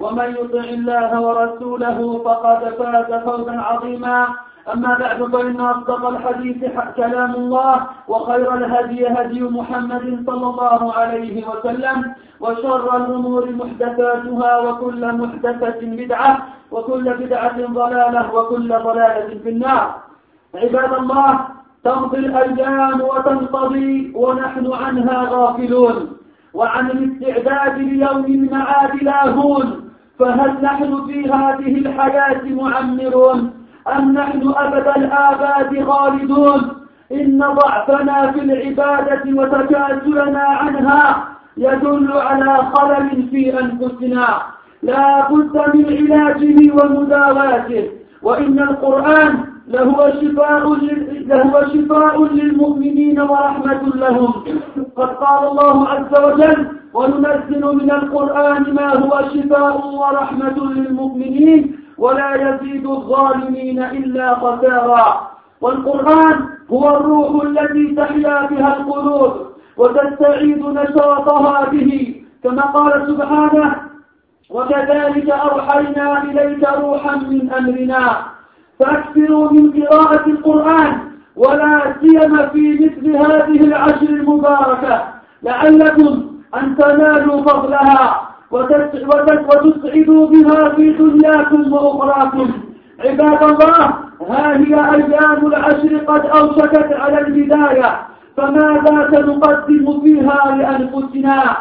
ومن 0.00 0.28
يطع 0.40 0.64
الله 0.78 1.20
ورسوله 1.20 1.98
فقد 2.24 2.60
فاز 2.78 3.10
فوزا 3.24 3.56
عظيما. 3.60 4.26
أما 4.72 4.98
بعد 4.98 5.22
فإن 5.22 5.60
أصدق 5.60 6.08
الحديث 6.08 6.64
كلام 6.96 7.34
الله 7.34 7.86
وخير 8.08 8.54
الهدي 8.54 9.08
هدي 9.08 9.40
محمد 9.42 10.24
صلى 10.26 10.46
الله 10.46 10.94
عليه 10.94 11.48
وسلم 11.48 12.14
وشر 12.40 12.96
الأمور 12.96 13.50
محدثاتها 13.52 14.58
وكل 14.58 15.12
محدثة 15.12 15.80
بدعة 15.82 16.38
وكل 16.72 17.14
بدعة 17.14 17.56
ضلالة 17.66 18.34
وكل 18.34 18.68
ضلالة 18.68 19.38
في 19.42 19.48
النار. 19.48 19.94
عباد 20.54 20.92
الله 20.92 21.40
تمضي 21.84 22.18
الأيام 22.18 23.00
وتنقضي 23.00 24.12
ونحن 24.16 24.72
عنها 24.72 25.28
غافلون. 25.30 26.16
وعن 26.54 26.90
الاستعداد 26.90 27.78
ليوم 27.78 28.24
المعاد 28.24 29.02
لاهون 29.02 29.90
فهل 30.18 30.62
نحن 30.62 31.06
في 31.06 31.30
هذه 31.32 31.78
الحياة 31.78 32.40
معمرون؟ 32.44 33.50
أم 33.96 34.12
نحن 34.12 34.52
أبد 34.56 34.86
الآباد 34.96 35.84
خالدون؟ 35.90 36.72
إن 37.12 37.38
ضعفنا 37.38 38.32
في 38.32 38.40
العبادة 38.40 39.22
وتكاسلنا 39.40 40.40
عنها 40.40 41.24
يدل 41.56 42.12
على 42.12 42.56
خلل 42.74 43.28
في 43.30 43.60
أنفسنا. 43.60 44.28
لا 44.82 45.28
بد 45.30 45.76
من 45.76 46.12
علاجه 46.12 46.72
ومداواته 46.74 47.90
وإن 48.22 48.58
القرآن 48.58 49.53
لهو 49.68 50.12
شفاء 50.20 50.74
لهو 51.26 51.62
شفاء 51.74 52.24
للمؤمنين 52.24 53.20
ورحمة 53.20 53.82
لهم. 53.94 54.32
قد 54.96 55.08
قال 55.08 55.48
الله 55.48 55.88
عز 55.88 56.24
وجل 56.24 56.66
وننزل 56.94 57.62
من 57.76 57.90
القرآن 57.90 58.74
ما 58.74 58.88
هو 58.96 59.22
شفاء 59.34 59.86
ورحمة 59.86 60.72
للمؤمنين 60.72 61.76
ولا 61.98 62.34
يزيد 62.34 62.86
الظالمين 62.86 63.82
إلا 63.82 64.34
خسارا. 64.34 65.30
والقرآن 65.60 66.36
هو 66.70 66.96
الروح 66.96 67.44
التي 67.44 67.94
تحيا 67.94 68.46
بها 68.46 68.76
القلوب 68.76 69.32
وتستعيد 69.76 70.66
نشاطها 70.66 71.64
به. 71.72 72.20
كما 72.44 72.62
قال 72.62 73.06
سبحانه 73.06 73.74
وكذلك 74.50 75.30
أوحينا 75.30 76.22
إليك 76.22 76.68
روحا 76.78 77.16
من 77.16 77.52
أمرنا. 77.52 78.33
فأكثروا 78.80 79.52
من 79.52 79.82
قراءة 79.82 80.26
القرآن 80.26 80.98
ولا 81.36 81.94
سيما 82.00 82.46
في 82.46 82.72
مثل 82.72 83.16
هذه 83.16 83.60
العشر 83.60 84.08
المباركة. 84.08 85.02
لعلكم 85.42 86.22
أن 86.54 86.76
تنالوا 86.76 87.42
فضلها 87.42 88.28
وتسعدوا 88.50 90.26
بها 90.26 90.68
في 90.68 90.92
دنياكم 90.92 91.72
وأخراكم. 91.72 92.50
عباد 93.04 93.42
الله 93.42 93.94
ها 94.28 94.56
هي 94.56 94.74
أيام 94.74 95.46
العشر 95.46 95.96
قد 96.06 96.26
أوشكت 96.26 96.92
على 96.92 97.20
البداية. 97.20 97.98
فماذا 98.36 99.10
سنقدم 99.12 100.00
فيها 100.00 100.56
لأنفسنا؟ 100.56 101.56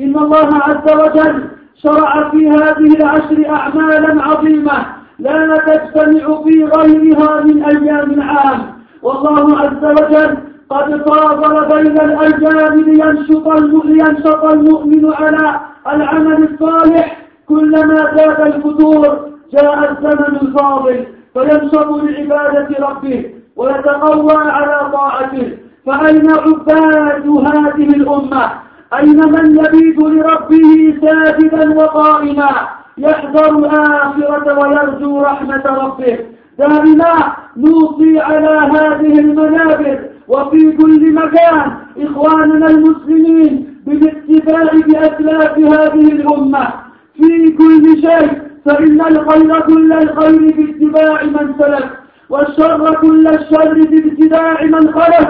إن 0.00 0.16
الله 0.18 0.48
عز 0.54 0.94
وجل 0.94 1.48
شرع 1.82 2.30
في 2.30 2.50
هذه 2.50 2.96
العشر 2.96 3.50
أعمالا 3.50 4.22
عظيمة. 4.22 4.95
لا 5.18 5.56
تجتمع 5.56 6.42
في 6.42 6.64
غيرها 6.64 7.40
من 7.40 7.62
أيام 7.64 8.10
العام. 8.10 8.60
والله 9.02 9.58
عز 9.58 9.84
وجل 9.84 10.36
قد 10.70 11.08
فاضل 11.08 11.68
بين 11.74 12.00
الأيام 12.00 12.80
لينشط 12.80 13.48
لينشط 13.84 14.44
المؤمن 14.44 15.12
على 15.14 15.60
العمل 15.92 16.48
الصالح. 16.52 17.18
كلما 17.48 18.16
زاد 18.16 18.40
الفتور 18.40 19.30
جاء 19.52 19.90
الزمن 19.90 20.36
الفاضل 20.42 21.06
فينشط 21.34 21.88
لعبادة 21.88 22.68
ربه 22.88 23.30
ويتقوى 23.56 24.36
على 24.36 24.90
طاعته. 24.92 25.58
فأين 25.86 26.30
عباد 26.30 27.28
هذه 27.28 27.88
الأمة؟ 27.96 28.50
أين 28.98 29.20
من 29.32 29.58
يبيت 29.58 29.98
لربه 29.98 30.98
ساجدا 31.02 31.74
وقائما؟ 31.74 32.50
يحذر 32.98 33.58
الآخرة 33.58 34.58
ويرجو 34.58 35.20
رحمة 35.20 35.62
ربه. 35.66 36.18
دائما 36.58 37.36
نوصي 37.56 38.20
على 38.20 38.48
هذه 38.48 39.18
المنابر 39.18 39.98
وفي 40.28 40.72
كل 40.72 41.14
مكان 41.14 41.72
إخواننا 41.98 42.66
المسلمين 42.66 43.76
بالاقتداء 43.86 44.76
بأسلاف 44.80 45.58
هذه 45.58 46.12
الأمة. 46.12 46.68
في 47.16 47.52
كل 47.58 47.84
شيء 48.00 48.42
فإن 48.64 49.00
الخير 49.00 49.60
كل 49.60 49.92
الخير 49.92 50.54
باتباع 50.56 51.22
من 51.22 51.54
سلف 51.58 51.84
والشر 52.30 52.94
كل 52.94 53.26
الشر 53.26 53.74
بابتداع 53.74 54.62
من 54.62 54.92
خلف. 54.94 55.28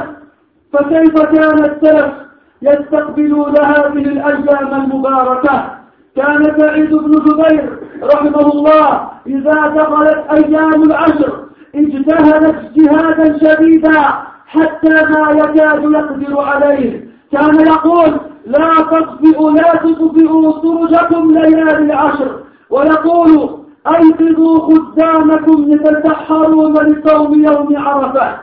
فكيف 0.73 1.23
كان 1.23 1.65
السلف 1.65 2.13
يستقبلون 2.63 3.57
هذه 3.59 4.05
الأيام 4.13 4.75
المباركة؟ 4.75 5.86
كان 6.17 6.61
سعيد 6.61 6.95
بن 6.95 7.11
جبير 7.11 7.79
رحمه 8.03 8.53
الله 8.53 9.09
إذا 9.27 9.67
دخلت 9.77 10.25
أيام 10.31 10.83
العشر 10.83 11.33
اجتهد 11.75 12.45
اجتهادا 12.45 13.39
شديدا 13.39 14.01
حتى 14.47 14.89
ما 14.89 15.31
يكاد 15.31 15.83
يقدر 15.83 16.41
عليه. 16.41 17.09
كان 17.33 17.67
يقول 17.67 18.21
لا 18.47 18.71
تطفئوا 18.91 19.51
لا 19.51 19.75
تطفئوا 19.75 20.53
سرجكم 20.63 21.31
ليالي 21.31 21.79
العشر. 21.79 22.31
ويقول 22.71 23.51
أيقظوا 23.87 24.59
خدامكم 24.59 25.73
يتسحرون 25.73 26.75
لصوم 26.75 27.45
يوم 27.45 27.77
عرفة. 27.77 28.37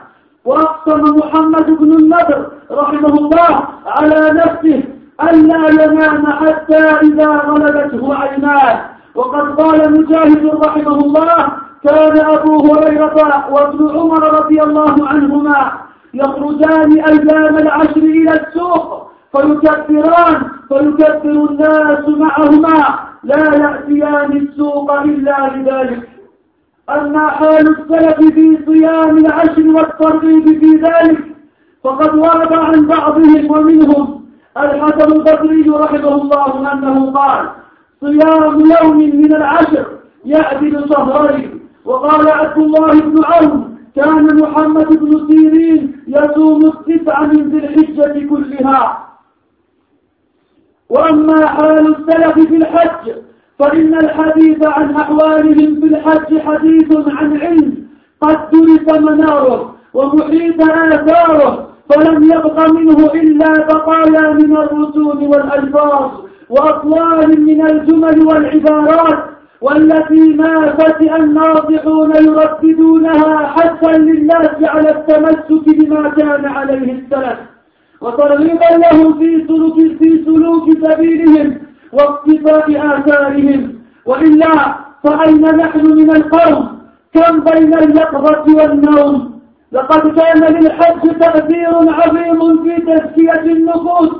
وأقسم 0.44 1.16
محمد 1.16 1.66
بن 1.70 1.92
النضر 1.92 2.46
رحمه 2.70 3.14
الله 3.18 3.62
على 3.86 4.30
نفسه 4.30 4.82
ألا 5.22 5.68
ينام 5.84 6.26
حتى 6.26 6.78
إذا 6.78 7.28
غلبته 7.28 8.14
عيناه. 8.14 8.84
وقد 9.14 9.60
قال 9.60 9.92
مجاهد 9.92 10.46
رحمه 10.46 10.98
الله 10.98 11.46
كان 11.84 12.18
أبو 12.18 12.74
هريرة 12.74 13.46
وابن 13.50 13.98
عمر 13.98 14.40
رضي 14.40 14.62
الله 14.62 15.08
عنهما 15.08 15.72
يخرجان 16.14 16.92
أيام 16.92 17.56
العشر 17.58 17.96
إلى 17.96 18.32
السوق 18.32 19.10
فيكبران 19.32 20.42
فيكبر 20.68 21.50
الناس 21.50 22.08
معهما. 22.08 22.98
لا 23.24 23.54
يأتيان 23.54 24.32
السوق 24.36 24.92
إلا 24.92 25.50
لذلك 25.56 26.08
أما 26.90 27.28
حال 27.28 27.68
السلف 27.68 28.16
في 28.34 28.58
صيام 28.66 29.18
العشر 29.18 29.68
والترغيب 29.68 30.60
في 30.60 30.76
ذلك 30.76 31.18
فقد 31.84 32.14
ورد 32.14 32.52
عن 32.52 32.86
بعضهم 32.86 33.50
ومنهم 33.50 34.23
الحسن 34.56 35.12
البصري 35.12 35.70
رحمه 35.70 36.14
الله 36.22 36.72
أنه 36.72 37.12
قال 37.12 37.48
صيام 38.00 38.60
يوم 38.60 38.98
من 38.98 39.34
العشر 39.34 39.86
يعدل 40.24 40.84
شهرين 40.88 41.60
وقال 41.84 42.28
عبد 42.28 42.58
الله 42.58 43.00
بن 43.00 43.24
عون 43.24 43.78
كان 43.96 44.36
محمد 44.42 44.86
بن 44.98 45.26
سيرين 45.28 45.96
يصوم 46.08 46.66
التسع 46.66 47.20
من 47.22 47.48
ذي 47.48 47.58
الحجة 47.58 48.26
كلها 48.28 49.08
وأما 50.88 51.46
حال 51.46 51.96
السلف 51.96 52.48
في 52.48 52.56
الحج 52.56 53.12
فإن 53.58 53.94
الحديث 53.94 54.66
عن 54.66 54.96
أحوالهم 54.96 55.80
في 55.80 55.86
الحج 55.86 56.38
حديث 56.38 56.96
عن 57.08 57.36
علم 57.40 57.86
قد 58.20 58.50
درس 58.50 58.98
مناره 59.00 59.74
ومحيط 59.94 60.62
آثاره 60.62 61.73
فلم 61.88 62.22
يبق 62.22 62.70
منه 62.70 63.06
إلا 63.14 63.52
بقايا 63.66 64.32
من 64.32 64.56
الرسوم 64.56 65.22
والألفاظ 65.30 66.10
وأطوال 66.50 67.40
من 67.44 67.66
الجمل 67.66 68.26
والعبارات 68.26 69.24
والتي 69.60 70.34
ما 70.34 70.72
فتئ 70.72 71.16
الناطقون 71.16 72.10
يرددونها 72.10 73.46
حثا 73.46 73.92
للناس 73.98 74.62
على 74.62 74.90
التمسك 74.90 75.64
بما 75.78 76.08
كان 76.08 76.44
عليه 76.44 76.92
السلف. 76.92 77.38
وترغيبا 78.00 78.70
لهم 78.84 79.18
في 79.18 79.44
سلوك 79.48 79.76
في 79.76 80.24
سلوك 80.24 80.64
سبيلهم 80.86 81.58
واقتفاء 81.92 82.66
آثارهم. 82.98 83.74
وإلا 84.06 84.74
فأين 85.04 85.42
نحن 85.56 85.86
من 85.86 86.10
القوم؟ 86.16 86.78
كم 87.14 87.40
بين 87.40 87.74
اليقظة 87.74 88.44
والنوم؟ 88.56 89.33
لقد 89.74 90.20
كان 90.20 90.54
للحج 90.54 91.18
تأثير 91.20 91.68
عظيم 91.74 92.62
في 92.62 92.80
تزكية 92.80 93.52
النفوس 93.52 94.10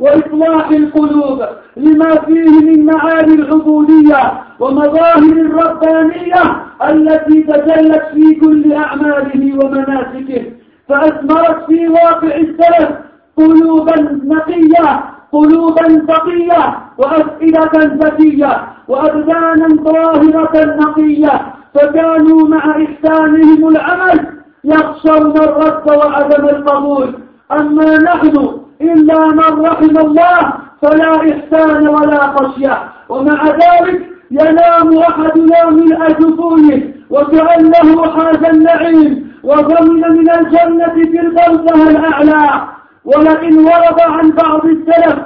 وإصلاح 0.00 0.68
القلوب 0.70 1.42
لما 1.76 2.10
فيه 2.26 2.60
من 2.60 2.86
معاني 2.86 3.34
العبودية 3.34 4.32
ومظاهر 4.60 5.32
الربانية 5.32 6.42
التي 6.90 7.42
تجلت 7.42 8.02
في 8.14 8.34
كل 8.34 8.72
أعماله 8.72 9.58
ومناسكه 9.64 10.42
فأثمرت 10.88 11.64
في 11.66 11.88
واقع 11.88 12.36
السلف 12.36 12.88
قلوبا 13.36 14.18
نقية 14.24 15.04
قلوبا 15.32 15.82
تقية 16.08 16.78
وأفئدة 16.98 17.70
ذكية 17.74 18.62
وأبدانا 18.88 19.68
طاهرة 19.84 20.76
نقية 20.76 21.54
فكانوا 21.74 22.48
مع 22.48 22.58
إحسانهم 22.84 23.68
العمل 23.68 24.33
يخشون 24.64 25.36
الرد 25.36 25.90
وعدم 25.90 26.48
القبول. 26.48 27.14
أما 27.52 27.98
نحن 27.98 28.60
إلا 28.80 29.28
من 29.28 29.66
رحم 29.66 29.98
الله 29.98 30.52
فلا 30.82 31.16
إحسان 31.16 31.88
ولا 31.88 32.20
خشية. 32.36 32.78
ومع 33.08 33.46
ذلك 33.46 34.00
ينام 34.30 34.98
أحدنا 34.98 35.70
من 35.70 36.02
أجفونه 36.02 36.82
وكأنه 37.10 38.06
حاز 38.12 38.44
النعيم 38.44 39.32
وضمن 39.44 40.00
من 40.00 40.30
الجنة 40.30 40.94
في 40.94 41.20
البرزه 41.20 41.90
الأعلى. 41.90 42.68
ولئن 43.04 43.58
ورد 43.58 44.00
عن 44.00 44.30
بعض 44.30 44.64
السلف 44.66 45.18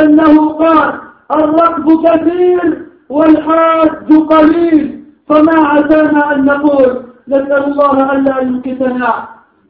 أنه 0.00 0.48
قال 0.48 0.92
الركب 1.30 2.06
كثير 2.06 2.82
والحاج 3.08 4.12
قليل 4.30 5.04
فما 5.28 5.66
عسانا 5.68 6.34
أن 6.34 6.44
نقول. 6.44 7.05
نسأل 7.28 7.64
الله 7.64 8.12
ألا 8.12 8.40
يمكتنا 8.40 9.24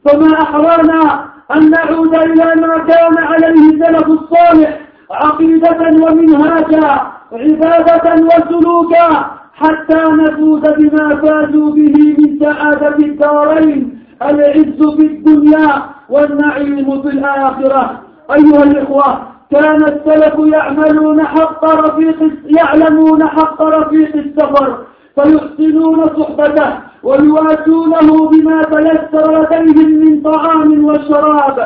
فما 0.05 0.41
أحرانا 0.41 1.25
أن 1.55 1.69
نعود 1.69 2.15
إلى 2.15 2.55
ما 2.61 2.77
كان 2.77 3.17
عليه 3.17 3.85
سلف 3.85 4.07
الصالح 4.07 4.79
عقيدة 5.11 5.77
ومنهاجا 6.03 7.01
عبادة 7.31 8.05
وسلوكا 8.25 9.31
حتى 9.53 10.01
نفوز 10.11 10.61
بما 10.61 11.15
فازوا 11.15 11.71
به 11.71 12.15
من 12.17 12.39
سعادة 12.39 12.95
الدارين 12.97 13.99
العز 14.21 14.95
في 14.97 15.05
الدنيا 15.05 15.83
والنعيم 16.09 17.01
في 17.01 17.07
الآخرة. 17.07 18.01
أيها 18.31 18.63
الإخوة 18.63 19.21
كان 19.51 19.83
السلف 19.83 20.35
يعملون 20.53 21.27
حق 21.27 21.65
رفيق 21.65 22.31
يعلمون 22.45 23.27
حق 23.27 23.61
رفيق 23.61 24.15
السفر 24.15 24.77
فيحسنون 25.15 26.05
صحبته. 26.05 26.86
ويواسونه 27.07 28.29
بما 28.29 28.61
تيسر 28.63 29.31
لديهم 29.41 29.89
من 29.89 30.21
طعام 30.21 30.85
وشراب. 30.85 31.57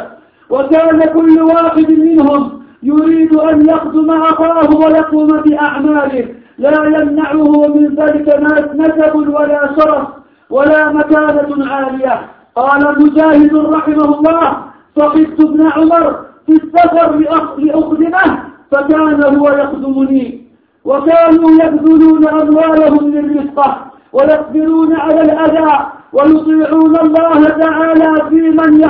وكان 0.49 0.99
كل 1.15 1.41
واحد 1.41 1.91
منهم 1.91 2.61
يريد 2.83 3.35
أن 3.35 3.69
يخدم 3.69 4.11
أخاه 4.11 4.69
ويقوم 4.75 5.27
بأعماله. 5.27 6.25
لا 6.57 6.83
يمنعه 6.95 7.67
من 7.75 7.95
ذلك 7.99 8.27
نسب 8.75 9.15
ولا 9.15 9.61
شرف 9.77 10.07
ولا 10.49 10.91
مكانة 10.91 11.49
عالية. 11.71 12.15
قال 12.55 12.81
مجاهد 13.01 13.55
رحمه 13.55 14.09
الله 14.17 14.57
صحبت 14.97 15.39
ابن 15.39 15.61
عمر 15.75 16.05
في 16.45 16.53
السفر 16.53 17.09
لأخدمه 17.57 18.27
فكان 18.71 19.37
هو 19.37 19.49
يخدمني. 19.49 20.41
وكانوا 20.85 21.51
يبذلون 21.51 22.27
أموالهم 22.27 23.11
للرفقة. 23.11 23.90
ويصبرون 24.13 24.95
على 24.95 25.21
الأذى 25.21 25.85
ويطيعون 26.13 26.95
الله 26.99 27.43
تعالى 27.43 28.29
في 28.29 28.35
من 28.35 28.87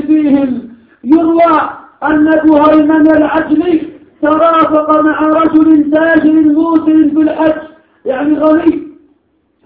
فيهم. 0.00 0.68
يروى 1.04 1.60
أن 2.02 2.30
بهيمن 2.44 3.10
العجلي 3.16 3.82
ترافق 4.22 5.00
مع 5.00 5.20
رجل 5.20 5.90
تاجر 5.90 6.32
موسر 6.32 7.08
في 7.14 7.20
الحج 7.22 7.60
يعني 8.04 8.38
غني. 8.38 8.82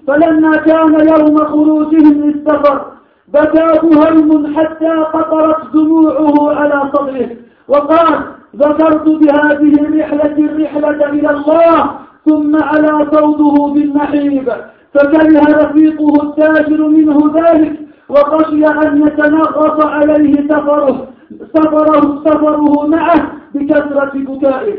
فلما 0.07 0.57
كان 0.57 1.09
يوم 1.09 1.39
خروجهم 1.39 2.31
للسفر 2.31 2.85
بكى 3.29 3.79
بهيم 3.83 4.57
حتى 4.57 4.89
قطرت 4.89 5.73
دموعه 5.75 6.55
على 6.55 6.91
صدره. 6.93 7.29
وقال 7.69 8.21
ذكرت 8.57 9.09
بهذه 9.09 9.75
الرحلة 9.81 10.37
الرحلة 10.39 11.11
إلى 11.11 11.31
الله 11.31 11.91
ثم 12.27 12.63
على 12.63 13.07
صوته 13.13 13.75
بالنحيب. 13.75 14.53
فكره 14.95 15.65
رفيقه 15.65 16.23
التاجر 16.23 16.89
منه 16.89 17.19
ذلك 17.35 17.73
وخشي 18.09 18.67
أن 18.67 19.07
يتنغص 19.07 19.85
عليه 19.87 20.49
سفره 20.49 21.07
سفره 21.55 22.23
سفره 22.25 22.87
معه 22.87 23.33
بكثرة 23.55 24.13
بكائه. 24.15 24.77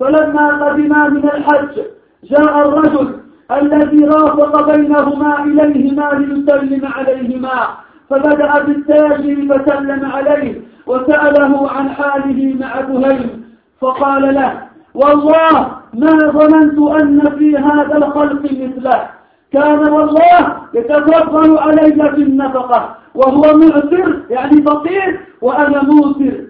فلما 0.00 0.64
قدما 0.64 1.08
من 1.08 1.24
الحج 1.24 1.80
جاء 2.24 2.68
الرجل 2.68 3.08
الذي 3.52 4.04
رافق 4.04 4.72
بينهما 4.72 5.44
إليهما 5.44 6.10
ليسلم 6.12 6.86
عليهما. 6.86 7.68
فبدأ 8.10 8.62
بالتاجر 8.62 9.36
فسلم 9.48 10.04
عليه 10.04 10.60
وسأله 10.86 11.70
عن 11.70 11.88
حاله 11.88 12.56
مع 12.60 12.80
بهيم 12.80 13.44
فقال 13.80 14.34
له 14.34 14.62
والله 14.94 15.70
ما 15.94 16.18
ظننت 16.18 16.78
أن 17.02 17.20
في 17.38 17.56
هذا 17.56 17.96
الخلق 17.96 18.42
مثله. 18.42 19.15
كان 19.56 19.88
والله 19.92 20.56
يتفضل 20.74 21.58
علي 21.58 22.10
في 22.10 22.22
النفقة 22.22 22.96
وهو 23.14 23.56
معسر 23.56 24.22
يعني 24.30 24.62
فقير 24.62 25.20
وأنا 25.42 25.82
موسر 25.82 26.44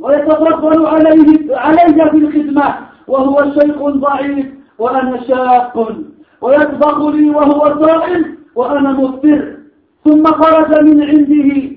ويتفضل 0.00 0.86
عليه 0.86 1.56
علي 1.56 2.10
في 2.10 2.16
الخدمة 2.16 2.74
وهو 3.08 3.44
شيخ 3.60 3.78
ضعيف 3.82 4.46
وأنا 4.78 5.20
شاق. 5.28 5.92
ويطبخ 6.40 6.98
لي 6.98 7.30
وهو 7.30 7.86
صائم 7.86 8.36
وأنا 8.54 8.92
مفطر. 8.92 9.56
ثم 10.04 10.24
خرج 10.24 10.80
من 10.80 11.02
عنده 11.02 11.76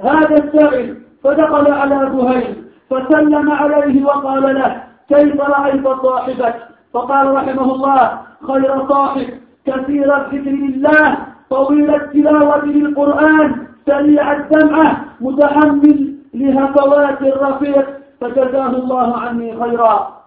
هذا 0.00 0.44
السائل 0.44 0.96
فدخل 1.24 1.72
على 1.72 2.10
بهيل 2.10 2.54
فسلم 2.90 3.50
عليه 3.50 4.04
وقال 4.04 4.54
له 4.54 4.82
كيف 5.08 5.40
رأيت 5.40 5.88
صاحبك؟ 5.88 6.54
فقال 6.94 7.34
رحمه 7.34 7.74
الله 7.74 8.20
خير 8.46 8.88
صاحب. 8.88 9.28
كثير 9.70 10.16
الذكر 10.16 10.50
لله 10.50 11.16
طويل 11.50 11.94
التلاوة 11.94 12.64
للقرآن 12.64 13.56
سريع 13.86 14.32
الدمعة 14.32 15.04
متحمل 15.20 16.14
لهفوات 16.34 17.22
الرفيق 17.22 17.86
فجزاه 18.20 18.70
الله 18.70 19.16
عني 19.16 19.56
خيرا. 19.60 20.20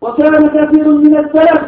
وكان 0.00 0.46
كثير 0.48 0.88
من 0.88 1.16
السلف 1.16 1.62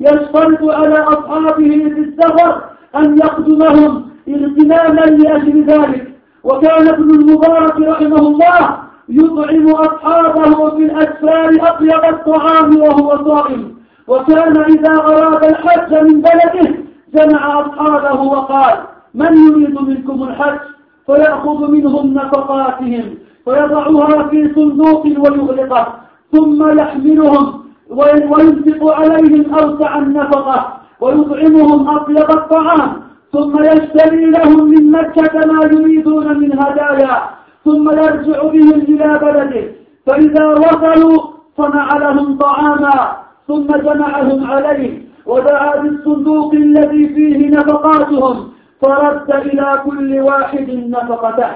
يشترط 0.00 0.62
على 0.62 0.98
أصحابه 0.98 1.70
في 1.94 2.00
السفر 2.00 2.60
أن 2.96 3.18
يخدمهم 3.18 4.08
اغتناما 4.28 5.00
لأجل 5.00 5.64
ذلك. 5.64 6.12
وكان 6.44 6.88
ابن 6.88 7.10
المبارك 7.10 7.80
رحمه 7.80 8.18
الله 8.18 8.78
يطعم 9.08 9.68
أصحابه 9.68 10.70
في 10.70 10.82
الأسفار 10.84 11.50
أطيب 11.60 12.04
الطعام 12.14 12.76
وهو 12.76 13.24
صائم. 13.28 13.74
وكان 14.08 14.56
إذا 14.62 14.94
أراد 14.94 15.44
الحج 15.44 15.94
من 15.94 16.20
بلده 16.20 16.74
جمع 17.14 17.60
أصحابه 17.60 18.20
وقال 18.22 18.78
من 19.14 19.46
يريد 19.46 19.80
منكم 19.80 20.22
الحج؟ 20.22 20.58
فيأخذ 21.06 21.70
منهم 21.70 22.14
نفقاتهم 22.14 23.14
فيضعها 23.44 24.28
في 24.28 24.54
صندوق 24.54 25.04
ويغلقه 25.06 25.86
ثم 26.32 26.78
يحملهم 26.78 27.64
وينفق 27.90 28.94
عليهم 28.94 29.54
أوسع 29.54 29.98
النفقة 29.98 30.78
ويطعمهم 31.00 31.88
أطيب 31.88 32.30
الطعام 32.30 32.92
ثم 33.32 33.62
يشتري 33.62 34.24
لهم 34.30 34.70
من 34.70 34.90
مكة 34.90 35.46
ما 35.52 35.64
يريدون 35.64 36.38
من 36.38 36.58
هدايا 36.58 37.22
ثم 37.64 37.90
يرجع 37.90 38.42
بهم 38.42 38.72
إلى 38.72 39.18
بلده 39.22 39.64
فإذا 40.06 40.46
وصلوا 40.46 41.22
صنع 41.56 41.96
لهم 41.96 42.38
طعاما 42.38 43.23
ثم 43.48 43.66
جمعهم 43.66 44.50
عليه 44.50 45.02
ودعا 45.26 45.76
بالصندوق 45.76 46.54
الذي 46.54 47.08
فيه 47.08 47.48
نفقاتهم 47.48 48.48
فرد 48.82 49.30
إلى 49.30 49.82
كل 49.84 50.20
واحد 50.20 50.70
نفقته. 50.70 51.50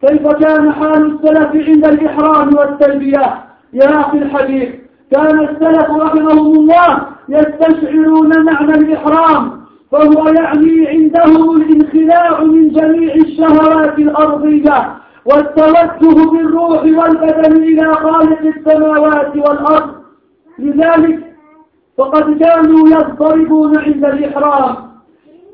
كيف 0.00 0.28
كان 0.28 0.72
حال 0.72 1.02
السلف 1.06 1.68
عند 1.68 1.84
الإحرام 1.86 2.56
والتلبية؟ 2.56 3.34
يا 3.72 4.00
أخي 4.00 4.18
الحبيب 4.18 4.74
كان 5.12 5.40
السلف 5.40 5.90
رحمهم 5.90 6.54
الله 6.54 7.06
يستشعرون 7.28 8.44
معنى 8.44 8.74
الإحرام 8.74 9.60
فهو 9.92 10.28
يعني 10.28 10.88
عندهم 10.88 11.56
الانخلاع 11.56 12.42
من 12.42 12.68
جميع 12.68 13.14
الشهوات 13.14 13.98
الأرضية 13.98 14.92
والتوجه 15.24 16.30
بالروح 16.30 16.82
والبدن 16.82 17.62
إلى 17.62 17.94
خالق 17.94 18.40
السماوات 18.56 19.36
والأرض. 19.36 20.05
لذلك 20.58 21.36
فقد 21.98 22.38
كانوا 22.38 22.88
يضطربون 22.88 23.78
عند 23.78 24.04
الإحرام. 24.04 24.76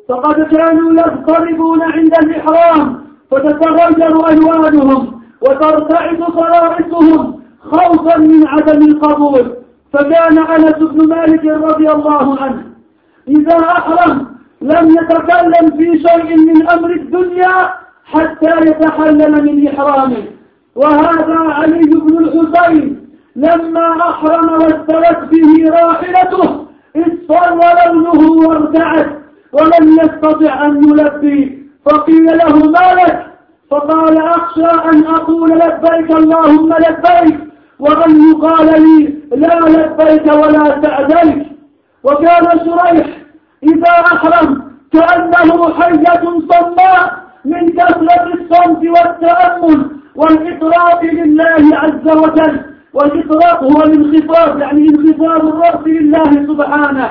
فقد 0.09 0.43
كانوا 0.43 0.93
يضطربون 0.93 1.83
عند 1.83 2.15
الإحرام. 2.23 3.03
فتتغير 3.31 4.29
ألوانهم 4.29 5.23
وترتعد 5.41 6.23
صرائصهم 6.23 7.41
خوفا 7.61 8.17
من 8.19 8.47
عدم 8.47 8.83
القبول. 8.83 9.53
فكان 9.93 10.39
أنس 10.39 10.79
بن 10.79 11.09
مالك 11.09 11.45
رضي 11.45 11.91
الله 11.91 12.43
عنه 12.43 12.65
إذا 13.29 13.59
أحرم 13.59 14.27
لم 14.63 14.89
يتكلم 14.91 15.77
في 15.77 15.99
شيء 15.99 16.37
من 16.37 16.69
أمر 16.71 16.91
الدنيا 16.91 17.75
حتى 18.05 18.61
يتحلل 18.61 19.45
من 19.45 19.69
إحرامه. 19.69 20.25
وهذا 20.77 21.39
علي 21.39 21.81
بن 21.81 22.19
الحسين 22.19 23.02
لما 23.37 24.11
أحرم 24.11 24.53
واستوت 24.53 25.31
به 25.31 25.71
راحلته 25.71 26.67
اصفر 26.97 27.55
لونه 27.93 28.49
وارتعد 28.49 29.07
ولم 29.53 29.99
يستطع 30.01 30.67
أن 30.67 30.77
يلبي. 30.89 31.63
فقيل 31.87 32.25
له 32.39 32.57
ما 32.57 32.95
لك؟ 33.03 33.27
فقال 33.71 34.19
أخشى 34.19 34.67
أن 34.91 35.05
أقول 35.07 35.51
لبيك 35.51 36.11
اللهم 36.17 36.69
لبيك 36.73 37.41
وأن 37.79 38.31
يقال 38.31 38.83
لي 38.83 39.15
لا 39.37 39.55
لبيك 39.61 40.27
ولا 40.33 40.81
سعديك 40.83 41.47
وكان 42.05 42.45
شريح 42.67 43.07
إذا 43.63 43.91
أحرم 44.13 44.63
كأنه 44.93 45.75
حية 45.75 46.23
صماء 46.51 47.23
من 47.45 47.69
كثرة 47.69 48.33
الصمت 48.35 48.83
والتأمل 48.87 49.91
والإطراق 50.17 51.05
لله 51.05 51.77
عز 51.77 52.17
وجل. 52.17 52.72
والإطراق 52.95 53.65
هو 53.65 53.83
الانخفاض 53.83 54.61
يعني 54.61 54.89
انخفاض 54.89 55.47
الرأس 55.47 55.87
لله 55.87 56.31
سبحانه. 56.49 57.11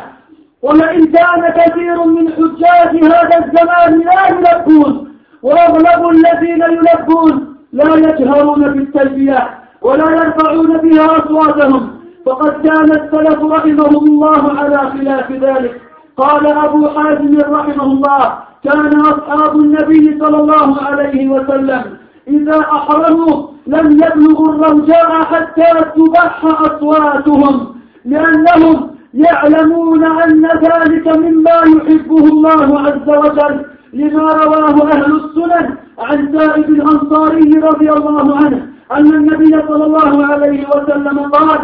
ولئن 0.62 1.06
كان 1.06 1.50
كثير 1.50 2.06
من 2.06 2.30
حجاج 2.34 3.04
هذا 3.04 3.46
الزمان 3.46 4.00
لا 4.00 4.28
يلبون. 4.28 5.12
وأغلب 5.44 6.10
الذين 6.10 6.62
يلبون 6.62 7.56
لا 7.74 7.96
يجهرون 7.96 8.62
بالتلبية 8.74 9.50
ولا 9.82 10.12
يرفعون 10.12 10.78
بها 10.78 11.06
أصواتهم. 11.18 11.92
فقد 12.26 12.68
كان 12.68 12.92
السلف 12.92 13.44
رحمهم 13.44 14.08
الله 14.08 14.60
على 14.60 14.78
خلاف 14.78 15.32
ذلك. 15.32 15.82
قال 16.18 16.48
أبو 16.48 16.90
حازم 16.90 17.40
رحمه 17.40 17.84
الله 17.84 18.34
كان 18.64 19.00
أصحاب 19.02 19.56
النبي 19.56 20.20
صلى 20.20 20.38
الله 20.38 20.82
عليه 20.82 21.30
وسلم 21.30 21.84
إذا 22.28 22.60
أحرموا 22.60 23.48
لم 23.68 23.92
يبلغوا 23.92 24.50
الرجاء 24.50 25.24
حتى 25.24 25.86
تبح 25.96 26.46
أصواتهم 26.46 27.76
لأنهم 28.06 28.92
يعلمون 29.14 30.04
أن 30.04 30.46
ذلك 30.46 31.08
مما 31.18 31.52
يحبه 31.76 32.18
الله 32.18 32.80
عز 32.80 33.10
وجل 33.18 33.66
لما 33.94 34.34
رواه 34.34 34.92
أهل 34.92 35.16
السنن 35.16 35.76
عن 36.00 36.38
سائب 36.38 36.70
الأنصاري 36.70 37.60
رضي 37.60 37.92
الله 37.92 38.36
عنه 38.38 38.68
أن 38.92 39.14
النبي 39.14 39.62
صلى 39.68 39.86
الله 39.86 40.26
عليه 40.26 40.68
وسلم 40.70 41.20
قال 41.20 41.60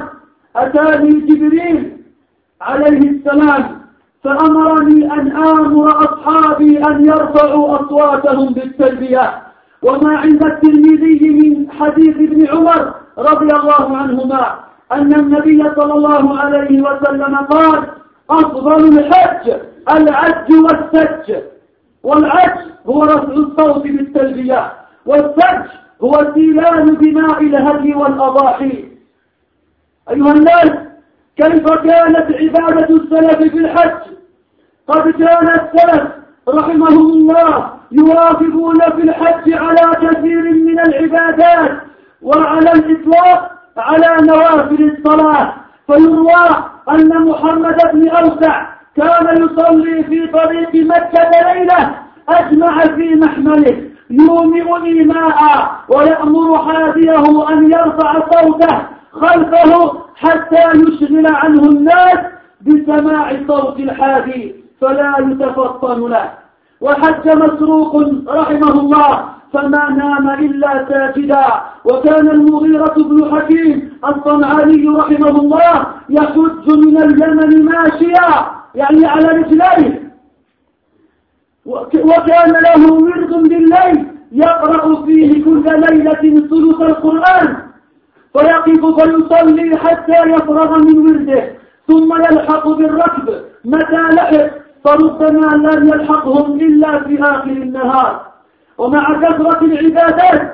أتاني 0.55 1.09
جبريل 1.09 1.97
عليه 2.61 3.09
السلام 3.09 3.77
فأمرني 4.23 5.13
أن 5.13 5.31
آمر 5.31 5.89
أصحابي 5.89 6.77
أن 6.85 7.05
يرفعوا 7.05 7.75
أصواتهم 7.81 8.53
بالتلبية. 8.53 9.46
وما 9.81 10.17
عند 10.17 10.45
الترمذي 10.45 11.29
من 11.29 11.71
حديث 11.71 12.15
ابن 12.15 12.47
عمر 12.47 12.93
رضي 13.17 13.55
الله 13.55 13.97
عنهما 13.97 14.59
أن 14.91 15.13
النبي 15.13 15.63
صلى 15.75 15.93
الله 15.93 16.39
عليه 16.39 16.81
وسلم 16.81 17.35
قال 17.35 17.83
أفضل 18.29 18.99
الحج 18.99 19.53
العج 19.91 20.51
والسج. 20.51 21.35
والعج 22.03 22.57
هو 22.87 23.03
رفع 23.03 23.33
الصوت 23.33 23.83
بالتلبية 23.83 24.73
والسج 25.05 25.65
هو 26.01 26.31
سيلان 26.33 26.97
دماء 26.97 27.41
الهدي 27.41 27.93
والأضاحي. 27.93 28.85
أيها 30.09 30.31
الناس 30.31 30.71
كيف 31.37 31.69
كانت 31.69 32.27
عبادة 32.31 32.95
السلف 32.95 33.37
في 33.37 33.57
الحج؟ 33.57 33.99
قد 34.87 35.09
كان 35.09 35.47
السلف 35.47 36.07
رحمهم 36.49 37.09
الله 37.09 37.76
يواظبون 37.91 38.79
في 38.79 39.01
الحج 39.03 39.53
على 39.53 39.95
كثير 40.01 40.41
من 40.41 40.79
العبادات 40.79 41.77
وعلى 42.21 42.71
الإطلاق 42.71 43.51
على 43.77 44.27
نوافل 44.27 44.91
الصلاة. 44.97 45.53
فيروى 45.87 46.47
أن 46.89 47.21
محمد 47.29 47.77
بن 47.93 48.09
أوسع 48.09 48.65
كان 48.95 49.43
يصلي 49.43 50.03
في 50.03 50.27
طريق 50.27 50.75
مكة 50.75 51.53
ليلة 51.53 51.95
أجمع 52.29 52.85
في 52.85 53.15
محمله. 53.15 53.89
يومئ 54.09 54.85
إيماء 54.85 55.71
ويأمر 55.89 56.57
حاديه 56.57 57.49
أن 57.49 57.71
يرفع 57.71 58.29
صوته 58.31 58.77
خلفه 59.11 60.01
حتى 60.15 60.63
يشغل 60.75 61.27
عنه 61.35 61.61
الناس 61.63 62.17
بسماع 62.61 63.31
صوت 63.47 63.79
الحادي. 63.79 64.55
فلا 64.81 65.13
يتفطن 65.19 66.09
له. 66.09 66.46
وحج 66.81 67.25
مسروق 67.29 67.93
رحمه 68.29 68.71
الله 68.71 69.25
فما 69.53 69.89
نام 69.89 70.29
إلا 70.29 70.85
ساجدا. 70.89 71.45
وكان 71.85 72.27
المغيرة 72.29 72.95
بن 72.97 73.17
حكيم 73.31 73.99
الصنعاني 74.09 74.87
رحمه 74.89 75.35
الله 75.41 75.85
يحج 76.09 76.65
من 76.67 76.97
اليمن 76.97 77.65
ماشيا 77.65 78.29
يعني 78.75 79.05
على 79.05 79.27
رجليه. 79.27 80.13
وكان 81.65 82.51
له 82.51 82.93
ورد 82.93 83.33
بالليل 83.49 84.05
يقرأ 84.31 85.05
فيه 85.05 85.45
كل 85.45 85.63
ليلة 85.63 86.23
ثلث 86.49 86.81
القرآن 86.81 87.57
فيقف 88.33 88.83
فيصلي 88.99 89.77
حتى 89.77 90.17
يفرغ 90.33 90.77
من 90.77 90.97
ورده 90.97 91.51
ثم 91.87 92.09
يلحق 92.15 92.67
بالركب 92.67 93.25
متى 93.65 94.01
لحق. 94.15 94.66
فربما 94.83 95.47
لم 95.67 95.87
يلحقهم 95.87 96.59
إلا 96.59 97.03
في 97.03 97.21
آخر 97.21 97.49
النهار. 97.49 98.27
ومع 98.77 99.19
كثرة 99.21 99.65
العبادات 99.65 100.53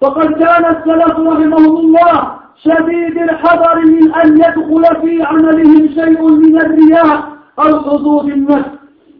فقد 0.00 0.32
كان 0.32 0.64
السلف 0.64 1.18
رحمهم 1.18 1.76
الله 1.78 2.32
شديد 2.56 3.18
الحذر 3.18 3.84
من 3.84 4.14
أن 4.14 4.36
يدخل 4.36 5.00
في 5.00 5.22
عملهم 5.22 5.88
شيء 5.88 6.28
من 6.30 6.60
الرياء 6.60 7.22
أو 7.58 7.80
حظوظ 7.80 8.26
النفس 8.26 8.68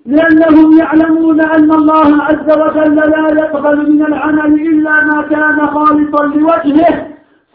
لأنهم 0.06 0.78
يعلمون 0.78 1.40
أن 1.40 1.72
الله 1.72 2.22
عز 2.22 2.58
وجل 2.58 2.94
لا 2.94 3.28
يقبل 3.42 3.92
من 3.92 4.02
العمل 4.06 4.54
إلا 4.54 5.04
ما 5.04 5.22
كان 5.22 5.66
خالصا 5.66 6.24
لوجهه 6.26 7.06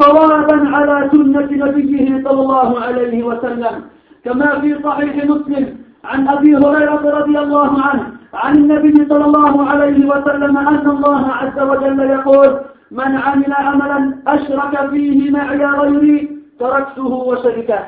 صوابا 0.01 0.75
على 0.75 1.09
سنة 1.11 1.49
نبيه 1.51 2.23
صلى 2.23 2.41
الله 2.41 2.81
عليه 2.81 3.23
وسلم. 3.23 3.83
كما 4.25 4.59
في 4.59 4.75
صحيح 4.83 5.25
مسلم 5.25 5.77
عن 6.07 6.27
أبي 6.27 6.55
هريرة 6.55 7.19
رضي 7.19 7.39
الله 7.39 7.81
عنه 7.81 8.03
عن 8.33 8.55
النبي 8.55 9.05
صلى 9.09 9.25
الله 9.25 9.69
عليه 9.69 10.05
وسلم 10.05 10.57
أن 10.57 10.89
الله 10.89 11.31
عز 11.31 11.59
وجل 11.59 11.99
يقول 11.99 12.59
من 12.91 13.17
عمل 13.17 13.53
عملا 13.53 14.13
أشرك 14.27 14.89
فيه 14.89 15.31
معي 15.31 15.65
غيري 15.65 16.37
تركته 16.59 17.05
وشركه. 17.07 17.79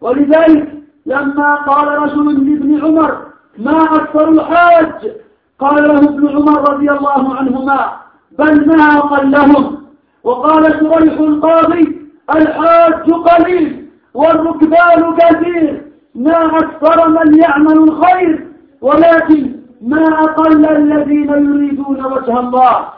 ولذلك 0.00 0.72
لما 1.06 1.54
قال 1.54 1.88
رجل 2.02 2.24
لابن 2.26 2.84
عمر 2.84 3.18
ما 3.58 3.82
أكثر 3.82 4.28
الحاج؟ 4.28 5.12
قال 5.58 5.88
له 5.88 5.98
ابن 5.98 6.28
عمر 6.28 6.70
رضي 6.72 6.90
الله 6.90 7.36
عنهما 7.36 7.92
بل 8.38 8.66
ما 8.66 8.84
أقلهم 8.98 9.78
وقال 10.24 10.64
شريح 10.80 11.18
القاضي 11.20 11.98
الحاج 12.36 13.10
قليل 13.10 13.88
والركبان 14.14 15.16
كثير. 15.16 15.93
ما 16.14 16.58
أكثر 16.58 17.08
من 17.08 17.38
يعمل 17.38 17.78
الخير 17.78 18.46
ولكن 18.80 19.56
ما 19.82 20.04
أقل 20.04 20.66
الذين 20.66 21.28
يريدون 21.28 22.04
وجه 22.04 22.40
الله. 22.40 22.88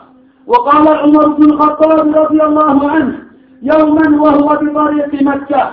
وقال 0.47 0.87
عمر 0.87 1.27
بن 1.27 1.43
الخطاب 1.43 2.17
رضي 2.17 2.43
الله 2.43 2.89
عنه 2.91 3.19
يوما 3.61 4.21
وهو 4.21 4.47
بطريق 4.47 5.21
مكة 5.21 5.69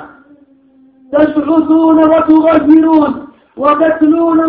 تشعثون 1.12 1.98
وتغيرون 1.98 3.26
وتتلون 3.56 4.40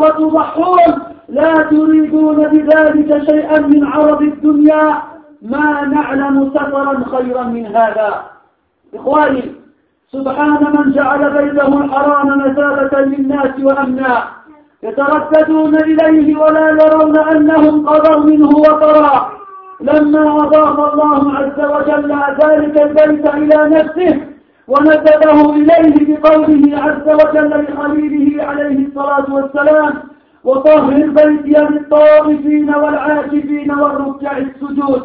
وتضحون 0.00 0.92
لا 1.28 1.54
تريدون 1.54 2.48
بذلك 2.48 3.30
شيئا 3.30 3.60
من 3.60 3.84
عرض 3.84 4.22
الدنيا. 4.22 5.02
ما 5.42 5.84
نعلم 5.84 6.50
سفرا 6.54 7.04
خيرا 7.16 7.42
من 7.42 7.66
هذا. 7.66 8.22
إخواني 8.94 9.63
سبحان 10.14 10.62
من 10.74 10.92
جعل 10.92 11.22
بيته 11.36 11.84
الحرام 11.84 12.28
مثابة 12.38 13.00
للناس 13.00 13.52
وأمنا. 13.62 14.24
يترددون 14.82 15.74
إليه 15.76 16.36
ولا 16.36 16.66
يرون 16.70 17.18
أنهم 17.18 17.88
قضوا 17.88 18.24
منه 18.24 18.48
وطرا 18.48 19.30
لما 19.80 20.36
أضاف 20.36 20.92
الله 20.92 21.34
عز 21.38 21.60
وجل 21.74 22.10
ذلك 22.42 22.82
البيت 22.82 23.26
إلى 23.34 23.58
نفسه 23.76 24.20
ونسبه 24.68 25.38
إليه 25.54 25.96
بقوله 26.08 26.82
عز 26.84 27.08
وجل 27.20 27.50
لخليله 27.64 28.44
عليه 28.44 28.86
الصلاة 28.86 29.26
والسلام 29.34 29.92
وطهر 30.44 30.92
البيت 30.92 31.58
للطائفين 31.58 32.74
والعاكفين 32.74 33.70
والركع 33.70 34.36
السجود 34.38 35.02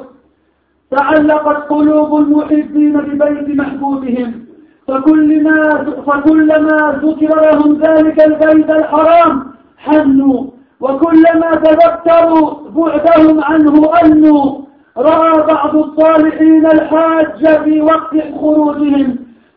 تعلقت 0.92 1.70
قلوب 1.70 2.12
المحبين 2.22 2.94
ببيت 2.94 3.60
محبوبهم. 3.60 4.49
فكلما 4.90 5.86
فكلما 6.08 7.00
ذكر 7.04 7.42
لهم 7.42 7.82
ذلك 7.82 8.26
البيت 8.26 8.70
الحرام 8.72 9.44
حنوا 9.78 10.44
وكلما 10.82 11.56
تذكروا 11.56 12.54
بعدهم 12.76 13.44
عنه 13.44 13.92
أنوا. 14.04 14.70
رأى 14.98 15.42
بعض 15.48 15.76
الصالحين 15.76 16.66
الحاج 16.66 17.62
في 17.64 17.82
وقت 17.82 18.16
خروجهم 18.42 19.16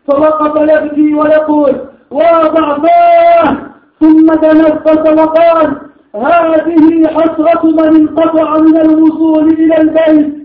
فوقف 0.09 0.61
يبكي 0.61 1.15
ويقول 1.15 1.77
وضعفاه 2.11 3.57
ثم 4.01 4.27
تنفس 4.27 5.11
وقال 5.21 5.77
هذه 6.15 7.07
حسرة 7.07 7.65
من 7.65 7.97
انقطع 7.97 8.59
من 8.59 8.77
الوصول 8.77 9.49
إلى 9.49 9.77
البيت. 9.81 10.42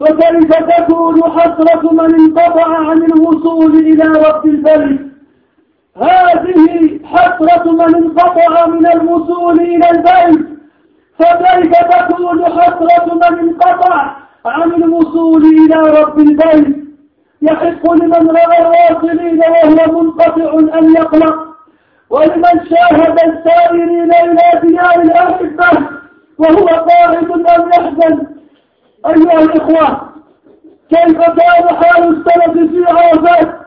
فكيف 0.00 0.52
تكون 0.54 1.22
حسرة 1.22 1.92
من 1.92 2.14
انقطع 2.14 2.76
عن 2.76 3.02
الوصول 3.02 3.74
إلى 3.76 4.04
رب 4.04 4.46
البيت 4.46 5.00
هذه 5.96 7.00
حسرة 7.04 7.72
من 7.72 7.94
انقطع 7.94 8.66
من 8.66 8.86
الوصول 8.86 9.60
إلى 9.60 9.90
البيت 9.90 10.46
فكيف 11.18 11.72
تكون 11.78 12.44
حسرة 12.44 13.14
من 13.14 13.38
انقطع 13.38 14.16
عن 14.46 14.72
الوصول 14.72 15.44
إلى 15.44 16.00
رب 16.00 16.18
البيت 16.18 16.76
يحق 17.42 17.92
لمن 17.92 18.30
رأى 18.30 18.58
الواصلين 18.60 19.40
وهو 19.40 20.00
منقطع 20.02 20.78
أن 20.78 20.94
يقلق. 20.94 21.48
ولمن 22.10 22.60
شاهد 22.70 23.18
السائرين 23.26 24.12
إلى 24.12 24.60
ديار 24.62 25.00
الأحبة 25.00 25.86
وهو 26.38 26.66
قاعد 26.66 27.30
أن 27.30 27.68
يحزن؟ 27.68 28.37
أيها 29.06 29.40
الإخوة 29.42 30.00
كيف 30.90 31.20
كان 31.20 31.76
حال 31.76 32.04
السلف 32.08 32.52
في 32.70 32.84
عرفات 32.88 33.58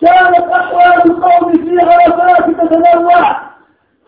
كانت 0.00 0.50
أحوال 0.52 1.10
القوم 1.10 1.52
في 1.52 1.78
عرفات 1.80 2.50
تتنوع 2.50 3.40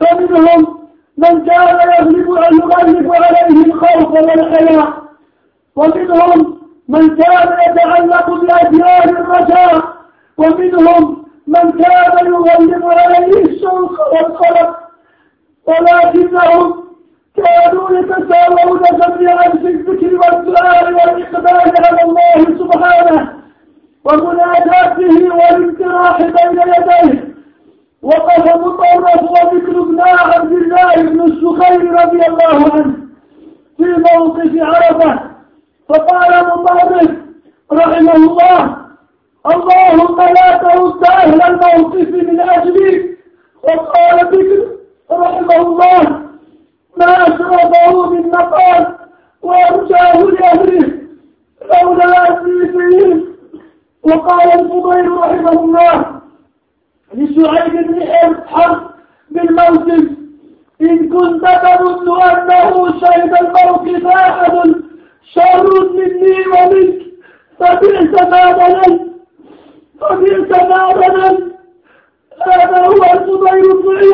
فمنهم 0.00 0.80
من 1.16 1.44
كان 1.46 1.68
يغلب 1.68 2.18
يغلب 2.18 2.72
عليه 2.72 3.64
الخوف 3.66 4.10
والحياة 4.12 4.92
ومنهم 5.76 6.60
من 6.88 7.16
كان 7.16 7.56
يتعلق 7.70 8.30
بأديان 8.30 9.08
الرجاء 9.16 9.82
ومنهم 10.38 11.24
من 11.46 11.70
كان 11.72 12.26
يغلب 12.26 12.84
عليه 12.84 13.42
الشوق 13.44 14.12
والقلق 14.12 14.78
ولكنهم 15.66 16.79
كانوا 17.44 17.90
يتساوون 17.98 18.80
جميعا 18.92 19.48
في 19.50 19.66
الذكر 19.66 20.14
والدعاء 20.14 20.84
والإقبال 20.92 21.72
على 21.86 22.02
الله 22.02 22.58
سبحانه 22.58 23.32
ومناجاته 24.04 25.34
والانتراح 25.34 26.18
بين 26.22 26.62
يديه 26.76 27.30
وقف 28.02 28.56
مطرف 28.56 29.22
وذكر 29.22 29.80
ابن 29.82 30.00
عبد 30.00 30.52
الله 30.52 30.94
بن 30.94 31.20
السخير 31.22 31.92
رضي 31.92 32.26
الله 32.26 32.72
عنه 32.72 32.94
في 33.76 33.84
موقف 34.14 34.50
عرفة. 34.56 35.20
فقال 35.88 36.46
مطرف 36.46 37.10
رحمه 37.72 38.14
الله 38.16 38.76
اللهم 39.46 40.16
لا 40.20 40.56
ترد 40.56 41.04
أهل 41.04 41.42
الموقف 41.42 42.08
من 42.08 42.40
أجلي. 42.40 43.16
وقال 43.62 44.18
ذكر 44.26 44.66
رحمه 45.10 45.56
الله 45.56 46.19
ما 47.00 47.22
أشرفه 47.22 48.10
من 48.10 48.28
مقال 48.28 48.96
وأرجاه 49.42 50.22
لأهله 50.22 51.00
لولا 51.82 52.24
أسري 52.24 53.24
وقال 54.02 54.52
الفضيل 54.60 55.10
رحمه 55.10 55.52
الله 55.52 56.20
لشعيب 57.14 57.72
بن 57.72 58.36
حرب 58.46 58.90
بالموسم 59.30 60.16
إن 60.82 61.08
كنت 61.08 61.44
تظن 61.44 62.22
أنه 62.22 63.00
شهد 63.00 63.34
الموقف 63.42 64.06
أحد 64.06 64.74
شر 65.34 65.90
مني 65.92 66.46
ومنك. 66.46 67.00
فبئس 67.58 68.22
ما 68.30 68.52
ظننت. 68.52 69.00
فبئس 70.00 70.50
ما 70.50 70.92
ظننت. 70.92 71.52
هذا 72.46 72.86
هو 72.86 73.04
الفضيل 73.12 73.82
بن 73.82 74.10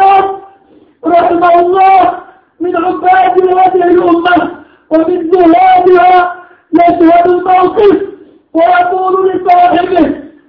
رحمه 1.04 1.60
الله. 1.60 2.25
من 2.60 2.76
عباد 2.76 3.48
هذه 3.48 3.84
الأمة 3.84 4.64
ومن 4.90 5.30
زهادها 5.30 6.34
يشهد 6.72 7.26
الموقف 7.28 8.02
ويقول 8.54 9.30
لصاحبه 9.30 10.06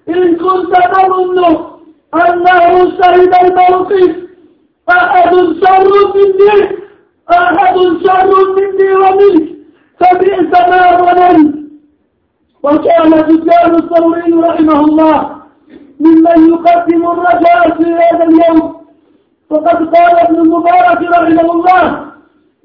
إن 0.10 0.36
كنت 0.36 0.76
تظن 0.93 1.39
أنه 2.13 2.91
شهد 3.02 3.34
الموقف 3.43 4.15
أحد 4.89 5.34
شر 5.36 6.13
مني 6.15 6.78
أحد 7.32 7.76
شر 7.78 8.54
مني 8.56 8.96
ومنك 8.96 9.48
فبئس 10.00 10.52
ما 10.70 10.98
ظننت. 10.98 11.56
وكان 12.63 13.12
سفيان 13.12 13.76
الثوري 13.76 14.34
رحمه 14.34 14.80
الله 14.80 15.38
ممن 16.00 16.50
يقدم 16.50 17.12
الرجاء 17.12 17.78
في 17.78 17.84
هذا 17.93 18.24
اليوم. 18.24 18.77
فقد 19.50 19.96
قال 19.96 20.20
ابن 20.20 20.36
المبارك 20.36 21.02
رحمه 21.02 21.52
الله 21.54 22.06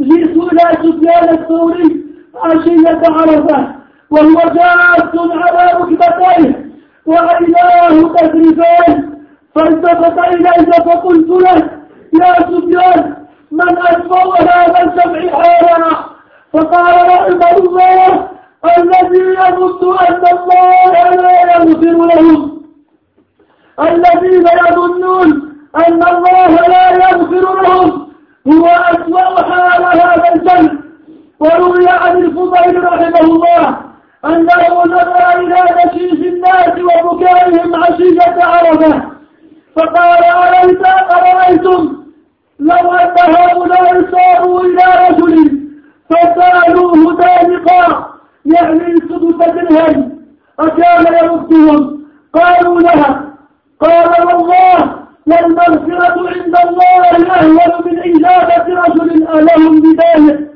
جئت 0.00 0.36
إلى 0.36 0.60
سفيان 0.82 1.28
الثوري 1.38 2.04
عشية 2.34 3.00
عرفة 3.04 3.74
وهو 4.10 4.40
جاس 4.54 5.14
على 5.16 5.72
ركبتيه 5.78 6.72
وعيناه 7.06 7.88
تذرفان 8.14 9.12
فالتفت 9.54 10.18
إلي 10.18 10.72
فقلت 10.86 11.28
له 11.28 11.70
يا 12.20 12.34
سفيان 12.40 13.16
من 13.50 13.78
أسفر 13.78 14.36
هذا 14.40 14.82
الجمع 14.82 15.42
حالنا 15.42 15.90
فقال 16.52 16.94
رحمه 17.08 17.56
الله 17.58 18.28
الذي 18.78 19.24
يظن 19.24 19.96
أن 19.98 20.22
الله 20.32 20.92
لا 20.92 21.56
يغفر 21.56 22.06
لهم 22.06 22.62
الذين 23.80 24.46
يظنون 24.68 25.51
أن 25.76 26.02
الله 26.08 26.48
لا 26.48 26.90
يغفر 26.90 27.62
لهم 27.62 28.08
هو 28.48 28.66
أسوأ 28.66 29.42
حال 29.42 29.84
هذا 29.84 30.34
الجنب 30.34 30.80
وروي 31.40 31.88
عن 31.88 32.16
الفضيل 32.16 32.84
رحمه 32.84 33.20
الله 33.20 33.76
أنه 34.24 34.84
نظر 34.84 35.40
إلى 35.40 35.64
نشيش 35.84 36.12
الناس 36.12 36.72
وبكائهم 36.78 37.84
عشية 37.84 38.44
عرفة. 38.44 39.02
فقال 39.76 40.24
أليس 40.24 40.78
أرأيتم؟ 41.10 42.02
لو 42.60 42.92
أن 42.92 43.36
هؤلاء 43.36 44.04
صاروا 44.12 44.60
إلى 44.60 45.08
رجل 45.08 45.58
فسألوه 46.10 47.16
دانقا 47.16 48.06
يعني 48.44 48.96
سدس 48.96 49.46
درهم 49.46 50.18
أكان 50.60 51.14
يردهم. 51.24 52.02
قالوا 52.34 52.80
لها 52.80 53.24
قال 53.80 54.26
والله 54.26 55.01
والمغفرة 55.26 56.28
عند 56.28 56.56
الله 56.64 57.32
أهون 57.34 57.84
من 57.86 57.98
إجابة 57.98 58.80
رجل 58.80 59.28
ألهم 59.28 59.80
بذلك. 59.80 60.50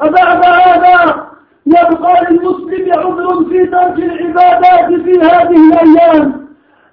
أبعد 0.00 0.46
هذا 0.46 1.26
يبقى 1.66 2.24
للمسلم 2.30 2.92
عذر 2.92 3.44
في 3.48 3.66
ترك 3.66 3.98
العبادات 3.98 5.00
في 5.00 5.20
هذه 5.20 5.56
الأيام. 5.72 6.46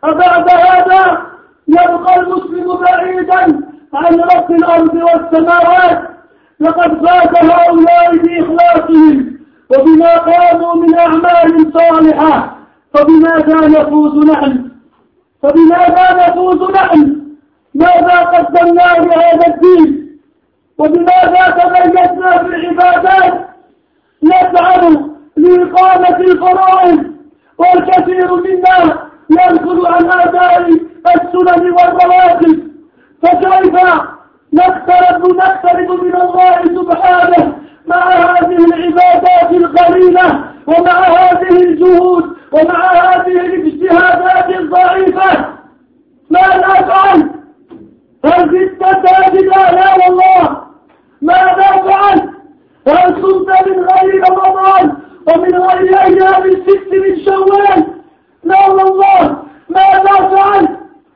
أبعد 0.04 0.50
هذا 0.50 1.22
يبقى 1.68 2.20
المسلم 2.20 2.78
بعيدا 2.78 3.62
عن 3.94 4.20
رب 4.20 4.52
الأرض 4.52 4.94
والسماوات. 4.96 6.16
لقد 6.60 7.06
فات 7.06 7.44
هؤلاء 7.46 8.16
بإخلاصهم 8.18 9.36
وبما 9.70 10.18
قاموا 10.18 10.76
من 10.76 10.98
أعمال 10.98 11.74
صالحة 11.74 12.58
فبماذا 12.94 13.68
نفوز 13.68 14.26
نحن؟ 14.30 14.70
فبماذا 15.46 16.28
نفوز 16.28 16.72
نحن؟ 16.72 17.22
ماذا 17.76 18.20
قدمنا 18.20 18.82
لهذا 18.82 19.48
الدين؟ 19.48 20.18
وبماذا 20.78 21.50
تميزنا 21.50 22.38
في 22.38 22.46
العبادات؟ 22.46 23.34
نسعد 24.24 25.12
لإقامة 25.38 26.18
الفرائض 26.18 27.04
والكثير 27.58 28.36
منا 28.36 29.00
ينقل 29.30 29.88
عن 29.88 30.06
آداء 30.12 30.70
السنن 31.16 31.72
والرواتب 31.72 32.72
فكيف 33.24 33.76
نقترب 34.54 35.36
نقترب 35.36 35.92
من 36.04 36.16
الله 36.16 36.62
سبحانه 36.82 37.58
مع 37.88 38.10
هذه 38.10 38.66
العبادات 38.66 39.52
القليلة 39.52 40.44
ومع 40.68 41.00
هذه 41.08 41.50
الجهود 41.64 42.36
ومع 42.52 43.15
ماذا 46.36 46.74
فعل 46.90 47.30
هل 48.26 48.50
زدت 48.52 49.08
ساجدا؟ 49.08 49.72
لا 49.72 49.94
والله. 49.94 50.58
ماذا 51.22 51.70
فعل؟ 51.88 52.30
هل 52.88 53.16
صمت 53.22 53.68
من 53.68 53.86
غير 53.88 54.24
رمضان 54.30 54.98
ومن 55.28 55.56
غير 55.56 56.00
أيام 56.02 56.44
الست 56.44 56.90
من 56.92 57.26
شوال؟ 57.26 57.86
لا 58.44 58.68
والله. 58.70 59.38
ماذا 59.70 60.16
فعل؟ 60.36 60.68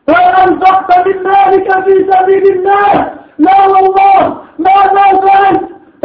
هل 0.10 0.25
أنفقت 0.49 1.08
من 1.08 1.23
مالك 1.23 1.84
في 1.84 2.12
سبيل 2.12 2.43
الله؟ 2.51 3.13
لا 3.39 3.62
والله. 3.67 4.38
ماذا 4.60 5.27
فعل؟ 5.27 5.55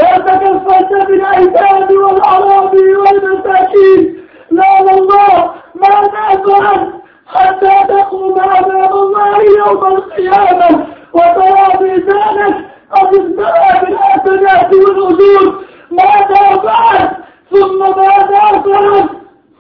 هل 0.01 0.25
تكفلت 0.25 1.07
بالايتام 1.07 1.89
والاراضي 2.05 2.95
والمساكين 2.97 4.17
لا 4.51 4.81
والله. 4.83 5.51
ماذا 5.75 6.43
فعل؟ 6.47 6.93
حتى 7.27 7.75
تقوم 7.89 8.41
امام 8.41 8.93
الله 8.93 9.39
يوم 9.59 9.87
القيامة 9.87 10.87
وترى 11.13 11.67
ميزانك 11.81 12.75
امتلأ 13.03 13.81
بالحسنات 13.85 14.75
والاجور 14.75 15.65
ماذا 15.91 16.61
فعل 16.63 17.09
ثم 17.51 17.79
ماذا 17.79 18.63
فعل 18.63 19.09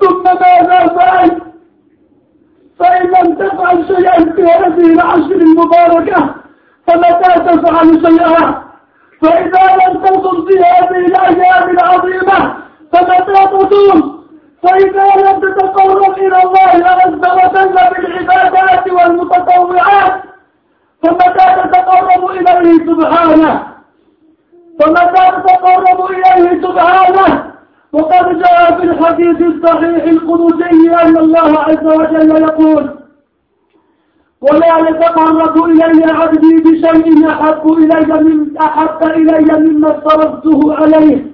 ثم 0.00 0.22
ماذا 0.24 0.86
فعل 0.88 1.40
فإن 2.78 3.06
لم 3.06 3.34
تفعل 3.34 3.84
شيئا 3.86 4.32
في 4.32 4.42
هذه 4.42 4.92
العشر 4.92 5.34
المباركة 5.34 6.34
فمتى 6.86 7.40
تفعل 7.40 8.02
شيئا؟ 8.06 8.64
فإذا 9.22 9.76
لم 9.76 10.02
تصم 10.04 10.46
في 10.46 10.58
هذه 10.58 10.96
الأيام 11.06 11.70
العظيمة 11.70 12.56
فمتى 12.92 13.46
تصوم 13.46 14.23
فإذا 14.64 15.06
لم 15.16 15.40
تتقرب 15.40 16.18
إلى 16.18 16.42
الله 16.42 16.86
عز 16.86 17.12
وجل 17.14 17.74
بالعبادات 17.74 18.90
والمتطوعات 18.90 20.22
فمتى 21.02 21.46
تتقرب 21.62 22.30
إليه 22.30 22.86
سبحانه 22.86 23.62
فمتى 24.80 25.24
تتقرب 25.36 26.10
إليه 26.10 26.62
سبحانه. 26.62 27.50
وقد 27.92 28.38
جاء 28.38 28.76
في 28.80 28.82
الحديث 28.82 29.40
الصحيح 29.40 30.04
القدسي 30.04 30.94
أن 31.02 31.16
الله 31.16 31.58
عز 31.60 31.86
وجل 31.86 32.42
يقول 32.42 32.90
ولا 34.40 34.78
يتقرب 34.78 35.64
إلي 35.64 36.12
عبدي 36.12 36.56
بشيء 36.56 37.28
أحب 37.30 37.72
إلي 37.72 38.20
من 38.20 38.56
أحب 38.58 39.02
إلي 39.02 39.58
مما 39.58 39.90
افترضته 39.90 40.74
عليه. 40.74 41.33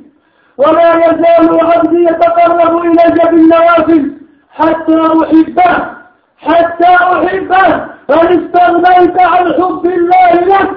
ولا 0.61 1.07
يزال 1.07 1.61
عبدي 1.61 2.05
يتقرب 2.05 2.77
إلي 2.85 3.31
بالنوافل 3.31 4.13
حتى 4.51 4.97
أحبه 5.25 6.01
حتى 6.39 6.95
أحبه. 6.95 7.91
هل 8.11 8.29
استغنيت 8.45 9.21
عن 9.21 9.53
حب 9.53 9.87
الله 9.87 10.33
لك 10.33 10.71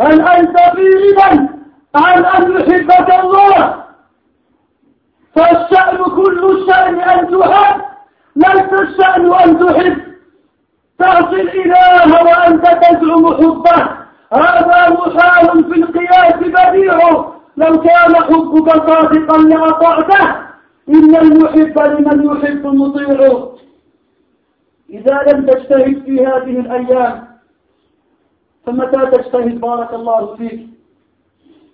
هل 0.00 0.20
أنت 0.20 0.58
في 0.58 1.14
غنى 1.18 1.48
عن 1.94 2.24
أن 2.24 2.52
يحبك 2.52 3.24
الله؟ 3.24 3.84
فالشأن 5.36 6.04
كل 6.04 6.58
الشأن 6.58 7.00
أن 7.00 7.40
تحب 7.40 7.80
ليس 8.36 8.72
الشأن 8.72 9.34
أن 9.34 9.58
تحب. 9.58 9.98
تعصي 10.98 11.40
الإله 11.40 12.22
وأنت 12.24 12.66
تزعم 12.66 13.36
حبه. 13.36 13.88
هذا 14.32 14.90
محال 14.90 15.64
في 15.64 15.80
القياس 15.80 16.34
بديع. 16.34 17.39
لو 17.60 17.80
كان 17.80 18.14
حبك 18.14 18.68
صادقا 18.88 19.38
لأطعته 19.38 20.50
إن 20.88 21.16
المحب 21.16 21.78
لمن 21.78 22.18
يحب 22.26 22.66
مطيع 22.66 23.50
إذا 24.90 25.22
لم 25.22 25.46
تجتهد 25.46 26.02
في 26.04 26.26
هذه 26.26 26.60
الأيام 26.60 27.28
فمتى 28.66 29.06
تجتهد؟ 29.06 29.60
بارك 29.60 29.94
الله 29.94 30.36
فيك. 30.36 30.68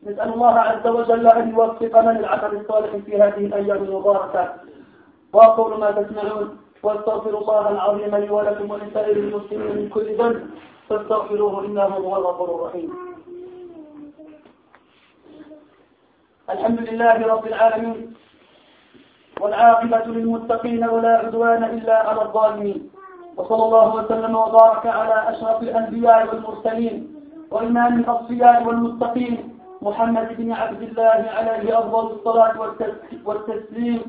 نسأل 0.07 0.35
الله 0.35 0.59
عز 0.59 0.87
وجل 0.87 1.27
أن 1.27 1.51
يوفقنا 1.51 2.11
للعمل 2.11 2.57
الصالح 2.57 2.96
في 2.96 3.16
هذه 3.16 3.46
الأيام 3.46 3.85
المباركة. 3.85 4.55
وأقول 5.33 5.81
ما 5.81 5.90
تسمعون 5.90 6.57
وأستغفر 6.83 7.38
الله 7.38 7.70
العظيم 7.70 8.16
لي 8.16 8.31
ولكم 8.31 8.70
ولسائر 8.70 9.16
المسلمين 9.16 9.77
من 9.77 9.88
كل 9.88 10.14
ذنب 10.18 10.51
فاستغفروه 10.88 11.64
إنه 11.66 11.83
هو 11.83 12.16
الغفور 12.16 12.55
الرحيم. 12.55 13.16
الحمد 16.51 16.81
لله 16.81 17.27
رب 17.27 17.47
العالمين 17.47 18.15
والعاقبة 19.41 20.05
للمتقين 20.07 20.85
ولا 20.89 21.19
عدوان 21.19 21.65
إلا 21.65 22.09
على 22.09 22.23
الظالمين. 22.23 22.91
وصلى 23.37 23.65
الله 23.65 23.95
وسلم 23.95 24.35
وبارك 24.37 24.87
على 24.87 25.17
أشرف 25.31 25.63
الأنبياء 25.63 26.29
والمرسلين 26.29 26.97
وإمام 27.51 27.93
الأصفياء 28.01 28.63
والمتقين 28.67 29.59
محمد 29.83 30.29
بن 30.39 30.53
عبد 30.53 30.83
الله 30.83 31.21
عليه 31.37 31.79
أفضل 31.79 32.05
الصلاة 32.15 32.55
والتسليم. 33.25 34.01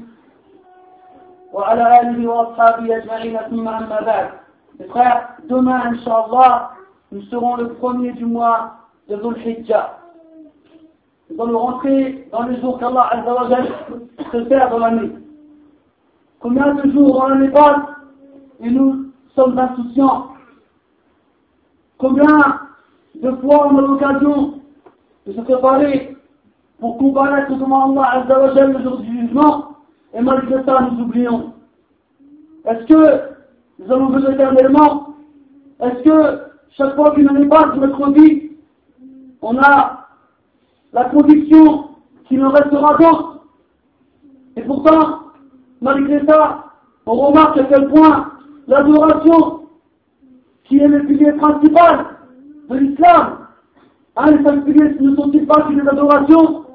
وعلى 1.54 2.02
آله 2.02 2.28
وأصحابه 2.32 2.98
أجمعين 2.98 3.38
ثم 3.50 3.68
أما 3.68 4.00
بعد. 4.02 4.30
Mes 4.80 4.86
frères, 4.94 5.30
demain, 5.50 5.82
Inch'Allah, 5.90 6.70
nous 7.12 7.24
serons 7.32 7.56
le 7.56 7.74
premier 7.82 8.12
du 8.12 8.26
mois 8.26 8.74
de 9.10 9.16
Dhul 9.16 9.38
Hijjah. 9.42 9.98
Nous 11.30 11.44
allons 11.44 11.60
rentrer 11.60 12.28
dans 12.32 12.44
les 12.44 12.60
jours 12.62 12.80
qu'Allah 12.80 13.10
Azza 13.12 13.34
wa 13.34 13.50
Jal 13.50 13.68
se 14.32 14.46
fait 14.46 14.70
dans 14.70 14.80
l'année. 14.80 15.12
Combien 16.40 16.74
de 16.76 16.92
jours 16.92 17.20
dans 17.20 17.28
l'année 17.28 17.50
passe 17.50 17.82
et 18.62 18.70
nous 18.70 19.12
sommes 19.36 19.58
insouciants? 19.58 20.28
Combien 21.98 22.60
de 23.16 23.32
fois 23.38 23.68
on 23.72 23.78
a 23.78 23.82
l'occasion 23.82 24.54
de 25.26 25.34
se 25.34 25.42
préparer 25.42 26.16
pour 26.80 26.98
comparaître 26.98 27.52
devant 27.56 27.92
Allah 27.92 28.22
Azza 28.22 28.40
wa 28.40 28.54
Jal 28.54 28.72
le 28.72 28.84
jour 28.84 28.98
du 29.00 29.20
jugement 29.20 29.76
et 30.14 30.22
malgré 30.22 30.64
ça 30.64 30.88
nous 30.92 31.04
oublions. 31.04 31.54
Est-ce 32.66 32.86
que 32.86 33.22
nous 33.80 33.92
allons 33.92 34.10
vivre 34.10 34.32
éternellement 34.32 35.16
Est-ce 35.82 36.04
que 36.04 36.42
chaque 36.78 36.96
fois 36.96 37.14
qu'il 37.16 37.26
n'en 37.26 37.36
est 37.36 37.48
pas 37.48 37.66
de 37.70 37.80
notre 37.80 38.12
vie, 38.12 38.52
on 39.42 39.58
a 39.58 39.97
la 40.94 41.06
conviction 41.06 41.90
qu'il 42.28 42.44
en 42.44 42.50
restera 42.50 42.96
d'autres 42.98 43.40
Et 44.56 44.62
pourtant, 44.62 45.20
malgré 45.82 46.26
ça, 46.26 46.66
on 47.06 47.14
remarque 47.14 47.58
à 47.58 47.64
quel 47.66 47.88
point 47.90 48.32
l'adoration, 48.68 49.62
qui 50.66 50.80
est 50.80 50.88
le 50.88 51.06
pilier 51.06 51.32
principal 51.34 52.06
de 52.70 52.76
l'islam, 52.78 53.38
hein, 54.18 54.32
les 54.32 54.44
cinq 54.44 54.66
piliers 54.66 54.96
ne 55.00 55.16
sont-ils 55.16 55.46
pas 55.46 55.68
des 55.70 55.88
adorations 55.88 56.66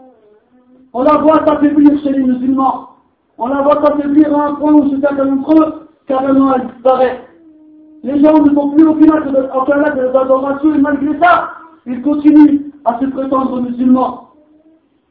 On 0.94 1.02
la 1.02 1.18
voit 1.18 1.44
s'affaiblir 1.46 2.00
chez 2.02 2.12
les 2.12 2.22
musulmans. 2.22 2.88
On 3.38 3.48
la 3.48 3.62
voit 3.62 3.82
s'affaiblir 3.82 4.34
à 4.34 4.48
un 4.48 4.54
point 4.54 4.72
où 4.72 4.88
certains 5.00 5.24
d'entre 5.24 5.52
eux, 5.52 5.88
carrément, 6.06 6.54
elle 6.54 6.68
disparaît. 6.68 7.28
Les 8.04 8.22
gens 8.22 8.42
ne 8.42 8.50
font 8.54 8.70
plus 8.70 8.86
aucun 8.86 9.14
acte 9.14 9.32
d'adoration 9.96 10.74
et 10.74 10.78
malgré 10.78 11.18
ça, 11.18 11.50
ils 11.86 12.02
continuent 12.02 12.71
à 12.84 12.98
se 13.00 13.06
prétendre 13.06 13.60
musulmans. 13.60 14.30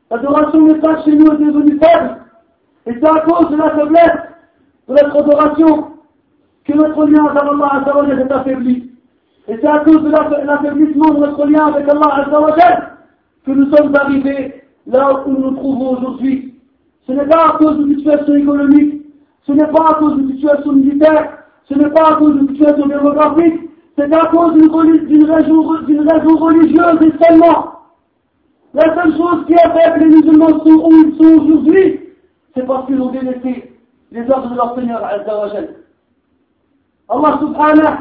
L'adoration 0.09 0.67
n'est 0.67 0.79
pas 0.79 1.01
chez 1.03 1.15
nous 1.15 1.31
est 1.31 1.37
devenue 1.37 1.79
faible. 1.79 2.17
Et 2.85 2.93
c'est 2.93 3.05
à 3.07 3.21
cause 3.21 3.49
de 3.49 3.55
la 3.55 3.69
faiblesse 3.71 4.17
de 4.87 4.93
notre 4.93 5.17
adoration 5.17 5.87
que 6.65 6.73
notre 6.73 7.05
lien 7.05 7.25
avec 7.25 7.41
Allah 7.43 7.69
Azzawajal 7.81 8.19
est 8.19 8.31
affaibli. 8.31 8.91
Et 9.47 9.57
c'est 9.59 9.67
à 9.67 9.79
cause 9.79 10.03
de 10.03 10.09
l'affaiblissement 10.09 11.13
de 11.13 11.19
notre 11.19 11.45
lien 11.45 11.67
avec 11.67 11.87
Allah 11.87 12.25
Azzawajal 12.25 12.91
que 13.45 13.51
nous 13.51 13.75
sommes 13.75 13.95
arrivés 13.95 14.63
là 14.87 15.23
où 15.25 15.31
nous 15.31 15.39
nous 15.51 15.55
trouvons 15.55 15.97
aujourd'hui. 15.97 16.55
Ce 17.07 17.11
n'est 17.13 17.25
pas 17.25 17.53
à 17.53 17.57
cause 17.57 17.77
de 17.79 17.95
situation 17.95 18.35
économique, 18.35 19.01
ce 19.47 19.51
n'est 19.53 19.67
pas 19.67 19.89
à 19.89 19.93
cause 19.95 20.17
de 20.17 20.33
situation 20.33 20.73
militaire, 20.73 21.37
ce 21.65 21.73
n'est 21.73 21.89
pas 21.89 22.11
à 22.11 22.15
cause 22.15 22.35
de 22.41 22.47
situation 22.49 22.85
démographique, 22.87 23.70
c'est 23.97 24.13
à 24.13 24.25
cause 24.27 24.53
d'une 24.53 25.25
raison, 25.31 26.37
religieuse 26.37 27.01
et 27.01 27.23
seulement. 27.23 27.73
La 28.73 28.95
seule 28.95 29.17
chose 29.17 29.45
qui 29.47 29.55
a 29.55 29.69
fait 29.71 29.93
que 29.93 29.99
les 29.99 30.15
musulmans 30.15 30.59
sont 30.59 30.69
où 30.69 30.91
ils 30.91 31.17
sont 31.17 31.41
aujourd'hui, 31.41 31.99
c'est 32.55 32.65
parce 32.65 32.85
qu'ils 32.87 33.01
ont 33.01 33.11
délaissé 33.11 33.77
les 34.11 34.29
ordres 34.29 34.49
de 34.49 34.55
leur 34.55 34.75
Seigneur 34.75 35.03
Azzawajal. 35.03 35.75
Allah 37.09 37.39
subhanahu, 37.39 37.97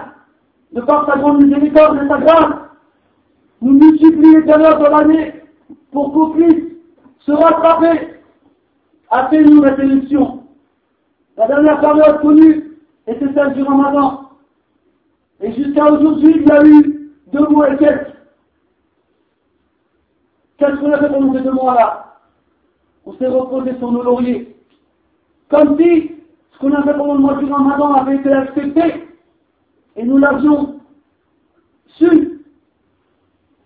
de 0.72 0.81
par 0.83 1.07
sa 1.07 1.18
grande 1.18 1.42
miséricorde 1.42 1.98
et 2.03 2.09
sa 2.09 2.18
grâce, 2.18 2.55
nous 3.61 3.72
multiplier 3.72 4.42
d'heures 4.42 4.79
dans 4.79 4.96
l'année 4.96 5.35
pour 5.90 6.12
qu'on 6.12 6.31
puisse 6.31 6.64
se 7.20 7.33
rattraper. 7.33 8.14
Appelez-nous 9.11 9.62
la 9.62 9.76
sélection. 9.76 10.44
La 11.37 11.48
dernière 11.48 11.81
période 11.81 12.20
connue 12.20 12.79
était 13.09 13.33
celle 13.35 13.55
du 13.55 13.62
Ramadan. 13.62 14.20
Et 15.81 15.83
jusqu'à 15.83 15.93
aujourd'hui, 15.93 16.37
il 16.37 16.47
y 16.47 16.53
a 16.53 16.64
eu 16.64 17.11
deux 17.33 17.47
mois 17.49 17.73
et 17.73 17.77
quelques. 17.79 18.12
Qu'est-ce 20.59 20.77
qu'on 20.77 20.93
a 20.93 20.99
fait 20.99 21.09
pendant 21.09 21.33
ces 21.33 21.40
deux 21.40 21.53
mois-là? 21.53 22.16
On 23.07 23.14
s'est 23.14 23.27
reposé 23.27 23.77
sur 23.79 23.90
nos 23.90 24.03
lauriers. 24.03 24.57
Comme 25.49 25.79
si 25.79 26.12
ce 26.53 26.59
qu'on 26.59 26.75
a 26.75 26.83
fait 26.83 26.95
pendant 26.95 27.14
le 27.14 27.21
mois 27.21 27.37
du 27.37 27.47
Ramadan 27.47 27.95
avait 27.95 28.16
été 28.16 28.31
accepté 28.31 29.09
et 29.97 30.05
nous 30.05 30.19
l'avions 30.19 30.81
su 31.97 32.43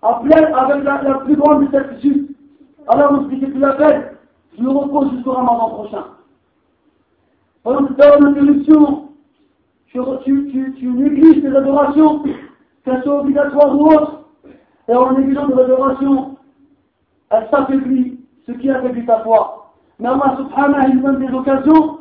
avec 0.02 0.84
la, 0.84 1.02
la, 1.02 1.14
plus 1.24 1.36
grande 1.36 1.70
certitude. 1.70 2.28
Alors 2.86 3.12
on 3.12 3.24
se 3.24 3.34
dit 3.34 3.40
que 3.40 3.46
tu 3.46 3.58
l'appelles, 3.58 4.16
je 4.56 4.62
me 4.62 4.70
repose 4.70 5.12
jusqu'au 5.14 5.32
Ramadan 5.32 5.70
prochain. 5.70 6.04
Pendant 7.62 7.88
cette 7.88 7.96
période 7.96 8.22
d'interruption, 8.22 9.08
tu, 9.08 9.13
tu, 9.94 10.48
tu, 10.50 10.74
tu 10.76 10.88
négliges 10.88 11.42
tes 11.42 11.56
adorations, 11.56 12.22
qu'elles 12.84 13.02
soient 13.02 13.20
obligatoires 13.20 13.78
ou 13.78 13.86
autres, 13.86 14.20
et 14.88 14.94
en 14.94 15.12
négligeant 15.12 15.46
tes 15.48 15.60
adorations, 15.60 16.36
elle 17.30 17.48
s'affaiblit, 17.50 18.18
ce 18.46 18.52
qui 18.52 18.70
affaiblit 18.70 19.06
ta 19.06 19.20
foi. 19.20 19.72
Mais 20.00 20.08
Allah 20.08 20.36
subhanahu 20.36 20.90
il 20.92 21.02
donne 21.02 21.24
des 21.24 21.32
occasions 21.32 21.98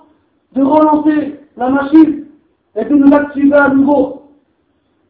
de 0.54 0.64
relancer 0.64 1.40
la 1.56 1.70
machine 1.70 2.26
et 2.76 2.86
de 2.86 2.96
nous 2.96 3.08
l'activer 3.08 3.54
à 3.54 3.70
nouveau. 3.70 4.24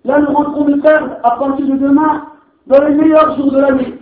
Là, 0.03 0.19
nous 0.19 0.35
rentrons 0.35 0.65
de 0.65 0.81
perdre 0.81 1.15
à 1.23 1.37
partir 1.37 1.65
de 1.65 1.77
demain 1.77 2.25
dans 2.67 2.83
les 2.83 2.95
meilleurs 2.95 3.37
jours 3.37 3.51
de 3.51 3.59
l'année. 3.59 3.93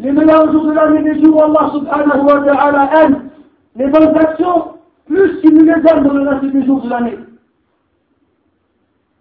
Les 0.00 0.10
meilleurs 0.10 0.50
jours 0.50 0.66
de 0.66 0.72
l'année, 0.72 1.02
les 1.02 1.22
jours 1.22 1.36
où 1.36 1.42
Allah 1.42 1.70
subhanahu 1.72 2.26
wa 2.26 2.40
ta'ala 2.40 3.04
aime 3.04 3.30
les 3.76 3.86
bonnes 3.86 4.16
actions, 4.16 4.72
plus 5.06 5.40
qu'il 5.40 5.54
nous 5.54 5.64
les 5.64 5.72
aime 5.72 6.02
dans 6.02 6.14
le 6.14 6.28
reste 6.28 6.44
des 6.44 6.66
jours 6.66 6.82
de 6.82 6.90
l'année. 6.90 7.18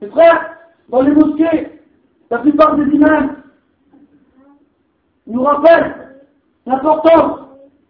C'est 0.01 0.09
vrai, 0.09 0.29
dans 0.89 1.03
les 1.03 1.13
mosquées, 1.13 1.69
la 2.31 2.39
plupart 2.39 2.77
des 2.77 2.85
imams 2.95 3.37
nous 5.27 5.43
rappellent 5.43 6.17
l'importance 6.67 7.41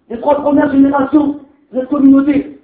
des 0.09 0.20
trois 0.20 0.37
premières 0.37 0.70
générations 0.70 1.40
de 1.72 1.81
cette 1.81 1.88
communauté. 1.88 2.61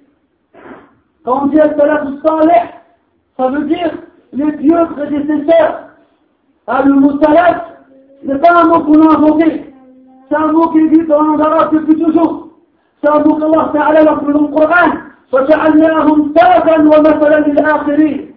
Quand 1.23 1.43
on 1.43 1.47
dit 1.47 1.59
Al-Salaf 1.59 2.07
Saleh, 2.25 2.69
ça 3.37 3.47
veut 3.49 3.65
dire 3.65 3.91
les 4.31 4.51
dieux 4.57 4.85
prédécesseurs. 4.95 5.89
Ah, 6.67 6.83
le 6.83 6.93
mot 6.93 7.19
Salaf, 7.21 7.57
ce 8.21 8.27
n'est 8.27 8.39
pas 8.39 8.61
un 8.61 8.65
mot 8.65 8.79
qu'on 8.81 9.01
a 9.01 9.15
inventé. 9.15 9.73
C'est 10.29 10.35
un 10.35 10.51
mot 10.51 10.69
qui 10.69 10.79
existe 10.79 11.07
dans 11.07 11.21
le 11.21 11.41
arabe 11.41 11.73
depuis 11.73 12.01
toujours. 12.01 12.49
C'est 13.03 13.09
un 13.09 13.19
mot 13.19 13.35
qu'Allah 13.35 13.69
Ta'ala 13.73 14.03
leur 14.03 14.21
dans 14.21 14.41
le 14.41 14.47
Coran. 14.47 15.03
وجعلناهم 15.33 16.33
سلفا 16.37 16.75
ومثلا 16.81 17.39
للآخرين. 17.39 18.33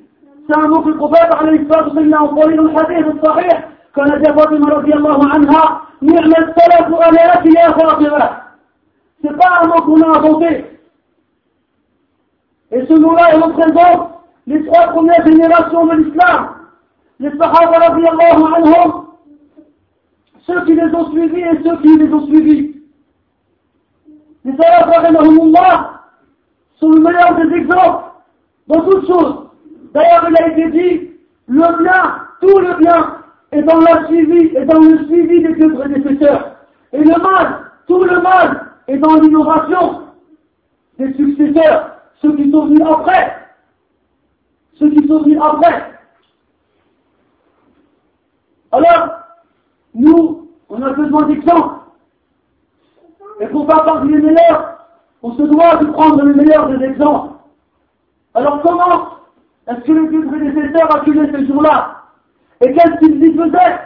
كان 0.52 0.70
موقف 0.70 1.02
قبيب 1.02 1.36
على 1.36 1.50
الإسباق 1.50 1.94
بالله 1.94 2.24
وقريب 2.24 2.60
الحديث 2.62 3.06
الصحيح. 3.08 3.70
كان 3.96 4.24
يا 4.24 4.32
فاطمة 4.32 4.70
رضي 4.70 4.94
الله 4.94 5.30
عنها 5.34 5.82
نعم 6.02 6.32
الثلاث 6.38 6.88
أليات 7.08 7.46
يا 7.46 7.72
فاطمة. 7.72 8.30
سباة 9.24 9.64
مكونا 9.64 10.14
فوقي 10.14 10.64
إسم 12.74 12.94
الله 12.96 13.38
مدخل 13.38 13.74
دور 13.74 14.12
لسؤالكم 14.48 15.00
الناس 15.00 15.28
من 15.28 15.54
رسول 15.54 15.92
الإسلام. 15.92 16.50
للصحابة 17.20 17.78
رضي 17.88 18.10
الله 18.10 18.56
عنهم. 18.56 19.02
ceux 20.48 20.66
qui 20.66 20.74
les 20.74 20.96
ont 20.96 21.12
suivis 21.12 21.42
et 21.42 21.64
ceux 21.64 21.78
qui 21.82 21.98
les 21.98 22.14
ont 22.14 22.26
suivis. 22.26 22.76
Les 24.44 24.56
salafs, 24.58 24.90
rahimahumullah, 24.90 26.02
sont 26.80 26.90
le 26.90 27.00
meilleur 27.00 27.36
des 27.36 27.56
exemples 27.58 28.06
dans 28.68 28.82
toutes 28.82 29.08
choses. 29.08 29.51
D'ailleurs, 29.94 30.28
il 30.30 30.44
a 30.44 30.48
été 30.50 30.72
dit, 30.72 31.12
le 31.48 31.84
bien, 31.84 32.28
tout 32.40 32.60
le 32.60 32.78
bien, 32.78 33.18
est 33.52 33.64
dans 33.64 33.80
la 33.80 34.08
suivi, 34.08 34.56
est 34.56 34.66
dans 34.66 34.80
le 34.80 35.06
suivi 35.06 35.44
des 35.44 35.54
deux 35.56 35.74
prédécesseurs. 35.74 36.56
Et 36.94 37.00
le 37.00 37.22
mal, 37.22 37.72
tout 37.88 38.04
le 38.04 38.22
mal, 38.22 38.72
est 38.88 38.98
dans 38.98 39.16
l'innovation 39.16 40.04
des 40.98 41.14
successeurs, 41.14 41.98
ceux 42.22 42.36
qui 42.36 42.50
sont 42.52 42.68
venus 42.68 42.86
après. 42.88 43.38
Ceux 44.76 44.90
qui 44.92 45.08
sont 45.08 45.24
venus 45.24 45.40
après. 45.42 46.00
Alors, 48.72 49.10
nous, 49.94 50.50
on 50.70 50.82
a 50.82 50.92
besoin 50.92 51.28
d'exemples. 51.28 51.76
Et 53.42 53.48
pour 53.48 53.68
pas 53.68 53.84
parler 53.84 54.16
les 54.16 54.22
meilleurs, 54.22 54.88
on 55.24 55.36
se 55.36 55.42
doit 55.42 55.76
de 55.78 55.88
prendre 55.88 56.24
les 56.24 56.34
meilleurs 56.34 56.70
des 56.70 56.86
exemples. 56.86 57.34
Alors 58.34 58.62
comment 58.62 59.21
est-ce 59.68 59.82
que 59.82 59.92
le 59.92 60.08
Dieu 60.08 60.26
prédécesseur 60.26 60.96
a 60.96 61.02
tué 61.02 61.20
ces 61.32 61.46
jours-là 61.46 62.04
Et 62.62 62.74
qu'est-ce 62.74 62.98
qu'il 63.00 63.24
y 63.24 63.34
faisait? 63.34 63.80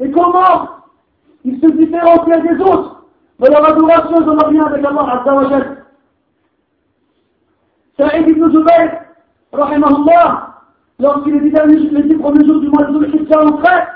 Et 0.00 0.10
comment? 0.10 0.68
Il 1.44 1.60
se 1.60 1.66
différenciait 1.66 2.40
des 2.42 2.60
autres. 2.60 3.04
De 3.38 3.48
leur 3.48 3.64
adoration 3.70 4.20
de 4.20 4.32
leur 4.32 4.50
lien 4.50 4.64
avec 4.64 4.84
Allah 4.84 5.20
Azza 5.20 5.34
wa 5.34 5.48
Jal. 5.48 5.84
Saïd 7.96 8.28
ibn 8.28 8.50
Zubayr, 8.50 8.90
rahimahullah, 9.52 10.54
lorsqu'il 10.98 11.46
était 11.46 11.66
les 11.66 12.02
dix 12.02 12.16
premiers 12.16 12.44
jours 12.46 12.60
du 12.60 12.68
mois 12.68 12.84
de 12.84 12.92
Zulhijjah 12.92 13.44
en 13.44 13.52
traite, 13.58 13.88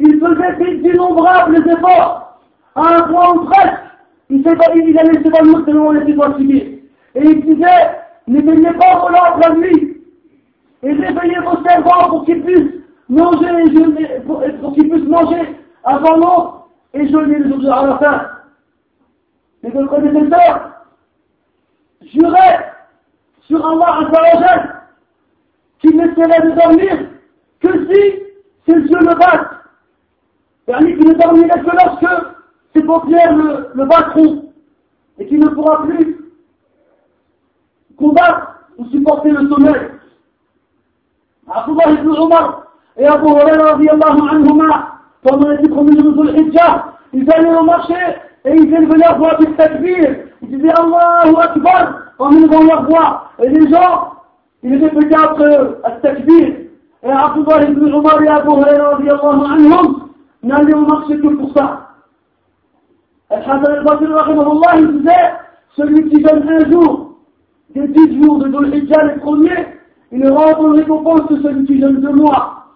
il 0.00 0.18
faisait 0.18 0.76
d'innombrables 0.76 1.56
efforts, 1.56 2.40
à 2.74 2.96
un 2.96 3.02
point 3.02 3.34
où 3.34 3.44
presque, 3.44 3.80
il, 4.30 4.40
il 4.40 4.98
allait 4.98 5.22
s'évanouir 5.22 5.64
selon 5.66 5.90
les 5.92 6.14
fatigué. 6.14 6.84
Et 7.14 7.22
il 7.22 7.42
disait, 7.42 7.90
n'éveillez 8.26 8.72
pas 8.72 8.98
vos 9.00 9.08
lampes 9.10 9.42
la 9.42 9.54
nuit, 9.54 9.91
et 10.82 10.92
réveillez 10.92 11.38
vos 11.40 11.62
servants 11.64 12.08
pour 12.08 12.24
qu'ils 12.24 12.42
puissent 12.42 12.82
manger 13.08 13.48
et 13.98 14.20
pour, 14.20 14.72
qu'ils 14.74 14.90
puissent 14.90 15.08
manger 15.08 15.56
avant 15.84 16.16
l'autre 16.16 16.68
et 16.94 17.08
jeûner 17.08 17.38
les 17.38 17.48
jours 17.48 17.72
à 17.72 17.86
la 17.86 17.98
fin. 17.98 18.28
Et 19.62 19.70
le 19.70 19.86
prédécesseur 19.86 20.70
jurait 22.02 22.72
sur 23.42 23.64
Allah 23.64 23.98
Azzawajal 24.00 24.82
qu'il 25.78 25.96
n'essaierait 25.96 26.48
de 26.48 26.60
dormir 26.60 27.08
que 27.60 27.86
si 27.86 28.22
ses 28.66 28.78
yeux 28.78 28.98
le 28.98 29.18
battent 29.18 29.62
c'est-à-dire 30.66 30.96
qu'il 30.96 31.08
ne 31.08 31.14
dormira 31.14 31.58
que 31.58 31.70
lorsque 31.70 32.26
ses 32.74 32.82
paupières 32.82 33.36
le, 33.36 33.70
le 33.74 33.84
battront 33.84 34.52
et 35.18 35.26
qu'il 35.26 35.40
ne 35.40 35.48
pourra 35.48 35.82
plus 35.82 36.18
combattre 37.96 38.64
ou 38.78 38.86
supporter 38.86 39.30
le 39.30 39.48
sommeil. 39.48 39.90
عبد 41.52 41.68
الله 41.68 42.02
بن 42.02 42.16
عمر 42.16 42.62
يا 42.98 43.14
أبو 43.14 43.28
هريرة 43.38 43.70
رضي 43.72 43.90
الله 43.90 44.28
عنهما 44.30 44.84
فما 45.24 45.54
يجيكم 45.54 45.86
من 45.86 45.96
ذو 45.96 46.22
الحجة. 46.22 46.84
إذا 47.14 47.38
لم 47.38 47.70
يزن 48.46 48.84
بالاخوه 48.84 49.36
بالتكبير. 49.38 50.26
يجي 50.42 50.72
الله 50.80 51.44
أكبر 51.44 51.94
ومن 52.18 52.44
ذو 52.44 52.60
الاخوه 52.62 53.20
اللي 53.40 53.66
جو 53.70 53.86
في 54.62 54.88
بجاك 54.88 55.40
التكبير. 55.86 56.68
يا 57.04 57.14
عبد 57.14 57.36
الله 57.38 57.58
بن 57.58 57.94
عمر 57.94 58.22
يا 58.22 58.36
أبو 58.36 58.54
هريرة 58.54 58.90
رضي 58.90 59.10
الله 59.10 59.48
عنهم 59.48 60.08
نال 60.42 60.70
يوم 60.70 60.84
مخشيك 60.84 61.24
الفقصاء 61.24 61.82
الحسن 63.32 63.72
البصري 63.74 64.06
رحمه 64.06 64.52
الله 64.52 64.74
يجي 64.74 65.10
سلمي 65.76 66.02
تيجان 66.10 66.48
ان 66.48 66.70
جور 66.70 67.12
دي 67.74 67.86
تيجيو 67.86 68.38
دو 68.38 68.58
الحجة 68.58 69.02
الكوميه 69.02 69.80
jour, 70.12 70.20
de 70.20 70.24
il 70.24 70.30
aura 70.30 70.50
une 70.60 70.80
récompense 70.80 71.28
que 71.28 71.42
celui 71.42 71.66
qui 71.66 71.78
donne 71.78 72.00
deux 72.00 72.12
mois. 72.12 72.66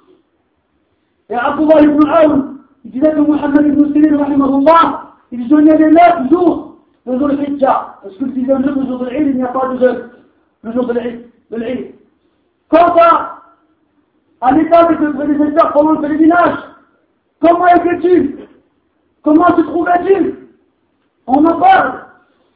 Et 1.29 1.35
Abdullah 1.35 1.83
ibn 1.83 2.09
Aoun, 2.09 2.59
il 2.85 2.91
disait 2.93 3.13
que 3.13 3.21
Muhammad 3.21 3.67
ibn 3.67 3.93
Sirin, 3.93 5.01
il 5.33 5.49
donnait 5.49 5.77
les 5.77 5.91
neuf 5.91 6.31
jours 6.31 6.77
de 7.07 7.17
Dhul 7.17 7.41
Hijjah. 7.41 7.99
Parce 8.03 8.17
que 8.17 8.33
si 8.33 8.43
donne 8.43 8.63
le 8.63 8.87
jour 8.87 8.99
de 9.01 9.07
l'Eid, 9.07 9.29
il 9.29 9.37
n'y 9.37 9.43
a 9.43 9.49
pas 9.49 9.69
de 9.69 9.79
jeûne. 9.79 10.11
Le 10.63 10.73
jour 10.73 10.87
de 10.87 10.93
l'Eid. 11.57 11.95
Quant 12.69 12.95
à, 12.99 13.43
à 14.41 14.53
l'état 14.53 14.85
de 14.85 15.07
ses 15.07 15.13
prédécesseurs 15.13 15.73
pendant 15.73 15.93
le 15.93 16.01
pèlerinage, 16.01 16.59
Comment 17.41 17.67
étais-tu? 17.67 18.39
Comment 19.23 19.51
te 19.53 19.61
trouvais-tu 19.63 20.49
On 21.27 21.45
en 21.45 21.61
parle. 21.61 22.05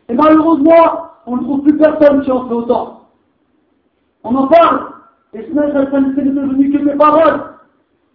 Et 0.08 0.14
malheureusement, 0.14 1.10
on 1.26 1.36
ne 1.36 1.42
trouve 1.42 1.62
plus 1.62 1.76
personne 1.76 2.22
qui 2.22 2.30
en 2.30 2.48
fait 2.48 2.54
autant. 2.54 2.99
On 4.24 4.34
en 4.34 4.46
parle. 4.48 4.92
Et 5.32 5.42
ce 5.42 5.52
n'est 5.52 6.32
devenu 6.32 6.70
que 6.70 6.78
mes 6.78 6.96
paroles. 6.96 7.40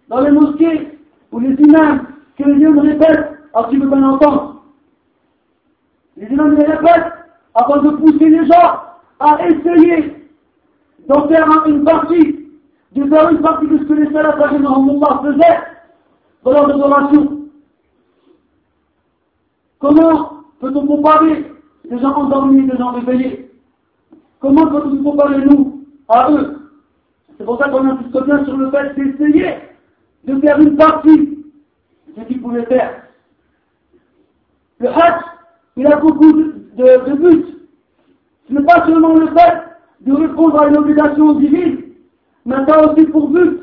Dans 0.09 0.21
les 0.21 0.31
mosquées, 0.31 0.99
où 1.31 1.39
les 1.39 1.55
imams, 1.55 2.07
que 2.37 2.43
les 2.43 2.59
imams 2.59 2.79
répètent, 2.79 3.31
alors 3.53 3.69
tu 3.69 3.79
veux 3.79 3.87
bien 3.87 4.03
entendre. 4.03 4.63
Les 6.17 6.27
imams 6.27 6.55
les 6.55 6.65
répètent 6.65 7.13
avant 7.53 7.81
de 7.81 7.89
pousser 7.91 8.29
les 8.29 8.45
gens 8.45 8.81
à 9.19 9.47
essayer 9.47 10.27
d'en 11.07 11.27
faire 11.27 11.47
une 11.65 11.83
partie, 11.83 12.49
de 12.91 13.09
faire 13.09 13.29
une 13.29 13.41
partie 13.41 13.67
de 13.67 13.77
ce 13.79 13.83
que 13.83 13.93
les 13.93 14.11
salafs 14.11 14.35
faisaient 14.35 14.59
dans 16.43 16.51
leur 16.51 16.69
adoration. 16.69 17.39
Comment 19.79 20.31
peut-on 20.59 20.87
comparer 20.87 21.51
des 21.89 21.99
gens 21.99 22.13
endormis, 22.13 22.67
des 22.67 22.77
gens 22.77 22.91
réveillés? 22.91 23.51
Comment 24.39 24.67
peut-on 24.67 25.03
comparer 25.03 25.43
nous 25.45 25.74
à 26.09 26.31
eux 26.31 26.57
C'est 27.37 27.45
pour 27.45 27.57
ça 27.57 27.69
qu'on 27.69 27.87
insiste 27.89 28.23
bien 28.25 28.45
sur 28.45 28.57
le 28.57 28.71
fait 28.71 28.93
d'essayer 28.95 29.55
de 30.25 30.39
faire 30.39 30.59
une 30.59 30.75
partie 30.75 31.17
de 31.17 32.13
ce 32.15 32.21
qu'ils 32.27 32.41
pouvaient 32.41 32.65
faire. 32.65 33.03
Le 34.79 34.89
Hajj, 34.89 35.23
il 35.77 35.87
a 35.87 35.97
beaucoup 35.97 36.31
de, 36.33 37.13
buts. 37.15 37.45
Ce 38.47 38.53
n'est 38.53 38.63
pas 38.63 38.85
seulement 38.85 39.15
le 39.15 39.27
fait 39.27 39.63
de 40.01 40.13
répondre 40.13 40.59
à 40.59 40.67
une 40.67 40.77
obligation 40.77 41.33
divine, 41.33 41.81
mais 42.45 42.55
ça 42.67 42.75
a 42.75 42.91
aussi 42.91 43.05
pour 43.07 43.29
but 43.29 43.61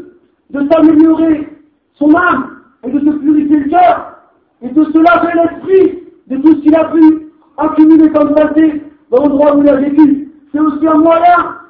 de 0.50 0.68
s'améliorer 0.68 1.48
son 1.94 2.14
âme 2.14 2.58
et 2.84 2.90
de 2.90 2.98
se 2.98 3.16
purifier 3.18 3.60
le 3.60 3.70
cœur 3.70 4.18
et 4.62 4.68
de 4.68 4.84
se 4.84 4.98
laver 4.98 5.32
l'esprit 5.34 5.98
de 6.28 6.36
tout 6.38 6.56
ce 6.56 6.60
qu'il 6.62 6.74
a 6.74 6.84
pu 6.86 7.28
accumuler 7.58 8.10
comme 8.10 8.34
passé 8.34 8.82
dans 9.10 9.24
l'endroit 9.24 9.56
où 9.56 9.62
il 9.62 9.68
a 9.68 9.76
vécu. 9.76 10.32
C'est 10.52 10.60
aussi 10.60 10.86
un 10.86 10.98
moyen 10.98 11.61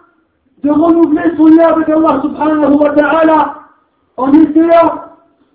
de 0.63 0.71
renouveler 0.71 1.37
son 1.37 1.47
lien 1.47 1.69
avec 1.69 1.89
Allah 1.89 2.21
subhanahu 2.23 2.75
wa 2.75 2.91
ta'ala 2.91 3.55
en 4.17 4.33
essayant 4.33 5.05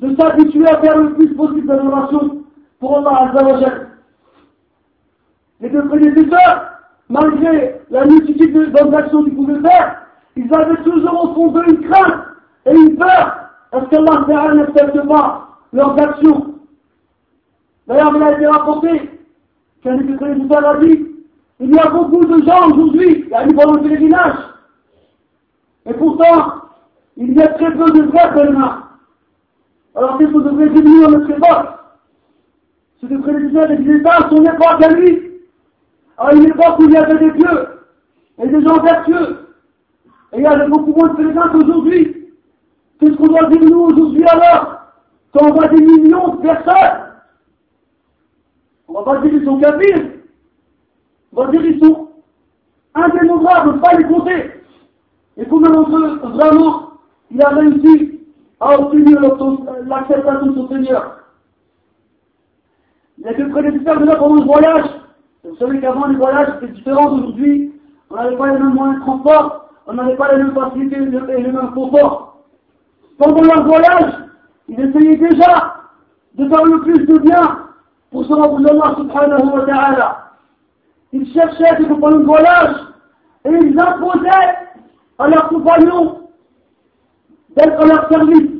de 0.01 0.15
s'habituer 0.15 0.67
à 0.67 0.77
faire 0.81 0.97
le 0.97 1.13
plus 1.13 1.33
possible 1.35 1.67
d'adoration 1.67 2.43
pour 2.79 2.97
Allah 2.97 3.31
Azza 3.31 3.45
wa 3.45 3.69
Les 5.61 5.69
deux 5.69 5.87
prédécesseurs, 5.87 6.71
malgré 7.09 7.81
la 7.89 8.05
multitude 8.05 8.53
de 8.53 8.65
bonnes 8.65 8.93
actions 8.93 9.23
qu'ils 9.23 9.35
pouvaient 9.35 9.61
faire, 9.61 10.01
ils 10.35 10.53
avaient 10.53 10.83
toujours 10.83 11.23
au 11.23 11.33
fond 11.33 11.47
d'eux 11.51 11.63
une 11.67 11.89
crainte 11.89 12.15
et 12.65 12.75
une 12.75 12.97
peur 12.97 13.49
à 13.71 13.81
ce 13.81 13.85
qu'Allah 13.89 14.53
n'accepte 14.53 15.07
pas 15.07 15.47
leurs 15.73 15.99
actions. 15.99 16.53
D'ailleurs, 17.87 18.13
il 18.15 18.23
a 18.23 18.33
été 18.33 18.45
rapporté 18.47 19.11
qu'un 19.81 19.97
des 19.97 20.13
prédécesseurs 20.15 20.67
a 20.67 20.77
dit 20.77 21.07
il 21.59 21.73
y 21.73 21.79
a 21.79 21.89
beaucoup 21.89 22.23
de 22.23 22.43
gens 22.45 22.69
aujourd'hui, 22.69 23.23
il 23.25 23.29
y 23.29 23.33
a 23.33 23.43
eu 23.45 23.49
le 23.49 23.81
pèlerinage, 23.81 24.35
et 25.87 25.93
pourtant, 25.93 26.63
il 27.15 27.33
y 27.33 27.41
a 27.41 27.47
très 27.47 27.71
peu 27.71 27.89
de 27.91 28.01
vrais 28.03 28.33
pèlerins. 28.33 28.83
Alors 29.95 30.17
qu'est-ce 30.17 30.31
qu'on 30.31 30.39
devrait 30.39 30.69
diminuer 30.69 31.05
à 31.05 31.09
notre 31.09 31.29
époque 31.31 31.67
C'est 32.99 33.07
de 33.07 33.17
prédécesseurs 33.17 33.71
États 33.71 34.17
à 34.17 34.29
son 34.29 34.43
époque 34.43 34.83
à 34.83 34.89
lui, 34.89 35.31
à 36.17 36.33
une 36.33 36.45
époque 36.45 36.79
où 36.79 36.83
il 36.83 36.91
y 36.91 36.97
avait 36.97 37.17
des 37.17 37.31
dieux 37.31 37.67
et 38.39 38.47
des 38.47 38.61
gens 38.61 38.81
vertueux. 38.83 39.47
Et 40.33 40.37
il 40.37 40.43
y 40.43 40.45
a 40.45 40.67
beaucoup 40.67 40.93
moins 40.93 41.09
de 41.09 41.15
pèlerins 41.15 41.49
qu'aujourd'hui. 41.49 42.27
Qu'est-ce 42.99 43.15
qu'on 43.15 43.27
doit 43.27 43.49
dire 43.49 43.61
nous 43.61 43.79
aujourd'hui 43.79 44.23
alors 44.27 44.81
Quand 45.33 45.49
on 45.49 45.53
voit 45.53 45.67
des 45.69 45.81
millions 45.81 46.35
de 46.35 46.41
personnes? 46.41 47.03
On 48.87 48.93
va 48.93 49.03
pas 49.03 49.21
dire 49.21 49.31
qu'ils 49.31 49.45
sont 49.45 49.59
capables. 49.59 50.11
On 51.33 51.43
va 51.43 51.51
dire 51.51 51.61
qu'ils 51.61 51.79
sont 51.79 52.09
indénombrables, 52.93 53.75
ne 53.75 53.79
pas 53.79 53.93
les 53.93 54.03
compter. 54.05 54.56
Et 55.37 55.45
combien 55.45 55.71
d'entre 55.71 55.95
eux, 55.95 56.19
vraiment, 56.23 56.91
il 57.31 57.41
a 57.41 57.49
réussi 57.49 58.21
à 58.59 58.79
obtenir 58.79 59.21
l'acceptation 59.21 60.47
de 60.47 60.55
son 60.55 60.67
Seigneur 60.69 61.19
Il 63.19 63.25
y 63.25 63.27
a 63.27 63.33
que 63.33 63.43
le 63.43 63.49
prédécesseur 63.49 63.99
de 63.99 64.05
pendant 64.05 64.35
le 64.35 64.45
voyage. 64.45 64.85
Vous 65.43 65.55
savez 65.57 65.79
qu'avant, 65.79 66.07
les 66.07 66.15
voyages 66.15 66.55
étaient 66.57 66.73
différents 66.73 67.11
d'aujourd'hui. 67.11 67.73
On 68.09 68.15
n'avait 68.15 68.35
pas 68.35 68.47
les 68.47 68.59
mêmes 68.59 68.73
moyens 68.73 68.99
de 68.99 69.01
transport, 69.01 69.69
on 69.85 69.93
n'avait 69.93 70.15
pas 70.15 70.33
les 70.33 70.43
mêmes 70.43 70.55
facilités 70.55 70.95
et 70.95 71.41
les 71.41 71.51
mêmes 71.51 71.71
conforts. 71.73 72.37
Pendant 73.17 73.41
leur 73.41 73.65
voyage, 73.65 74.13
ils 74.69 74.79
essayaient 74.79 75.17
déjà 75.17 75.75
de 76.35 76.47
faire 76.47 76.65
le 76.65 76.81
plus 76.81 77.05
de 77.05 77.17
bien 77.19 77.59
pour 78.11 78.25
se 78.25 78.33
rendre 78.33 78.69
Allah 78.69 78.95
subhanahu 78.97 79.49
wa 79.51 79.65
ta'ala. 79.65 80.23
Ils 81.13 81.31
cherchaient 81.33 81.83
compagnons 81.87 82.19
de 82.19 82.25
voyage 82.25 82.75
et 83.45 83.51
ils 83.51 83.79
imposaient 83.79 84.66
à 85.19 85.27
leurs 85.27 85.49
compagnons 85.49 86.29
d'être 87.55 87.81
à 87.81 87.85
leur 87.85 88.09
service. 88.09 88.51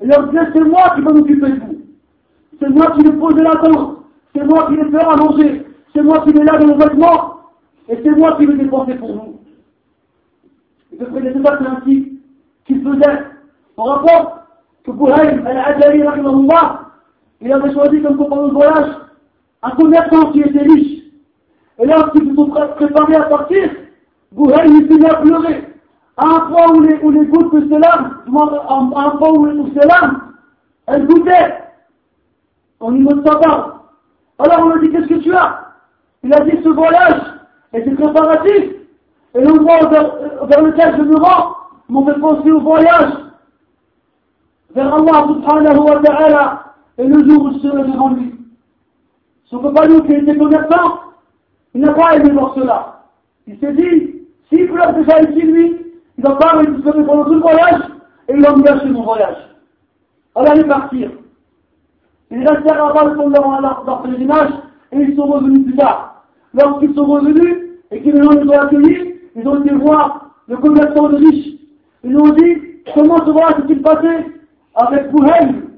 Et 0.00 0.06
leur 0.06 0.28
disaient, 0.28 0.48
c'est 0.54 0.64
moi 0.64 0.92
qui 0.94 1.02
vais 1.02 1.12
m'occuper 1.12 1.50
de 1.50 1.60
vous. 1.60 1.78
C'est 2.58 2.70
moi 2.70 2.90
qui 2.92 3.02
vais 3.02 3.12
poser 3.12 3.42
la 3.42 3.56
tente. 3.56 3.98
C'est 4.34 4.44
moi 4.44 4.68
qui 4.68 4.90
faire 4.90 5.10
à 5.10 5.16
manger. 5.16 5.66
C'est 5.94 6.02
moi 6.02 6.20
qui 6.24 6.32
vais 6.32 6.44
laver 6.44 6.66
vos 6.66 6.76
vêtements. 6.76 7.40
Et 7.88 7.98
c'est 8.02 8.10
moi 8.10 8.36
qui 8.36 8.46
vais 8.46 8.54
dépenser 8.54 8.94
pour 8.94 9.12
vous. 9.12 9.40
Et 10.92 10.96
le 10.98 11.06
prédécesseur, 11.06 11.58
c'est 11.60 11.66
ainsi 11.66 12.20
qu'il 12.66 12.82
faisait. 12.82 13.24
On 13.76 13.84
rapporte 13.84 14.44
que 14.84 14.90
Bouhaïm 14.92 15.46
al-Adjali, 15.46 16.02
il 17.42 17.52
avait 17.52 17.72
choisi 17.72 18.02
comme 18.02 18.16
compagnon 18.16 18.48
de 18.48 18.52
voyage 18.52 18.96
un 19.62 19.70
commerçant 19.70 20.32
qui 20.32 20.40
était 20.40 20.62
riche. 20.62 21.02
Et 21.78 21.86
lorsqu'ils 21.86 22.28
se 22.28 22.34
sont 22.34 22.48
préparés 22.48 23.16
à 23.16 23.22
partir, 23.22 23.70
Bouhaïm 24.32 24.86
il 24.90 25.06
à 25.06 25.14
pleurer. 25.16 25.66
À 26.16 26.26
un 26.26 26.40
point 26.40 26.74
où 26.74 26.80
les, 26.80 26.98
où 27.02 27.10
les 27.10 27.26
gouttes 27.26 27.54
de 27.54 27.68
ses 27.68 27.78
larmes, 27.78 28.18
à 28.26 29.06
un 29.06 29.10
point 29.16 29.30
où, 29.30 29.46
où 29.46 29.68
ses 29.72 29.86
larmes, 29.86 30.20
elles 30.86 31.06
goûtaient 31.06 31.60
niveau 32.88 33.12
de 33.12 33.28
sa 33.28 33.36
barbe. 33.36 33.72
Alors 34.38 34.60
on 34.60 34.74
lui 34.76 34.88
dit, 34.88 34.94
qu'est-ce 34.94 35.08
que 35.08 35.22
tu 35.22 35.34
as? 35.34 35.66
Il 36.22 36.32
a 36.32 36.40
dit, 36.40 36.58
ce 36.62 36.68
voyage 36.68 37.22
et 37.72 37.84
c'est 37.84 37.94
préparatif. 37.94 38.76
Et 39.34 39.40
l'endroit 39.42 39.86
vers, 39.88 40.46
vers 40.46 40.62
lequel 40.62 40.96
je 40.96 41.02
me 41.02 41.16
rends 41.16 41.56
m'ont 41.88 42.06
fait 42.06 42.18
penser 42.18 42.50
au 42.50 42.60
voyage 42.60 43.12
vers 44.74 44.94
Allah 44.94 45.26
subhanahu 45.28 45.78
wa 45.78 46.00
ta'ala 46.00 46.74
et 46.98 47.04
le 47.04 47.28
jour 47.28 47.44
où 47.44 47.52
je 47.54 47.58
serai 47.58 47.82
devant 47.84 48.10
lui. 48.10 48.34
Son 49.46 49.58
compagnon 49.58 50.00
qui 50.00 50.12
était 50.12 50.36
commerçant, 50.36 51.00
il 51.74 51.80
n'a 51.80 51.92
pas 51.92 52.16
aimé 52.16 52.30
voir 52.30 52.54
cela. 52.54 53.02
Il 53.46 53.58
s'est 53.58 53.72
dit, 53.72 54.19
s'il 54.50 54.68
pleure 54.68 54.92
déjà 54.94 55.20
ici, 55.22 55.42
lui, 55.42 55.86
il 56.18 56.24
va 56.24 56.34
pas 56.34 56.58
récupérer 56.58 57.04
pendant 57.04 57.24
tout 57.24 57.34
le 57.34 57.40
voyage 57.40 57.80
et 58.28 58.34
il 58.34 58.62
gâcher 58.62 58.88
mon 58.88 59.02
voyage. 59.02 59.36
Alors 60.34 60.54
il 60.54 60.60
est 60.60 60.68
partir. 60.68 61.10
Il 62.30 62.42
est 62.42 62.48
resté 62.48 62.70
à 62.70 62.84
Rabat 62.84 63.14
pendant 63.14 63.60
leur 63.60 64.02
pèlerinage 64.02 64.52
et 64.92 64.98
ils 64.98 65.16
sont 65.16 65.26
revenus 65.26 65.64
plus 65.64 65.76
tard. 65.76 66.24
Lorsqu'ils 66.54 66.94
sont 66.94 67.06
revenus 67.06 67.56
et 67.90 68.02
qu'ils 68.02 68.22
ont 68.22 68.50
accueillis, 68.50 69.14
ils 69.36 69.46
ont 69.46 69.64
été 69.64 69.74
voir 69.74 70.30
le 70.48 70.56
commerçant 70.56 71.08
de 71.08 71.16
riche. 71.16 71.56
Ils 72.02 72.16
ont 72.16 72.30
dit, 72.30 72.82
comment 72.94 73.24
ce 73.24 73.30
voyage 73.30 73.54
s'est-il 73.56 73.82
passé 73.82 74.08
avec 74.74 75.10
Pouhem 75.10 75.70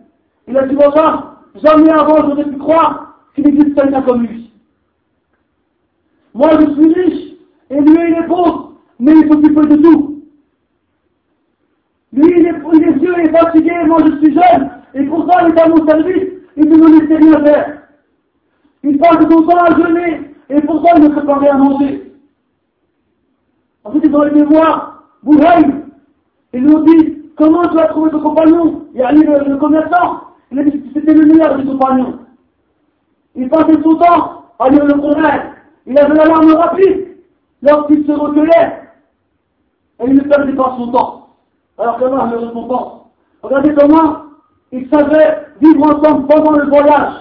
Il 0.48 0.56
a 0.56 0.66
dit, 0.66 0.74
voilà, 0.74 1.34
jamais 1.62 1.90
avant 1.90 2.28
j'aurais 2.28 2.44
pu 2.44 2.56
croire 2.56 3.18
qu'il 3.34 3.48
existe 3.48 3.74
quelqu'un 3.74 4.02
comme 4.02 4.22
lui. 4.22 4.50
Moi 6.34 6.50
je 6.60 6.72
suis 6.72 6.94
riche, 6.94 7.31
et 7.72 7.80
lui 7.80 7.96
il 8.08 8.14
est 8.14 8.26
pauvre, 8.26 8.74
mais 9.00 9.12
il 9.12 9.28
s'occupe 9.28 9.68
de 9.68 9.76
tout. 9.76 10.22
Lui 12.12 12.30
il 12.38 12.46
est, 12.46 12.54
il 12.74 12.82
est 12.82 12.92
vieux 12.92 13.18
et 13.18 13.30
fatigué, 13.30 13.72
moi 13.86 13.98
je 14.04 14.18
suis 14.18 14.34
jeune, 14.34 14.70
et 14.94 15.04
pourtant 15.04 15.46
il 15.46 15.54
est 15.54 15.60
à 15.60 15.68
mon 15.68 15.86
service, 15.86 16.28
il 16.56 16.68
ne 16.68 16.76
me 16.76 17.00
laisse 17.00 17.18
rien 17.18 17.44
faire. 17.44 17.82
Il 18.84 18.98
passe 18.98 19.22
son 19.22 19.42
temps 19.42 19.64
à 19.64 19.74
jeûner, 19.74 20.20
et 20.50 20.60
pourtant 20.60 20.96
il 20.96 21.04
ne 21.04 21.08
prépare 21.08 21.40
rien 21.40 21.54
à 21.54 21.58
manger. 21.58 22.12
Ensuite 23.84 24.04
ils 24.04 24.14
ont 24.14 24.24
été 24.24 24.42
voir 24.44 25.04
Bouhaïm, 25.22 25.84
ils 26.52 26.60
lui 26.60 26.74
ont 26.74 26.84
dit, 26.84 27.22
comment 27.36 27.68
tu 27.68 27.78
as 27.78 27.86
trouvé 27.86 28.10
ton 28.10 28.20
compagnon? 28.20 28.84
Il 28.92 29.00
y 29.00 29.02
a 29.02 29.12
le, 29.12 29.56
commerçant, 29.56 30.24
il 30.50 30.58
a 30.58 30.64
dit 30.64 30.82
c'était 30.92 31.14
le 31.14 31.24
meilleur 31.24 31.56
des 31.56 31.64
compagnons. 31.64 32.18
Il 33.34 33.48
passait 33.48 33.80
son 33.82 33.94
temps 33.94 34.44
à 34.58 34.68
lire 34.68 34.84
le 34.84 34.92
Coran, 34.92 35.40
il 35.86 35.98
avait 35.98 36.14
la 36.14 36.26
larme 36.26 36.52
rapide 36.52 37.11
lorsqu'il 37.62 38.06
se 38.06 38.12
recueillait 38.12 38.82
et 40.00 40.06
il 40.06 40.14
ne 40.14 40.22
perdait 40.22 40.52
pas 40.54 40.74
son 40.76 40.90
temps. 40.90 41.28
Alors 41.78 41.98
qu'Allah 41.98 42.30
le 42.32 42.46
récompense. 42.46 43.02
Regardez 43.42 43.74
comment 43.74 44.16
ils 44.72 44.88
savaient 44.88 45.46
vivre 45.60 45.84
ensemble 45.84 46.26
pendant 46.26 46.52
le 46.52 46.68
voyage. 46.68 47.14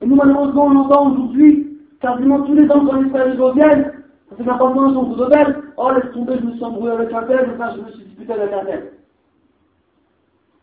Et 0.00 0.06
nous, 0.06 0.16
malheureusement, 0.16 0.66
on 0.66 0.76
entend 0.76 1.10
aujourd'hui 1.10 1.78
quasiment 2.00 2.40
tous 2.42 2.54
les 2.54 2.70
ans 2.70 2.84
quand 2.86 3.00
les 3.00 3.10
frères 3.10 3.28
viennent, 3.52 3.92
parce 4.28 4.38
que 4.38 4.42
les 4.42 4.48
appartements 4.48 4.94
sont 4.94 5.14
tous 5.14 5.28
belles, 5.28 5.56
oh 5.76 5.90
laisse 5.90 6.12
tomber, 6.12 6.38
je 6.40 6.46
me 6.46 6.52
suis 6.52 6.64
embrouillé 6.64 6.92
avec 6.92 7.12
un 7.12 7.22
tel, 7.24 7.50
enfin 7.54 7.72
je 7.76 7.82
me 7.82 7.90
suis 7.90 8.04
disputé 8.04 8.32
avec 8.32 8.52
un 8.52 8.64
tel. 8.64 8.92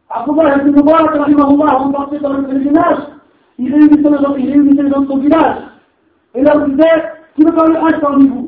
Abdullah 0.10 0.58
ibn 0.58 0.72
Mubarak, 0.72 1.16
rahimahullah, 1.16 1.74
remporté 1.74 2.20
dans 2.20 2.34
le 2.34 2.44
pèlerinage, 2.44 2.98
il 3.60 3.72
réunissait 3.72 4.10
les 4.10 4.24
gens, 4.24 4.36
il 4.36 4.52
réunissait 4.52 4.84
les 4.84 4.90
gens 4.90 5.02
de 5.02 5.08
son 5.08 5.18
village, 5.18 5.58
et 6.34 6.42
leur 6.42 6.68
disait, 6.68 7.04
qui 7.36 7.44
veut 7.44 7.52
faire 7.52 7.68
le 7.68 8.00
parmi 8.00 8.28
vous? 8.28 8.47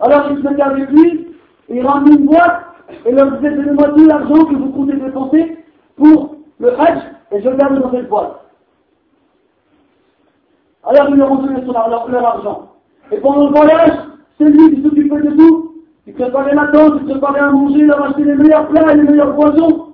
Alors 0.00 0.30
il 0.30 0.38
se 0.38 0.42
mettait 0.42 0.62
avec 0.62 0.90
lui, 0.90 1.28
et 1.68 1.76
il 1.76 1.86
ramenait 1.86 2.16
une 2.16 2.26
boîte, 2.26 2.64
et 3.04 3.12
leur 3.12 3.32
disait, 3.32 3.50
donnez-moi 3.50 3.88
tout 3.88 4.06
l'argent 4.06 4.44
que 4.44 4.54
vous 4.54 4.70
comptez 4.70 4.94
dépenser 4.94 5.58
pour 5.96 6.36
le 6.60 6.80
Hajj, 6.80 6.98
et 7.32 7.42
je 7.42 7.48
le 7.48 7.56
garde 7.56 7.80
dans 7.80 7.90
cette 7.90 8.08
boîte. 8.08 8.40
Alors 10.84 11.10
ils 11.10 11.16
leur 11.16 11.32
ont 11.32 11.36
donné 11.36 11.60
leur, 11.60 12.08
leur 12.08 12.26
argent. 12.26 12.72
Et 13.10 13.18
pendant 13.18 13.48
le 13.48 13.56
voyage, 13.56 13.92
c'est 14.38 14.48
lui 14.48 14.74
qui 14.74 14.82
s'occupait 14.82 15.20
de 15.20 15.30
tout. 15.36 15.74
Il 16.06 16.14
préparait 16.14 16.54
la 16.54 16.68
tente, 16.68 17.00
il 17.00 17.10
préparait 17.10 17.40
à 17.40 17.50
manger, 17.50 17.80
il 17.80 17.86
leur 17.86 18.02
achetait 18.02 18.24
les 18.24 18.34
meilleurs 18.34 18.68
plats 18.68 18.92
et 18.92 18.96
les 18.96 19.02
meilleurs 19.02 19.34
poissons. 19.34 19.88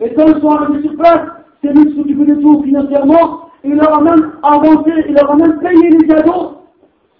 Et 0.00 0.14
quand 0.14 0.26
ils 0.26 0.40
sont 0.40 0.50
arrivés 0.50 0.82
sur 0.82 0.96
place, 0.96 1.26
c'est 1.62 1.72
lui 1.72 1.86
qui 1.86 1.96
s'occupait 1.96 2.32
de 2.32 2.40
tout 2.40 2.62
financièrement, 2.62 3.50
il 3.64 3.74
leur 3.74 3.92
a 3.92 4.00
même 4.00 4.32
avancé, 4.42 4.92
il 5.08 5.14
leur 5.14 5.30
a 5.30 5.36
même 5.36 5.58
payé 5.58 5.90
les 5.90 6.06
cadeaux 6.06 6.58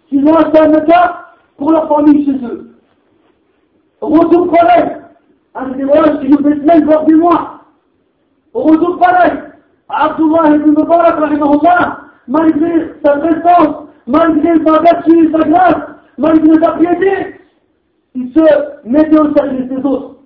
qu'ils 0.08 0.24
ont 0.28 0.34
acheté 0.34 0.58
à 0.58 0.68
Mecca 0.68 1.27
pour 1.58 1.72
leur 1.72 1.88
famille 1.88 2.24
chez 2.24 2.46
eux. 2.46 2.70
Retour 4.00 4.50
pareil. 4.50 4.96
Un 5.54 5.64
voyages 5.66 6.20
qui 6.20 6.28
nous 6.28 6.38
fait 6.38 6.54
semaine, 6.60 6.84
voire 6.84 7.04
des 7.04 7.14
mois. 7.16 7.64
Retour 8.54 8.98
pareil. 8.98 9.32
Abdullah 9.88 10.54
ibn 10.54 10.70
Mubarak, 10.70 11.18
malgré 12.28 12.94
sa 13.04 13.16
présence, 13.16 13.88
malgré 14.06 14.64
sa 14.64 14.80
vertu 14.80 15.32
sa 15.32 15.48
grâce, 15.48 15.82
malgré 16.16 16.62
sa 16.62 16.72
piété, 16.72 17.40
il 18.14 18.32
se 18.32 18.88
mettait 18.88 19.18
au 19.18 19.34
service 19.34 19.68
des 19.68 19.84
autres. 19.84 20.16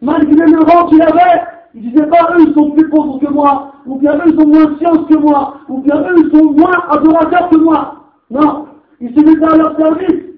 Malgré 0.00 0.46
le 0.46 0.60
rang 0.60 0.86
qu'il 0.86 1.02
avait, 1.02 1.42
il 1.74 1.90
disait 1.90 2.06
pas 2.06 2.30
eux 2.34 2.44
ils 2.46 2.54
sont 2.54 2.70
plus 2.70 2.88
pauvres 2.88 3.18
que 3.18 3.30
moi, 3.30 3.72
ou 3.86 3.96
bien 3.96 4.14
eux 4.16 4.22
ils 4.26 4.40
sont 4.40 4.48
moins 4.48 4.78
sciences 4.78 5.06
que 5.08 5.18
moi, 5.18 5.56
ou 5.68 5.78
bien 5.78 6.00
eux 6.00 6.14
ils 6.16 6.38
sont 6.38 6.52
moins 6.52 6.84
adorateurs 6.90 7.50
que 7.50 7.58
moi. 7.58 7.94
Non, 8.30 8.66
ils 9.00 9.14
se 9.14 9.20
mettaient 9.20 9.52
à 9.52 9.56
leur 9.56 9.76
service. 9.76 10.31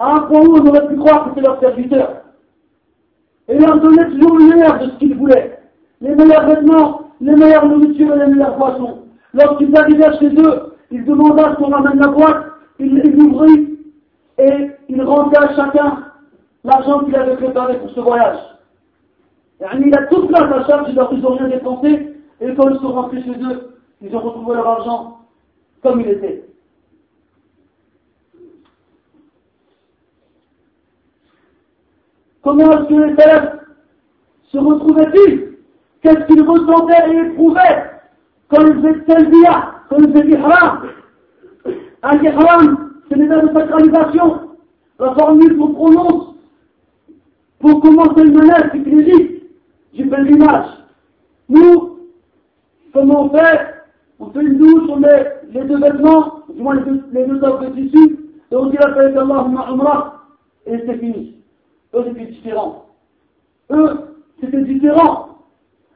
À 0.00 0.14
un 0.14 0.20
point 0.20 0.40
où 0.40 0.56
on 0.56 0.66
aurait 0.66 0.88
pu 0.88 0.96
croire 0.96 1.26
que 1.26 1.30
c'est 1.34 1.46
leur 1.46 1.60
serviteur. 1.60 2.22
Et 3.48 3.58
leur 3.58 3.80
donnait 3.80 4.08
toujours 4.12 4.38
le 4.38 4.44
de 4.78 4.90
ce 4.90 4.96
qu'ils 4.96 5.14
voulaient. 5.14 5.58
Les 6.00 6.14
meilleurs 6.14 6.46
vêtements, 6.46 7.02
les 7.20 7.36
meilleures 7.36 7.66
nourritures 7.66 8.14
et 8.14 8.18
les 8.18 8.32
meilleures 8.32 8.56
boissons. 8.56 9.00
Lorsqu'ils 9.34 9.76
arrivaient 9.76 10.18
chez 10.18 10.34
eux, 10.40 10.72
ils 10.90 11.04
ce 11.04 11.56
qu'on 11.56 11.68
ramène 11.70 11.98
la 11.98 12.08
boîte, 12.08 12.46
ils 12.78 12.98
l'ouvrit 13.12 13.78
et 14.38 14.70
ils 14.88 15.02
rendaient 15.02 15.38
à 15.38 15.54
chacun 15.54 16.04
l'argent 16.64 17.00
qu'il 17.00 17.14
avait 17.14 17.36
préparé 17.36 17.78
pour 17.78 17.90
ce 17.90 18.00
voyage. 18.00 18.38
Il 19.60 19.94
a 19.94 20.06
toute 20.06 20.30
la 20.30 20.44
à 20.44 20.66
charge, 20.66 20.88
ils 20.88 21.20
n'ont 21.20 21.36
rien 21.36 21.48
dépensé, 21.48 22.16
et 22.40 22.54
quand 22.54 22.70
ils 22.70 22.80
sont 22.80 22.92
rentrés 22.92 23.22
chez 23.22 23.30
eux, 23.30 23.76
ils 24.00 24.16
ont 24.16 24.20
retrouvé 24.20 24.54
leur 24.54 24.66
argent 24.66 25.18
comme 25.82 26.00
il 26.00 26.08
était. 26.08 26.49
Comment 32.42 32.72
est-ce 32.72 32.88
que 32.88 32.94
les 32.94 33.12
élèves 33.12 33.60
se 34.44 34.58
retrouvaient-ils? 34.58 35.56
Qu'est-ce 36.02 36.26
qu'ils 36.26 36.42
ressentaient 36.42 37.10
et 37.10 37.16
éprouvaient 37.26 37.90
quand 38.48 38.66
ils 38.66 38.74
faisaient 38.74 39.04
talbiya, 39.04 39.74
quand 39.88 39.98
ils 39.98 40.12
faisaient 40.12 40.30
ihram? 40.30 40.88
Un 42.02 42.22
ihram, 42.22 42.92
c'est 43.08 43.16
l'état 43.16 43.40
de 43.40 43.52
sacralisation, 43.52 44.40
la 44.98 45.14
formule 45.14 45.56
qu'on 45.58 45.74
prononce 45.74 46.34
pour 47.58 47.80
commencer 47.82 48.24
le 48.24 48.30
menace 48.30 48.72
dit 48.72 49.42
du 49.92 50.08
pèlerinage. 50.08 50.66
Nous, 51.48 51.98
comment 52.94 53.24
on 53.24 53.30
fait? 53.30 53.74
On 54.18 54.30
fait 54.30 54.42
une 54.42 54.58
douche, 54.58 54.88
on 54.88 54.96
met 54.96 55.26
les 55.50 55.64
deux 55.64 55.78
vêtements, 55.78 56.42
du 56.54 56.62
moins 56.62 56.76
les 56.76 56.82
deux, 56.82 57.02
les 57.12 57.26
de 57.26 57.74
tissu, 57.74 58.18
et 58.50 58.56
on 58.56 58.66
dit 58.66 58.76
la 58.76 58.92
paix 58.92 59.12
d'Allah, 59.12 60.14
et 60.66 60.78
c'est 60.86 60.98
fini. 60.98 61.39
Eux, 61.94 62.04
c'était 62.08 62.26
différent. 62.26 62.86
Eux, 63.70 64.16
c'était 64.40 64.62
différent. 64.62 65.28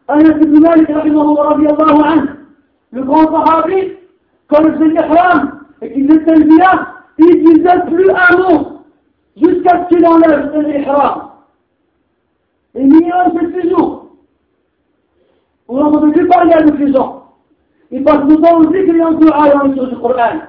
Anas 0.08 0.38
ibn 0.40 0.60
Malik, 0.60 0.88
le 0.88 1.10
grand 3.02 3.24
sahabi, 3.24 3.92
quand 4.48 4.62
il 4.62 4.72
faisait 4.72 4.88
l'ihram 4.88 5.60
et 5.82 5.92
qu'il 5.92 6.12
était 6.12 6.44
bien, 6.44 6.88
il 7.18 7.44
disait 7.44 7.80
plus 7.86 8.10
un 8.10 8.36
mot 8.36 8.80
jusqu'à 9.36 9.84
ce 9.84 9.94
qu'il 9.94 10.06
enlève 10.06 10.52
l'ihram. 10.60 11.30
Et 12.74 12.82
minimum, 12.82 13.38
c'est 13.40 13.62
toujours. 13.62 14.10
On 15.68 15.78
n'entend 15.78 16.10
plus 16.10 16.26
parler 16.28 16.52
avec 16.52 16.78
les 16.78 16.92
gens. 16.92 17.32
Il 17.90 18.02
passe 18.02 18.24
le 18.28 18.36
temps 18.36 18.58
aussi 18.58 18.84
qu'il 18.84 18.96
y 18.96 19.00
a 19.00 19.06
un 19.06 19.12
dua 19.12 19.30
dans 19.30 19.62
le 19.62 19.86
du 19.86 19.96
Coran. 19.96 20.40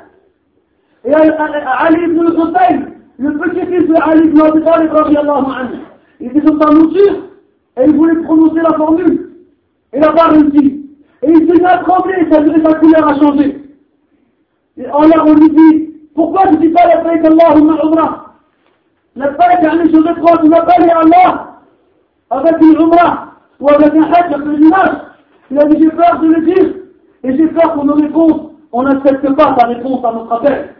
Et 1.05 1.13
Ali 1.13 2.03
ibn 2.03 2.19
al-Hussein, 2.19 2.94
le 3.17 3.37
petit-fils 3.37 3.87
de 3.87 3.95
Ali 3.95 4.27
ibn 4.27 4.41
Abi 4.41 4.61
Talib, 4.63 4.91
il 6.19 6.27
était 6.27 6.41
sur 6.41 6.61
sa 6.61 6.71
mouture 6.71 7.15
et 7.77 7.85
il 7.85 7.95
voulait 7.95 8.21
prononcer 8.23 8.61
la 8.61 8.73
formule. 8.73 9.31
Il 9.93 9.99
n'a 9.99 10.11
pas 10.11 10.27
réussi. 10.27 10.81
Et 11.23 11.31
il 11.31 11.47
s'est 11.47 11.59
mis 11.59 11.65
à 11.65 11.77
trembler, 11.79 12.27
sa, 12.29 12.37
sa 12.37 12.73
couleur 12.75 13.07
a 13.07 13.19
changé. 13.19 13.61
Et 14.77 14.81
l'air, 14.81 15.25
on 15.25 15.33
lui 15.33 15.49
dit, 15.49 15.93
pourquoi 16.13 16.47
tu 16.47 16.55
ne 16.55 16.59
dis 16.59 16.69
pas 16.69 16.87
la 16.87 16.97
paix 16.97 17.19
d'Allah 17.19 17.55
Umrah? 17.55 18.35
La 19.15 19.27
paix, 19.29 19.43
c'est 19.61 19.75
une 19.75 19.91
chose 19.91 20.09
trois, 20.17 20.37
tu 20.37 20.49
dit 20.49 20.53
Allah 20.53 21.61
avec 22.31 22.61
une 22.61 22.81
Umrah 22.81 23.27
ou 23.59 23.69
avec 23.69 23.95
un 23.95 24.03
Hajj, 24.03 24.33
un 24.33 24.39
pèlerinage. 24.39 24.97
Il 25.51 25.59
a 25.59 25.65
dit, 25.65 25.81
j'ai 25.81 25.89
peur 25.89 26.19
de 26.19 26.27
le 26.27 26.41
dire 26.41 26.73
et 27.23 27.37
j'ai 27.37 27.47
peur 27.47 27.73
qu'on 27.73 27.85
nous 27.85 27.93
réponde. 27.93 28.51
On 28.73 28.83
n'accepte 28.83 29.29
pas 29.35 29.55
ta 29.57 29.67
réponse 29.67 30.03
à 30.03 30.11
notre 30.11 30.33
appel. 30.33 30.74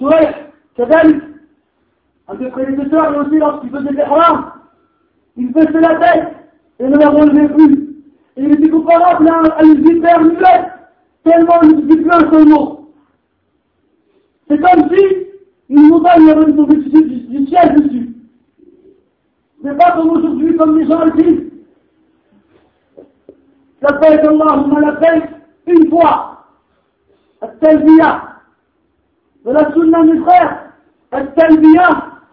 شويح 0.00 0.50
كذلك 0.76 1.22
un 2.28 2.34
des 2.34 2.50
prédécesseurs, 2.50 3.14
et 3.14 3.18
aussi 3.18 3.38
lorsqu'il 3.38 3.70
faisait 3.70 3.94
des 3.94 4.00
haram, 4.00 4.52
il 5.36 5.52
faisait 5.52 5.80
la 5.80 5.94
tête 5.96 6.34
et 6.80 6.88
ne 6.88 6.96
la 6.96 7.08
relevait 7.08 7.48
plus. 7.54 7.94
Et 8.36 8.42
il 8.42 8.52
était 8.52 8.68
comparable 8.68 9.28
à 9.28 9.62
une 9.62 9.80
vipère 9.82 10.20
muette, 10.22 10.72
tellement 11.22 11.62
il 11.62 11.76
ne 11.76 11.82
dit 11.82 11.96
plus 11.96 12.10
un 12.10 12.30
seul 12.32 12.48
mot. 12.48 12.90
C'est 14.48 14.60
comme 14.60 14.90
si 14.90 15.04
une 15.68 15.88
montagne 15.88 16.28
avait 16.30 16.50
une 16.50 16.56
tombée 16.56 16.76
du, 16.78 17.46
ciel 17.46 17.80
dessus. 17.80 18.14
C'est 19.62 19.78
pas 19.78 19.92
comme 19.92 20.10
aujourd'hui, 20.10 20.56
comme 20.56 20.78
les 20.78 20.86
gens 20.86 21.04
le 21.04 21.22
disent. 21.22 21.52
La 23.82 23.92
paix 23.98 24.18
d'Allah, 24.18 24.64
on 24.68 24.76
la 24.78 24.92
paix 24.94 25.30
une 25.68 25.88
fois. 25.90 26.36
التلبية 27.42 28.29
de 29.44 29.52
la 29.52 29.72
sunna 29.72 30.02
mes 30.02 30.18
frères, 30.20 30.66
التلبية, 31.14 31.88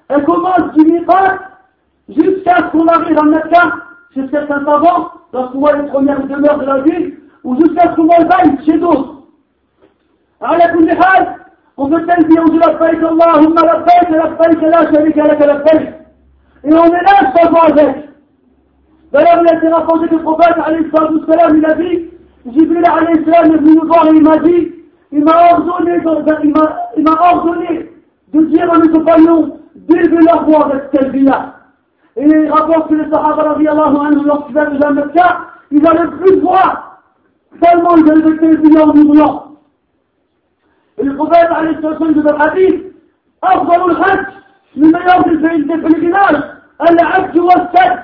elle 0.10 0.24
commence 0.24 0.74
du 0.76 0.86
miqat 0.92 1.40
jusqu'à 2.10 2.58
ce 2.58 2.72
qu'on 2.72 2.88
arrive 2.88 3.18
à 3.18 3.24
Mecca, 3.24 3.72
chez 4.14 4.28
certains 4.30 4.64
savants, 4.66 5.12
lorsqu'on 5.32 5.60
voit 5.60 5.78
les 5.78 5.88
premières 5.88 6.26
demeures 6.28 6.58
de 6.58 6.66
la 6.66 6.80
ville, 6.82 7.20
ou 7.44 7.56
jusqu'à 7.56 7.92
ce 7.92 7.96
qu'on 7.96 8.06
voit 8.06 8.20
le 8.20 8.26
bail 8.26 8.66
chez 8.66 8.78
d'autres. 8.80 9.10
على 10.42 10.74
كل 10.74 10.92
حال 10.92 11.36
وفتنتي 11.78 12.40
أنزل 12.40 12.60
لبيك 12.60 13.04
اللهم 13.04 13.56
لبيك 13.56 14.10
لبيك 14.12 14.64
لا 14.64 14.94
شريك 14.94 15.18
لك 15.18 15.42
لبيك 15.42 15.94
Et 16.66 16.74
on 16.74 16.86
est 16.86 17.04
là 17.04 17.34
sans 17.36 17.54
avec. 17.54 18.10
D'ailleurs, 19.12 19.42
il 19.42 19.48
a 19.50 19.58
été 19.58 19.68
rapporté 19.68 20.08
que 20.08 20.16
le 20.16 20.22
prophète, 20.22 20.58
alayhi 20.66 20.90
salam, 20.92 21.58
il 21.58 21.66
a 21.66 21.76
et 25.11 25.17
il 25.17 25.25
m'a 25.25 25.53
ordonné, 25.53 26.01
il 26.97 27.03
m'a 27.03 27.33
ordonné 27.33 27.91
de 28.33 28.41
dire 28.43 28.73
à 28.73 28.79
mes 28.79 28.89
compagnons 28.91 29.59
d'élever 29.75 30.19
leur 30.27 30.45
voix 30.45 30.67
avec 30.67 30.91
talbiya. 30.91 31.55
Et 32.17 32.27
il 32.27 32.51
rapporte 32.51 32.91
que 32.91 32.95
les 32.95 33.11
Sahaba, 33.11 33.57
lorsqu'ils 33.59 34.59
arrivent 34.59 34.85
à 34.85 34.91
Mecca, 34.91 35.39
ils 35.71 35.81
n'avaient 35.83 36.09
plus 36.09 36.37
de 36.37 36.41
voix, 36.41 36.99
tellement 37.63 37.97
ils 37.97 38.11
avaient 38.11 38.37
talbiya 38.37 38.87
en 38.87 38.95
hurlant. 38.95 39.45
الخباب 41.01 41.53
عليه 41.53 41.71
الصلاة 41.71 42.03
والسلام 42.03 42.23
في 42.23 42.31
الحديث 42.31 42.75
أفضل 43.45 43.91
الحج 43.91 44.27
مما 44.77 44.99
يرضي 44.99 45.39
في 45.39 45.75
الغناء 45.75 46.55
العبد 46.91 47.39
والسج 47.39 47.99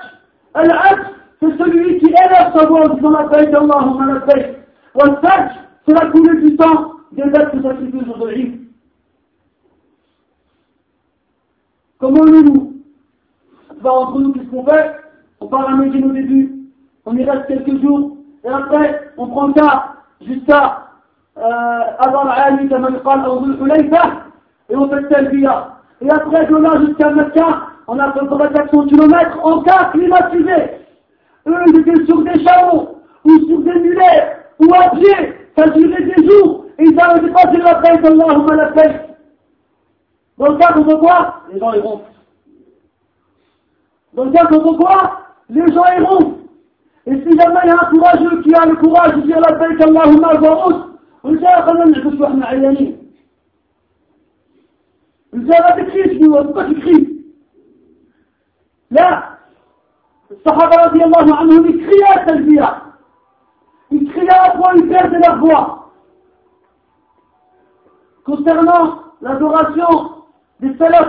العبد 0.56 1.06
c'est 1.40 1.58
celui 1.58 1.98
qui 1.98 2.06
élève 2.06 2.52
sa 2.54 2.66
voix 2.66 2.88
en 2.88 2.94
disant 2.94 3.10
la 3.10 3.24
paix 3.24 3.46
d'Allah, 3.46 3.80
la 4.06 4.20
paix. 4.20 4.56
والسج 4.94 5.63
c'est 5.86 5.94
la 5.94 6.06
coulée 6.10 6.40
du 6.40 6.56
temps 6.56 6.92
des 7.12 7.24
bêtes 7.24 7.50
que 7.52 7.62
sacrifient 7.62 8.10
aujourd'hui. 8.10 8.60
Comment 11.98 12.24
nous 12.24 12.74
va 13.80 13.92
entre 13.92 14.20
nous, 14.20 14.32
qu'est-ce 14.32 14.50
qu'on 14.50 14.64
fait? 14.64 14.96
On 15.40 15.48
part 15.48 15.68
à 15.68 15.76
Médine 15.76 16.10
au 16.10 16.12
début, 16.12 16.52
on 17.06 17.16
y 17.16 17.24
reste 17.24 17.46
quelques 17.46 17.80
jours, 17.82 18.16
et 18.44 18.48
après, 18.48 19.12
on 19.16 19.26
prend 19.28 19.52
cas 19.52 19.96
jusqu'à 20.20 20.80
avant 21.36 22.28
Ali, 22.28 22.68
comme 22.68 22.88
il 22.90 23.00
parle, 23.00 23.26
et 24.70 24.76
on 24.76 24.88
fait 24.88 25.08
Talbiya. 25.08 25.78
Et 26.00 26.10
après, 26.10 26.46
de 26.46 26.56
là 26.56 26.80
jusqu'à 26.86 27.10
Mecca, 27.10 27.68
on 27.86 27.98
a 27.98 28.12
fait 28.12 28.52
400 28.54 28.86
km 28.86 29.38
en 29.44 29.62
cas 29.62 29.90
climatisé. 29.92 30.80
Eux, 31.46 31.64
ils 31.66 31.80
étaient 31.80 32.06
sur 32.06 32.22
des 32.22 32.42
chameaux, 32.42 32.98
ou 33.24 33.38
sur 33.46 33.60
des 33.60 33.80
mulets, 33.80 34.36
ou 34.60 34.74
à 34.74 34.90
pied, 34.90 35.33
la 37.58 37.74
paix 37.76 37.98
d'Allah, 38.02 38.54
la 38.56 38.66
paix. 38.72 39.00
Dans 40.38 40.48
le 40.48 40.58
cadre 40.58 40.84
de 40.84 40.94
quoi 40.94 41.42
Les 41.52 41.60
gens 41.60 41.72
iront. 41.74 42.02
Cadre 44.16 44.72
de 44.72 44.76
quoi 44.76 45.20
Les 45.48 45.72
gens 45.72 45.84
iront. 45.98 46.38
Et 47.06 47.12
si 47.16 47.38
jamais 47.38 47.60
il 47.64 47.68
y 47.68 47.70
a 47.70 47.74
un 47.74 47.90
courageux 47.90 48.42
qui 48.42 48.54
a 48.54 48.66
le 48.66 48.76
courage 48.76 49.14
de 49.16 49.20
dire 49.22 49.40
la 49.40 49.54
paix 49.56 49.76
qu'Allah, 49.76 50.06
ma 50.20 50.34
voix 50.34 50.90
ولذلك 51.24 51.64
خلينا 51.64 51.84
نعكس 51.84 52.20
وإحنا 52.20 52.46
عيانين 52.46 52.98
Il 55.32 55.44
dit, 55.44 55.52
arrête 55.52 55.84
de 55.84 55.90
crier, 55.90 56.04
je 56.04 56.18
dis, 56.18 56.28
pourquoi 56.28 56.64
tu 56.66 56.74
cries 56.76 57.24
Là, 58.92 59.38
le 60.30 60.36
à 64.28 64.50
point, 64.50 64.74
il 64.76 64.88
perdait 64.88 65.18
leur 65.18 65.38
voix. 65.38 65.90
Concernant 68.24 69.02
l'adoration 69.20 70.10
des 70.60 70.76
salafs, 70.76 71.08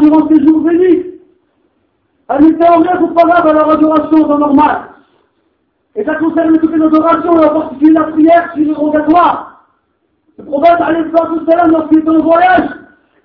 durant 0.00 0.28
ces 0.28 0.46
jours 0.46 0.60
bénis, 0.62 1.04
elle 2.28 2.46
était 2.46 2.68
en 2.68 2.78
rien 2.78 2.96
comparable 2.96 3.48
à 3.50 3.52
leur 3.52 3.70
adoration 3.70 4.38
normale. 4.38 4.88
Et 5.94 6.04
ça 6.04 6.14
concerne 6.14 6.58
toutes 6.58 6.74
les 6.74 6.82
adorations, 6.82 7.32
en 7.32 7.60
particulier 7.60 7.92
la 7.92 8.04
prière 8.04 8.52
surrogatoire. 8.54 9.66
Le 10.38 10.44
prophète, 10.44 10.78
lorsqu'il 11.70 11.98
était 11.98 12.08
en 12.08 12.22
voyage, 12.22 12.70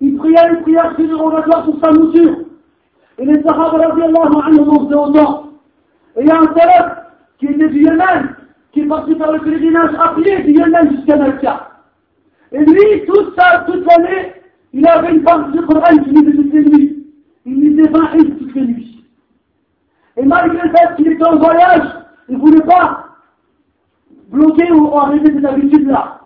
il 0.02 0.18
priait 0.18 0.50
une 0.50 0.62
prière 0.64 0.94
surrogatoire 0.98 1.64
pour 1.64 1.80
sa 1.82 1.92
mouture. 1.92 2.40
Et 3.18 3.26
les 3.26 3.42
Sahaba, 3.42 3.88
radiallahu 3.88 4.42
anhum, 4.44 4.70
ont 4.70 4.90
fait 4.90 4.96
autant. 4.96 5.44
Et 6.18 6.22
il 6.22 6.28
y 6.28 6.32
a 6.32 6.40
un 6.40 6.54
salaf 6.56 6.98
qui 7.40 7.46
était 7.48 7.70
du 7.70 7.84
Yémen, 7.84 8.36
qui 8.72 8.82
est 8.82 8.86
parti 8.86 9.16
faire 9.16 9.32
le 9.32 9.40
pèlerinage 9.40 9.96
à 10.00 10.16
pied 10.16 10.44
du 10.44 10.52
Yémen 10.52 10.96
jusqu'à 10.96 11.18
Mecca. 11.18 11.70
Et 12.52 12.60
lui, 12.60 13.06
toute, 13.08 13.36
sa, 13.38 13.60
toute 13.60 13.86
l'année, 13.86 14.34
il 14.74 14.88
avait 14.88 15.14
une 15.14 15.24
partie 15.24 15.58
de 15.58 15.62
Coran 15.62 15.98
qui 16.04 16.10
lisait 16.10 16.38
toutes 16.38 16.54
les 16.54 16.66
nuits. 16.66 17.06
Il 17.46 17.60
lisait 17.62 17.90
20 17.90 18.16
livres 18.16 18.36
toutes 18.40 18.56
les 18.56 18.62
nuits. 18.62 19.06
Et 20.18 20.26
malgré 20.26 20.68
le 20.68 20.70
fait 20.70 20.96
qu'il 20.96 21.12
était 21.12 21.26
en 21.26 21.38
voyage, 21.38 21.88
il 22.30 22.36
ne 22.36 22.42
voulait 22.42 22.62
pas 22.62 23.06
bloquer 24.30 24.72
ou 24.72 24.98
arrêter 24.98 25.34
cette 25.34 25.46
habitude-là. 25.46 26.20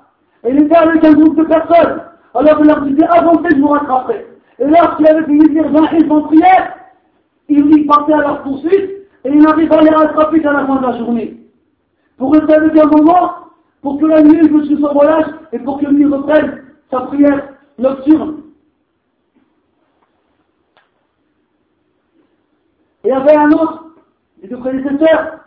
Et 0.44 0.52
il 0.52 0.64
était 0.64 0.76
avec 0.76 1.04
un 1.04 1.14
groupe 1.14 1.38
de 1.38 1.44
personnes. 1.44 2.02
Alors 2.34 2.60
il 2.60 2.68
leur 2.68 2.82
disait, 2.82 3.06
avancez, 3.06 3.56
je 3.56 3.62
vous 3.62 3.68
rattraperai. 3.68 4.28
Et 4.60 4.66
lorsqu'il 4.66 5.08
avait 5.08 5.26
fini 5.26 5.40
de 5.40 5.50
dire 5.50 5.70
20 5.70 5.92
livres 5.92 6.16
en 6.16 6.22
prière, 6.22 6.76
il 7.50 7.86
partait 7.86 8.14
à 8.14 8.18
leur 8.18 8.44
poursuite 8.44 8.90
et 9.24 9.30
il 9.30 9.40
n'arrivait 9.40 9.76
à 9.76 9.82
les 9.82 9.90
rattraper 9.90 10.46
à 10.46 10.54
la 10.54 10.66
fin 10.66 10.76
de 10.78 10.88
la 10.88 10.98
journée. 10.98 11.41
Pour 12.22 12.34
rester 12.34 12.54
avec 12.54 12.78
un 12.78 12.86
moment, 12.86 13.32
pour 13.82 14.00
que 14.00 14.06
la 14.06 14.22
nuit 14.22 14.42
il 14.44 14.68
sur 14.68 14.80
son 14.80 14.94
voyage 14.94 15.26
et 15.52 15.58
pour 15.58 15.80
que 15.80 15.88
lui 15.88 16.06
reprenne 16.06 16.66
sa 16.92 17.00
prière 17.00 17.48
nocturne. 17.80 18.44
Et 23.04 23.08
il 23.08 23.10
y 23.10 23.12
avait 23.12 23.36
un 23.36 23.50
autre, 23.54 23.86
des 24.40 24.50
deux 24.50 24.60
prédécesseurs, 24.60 25.40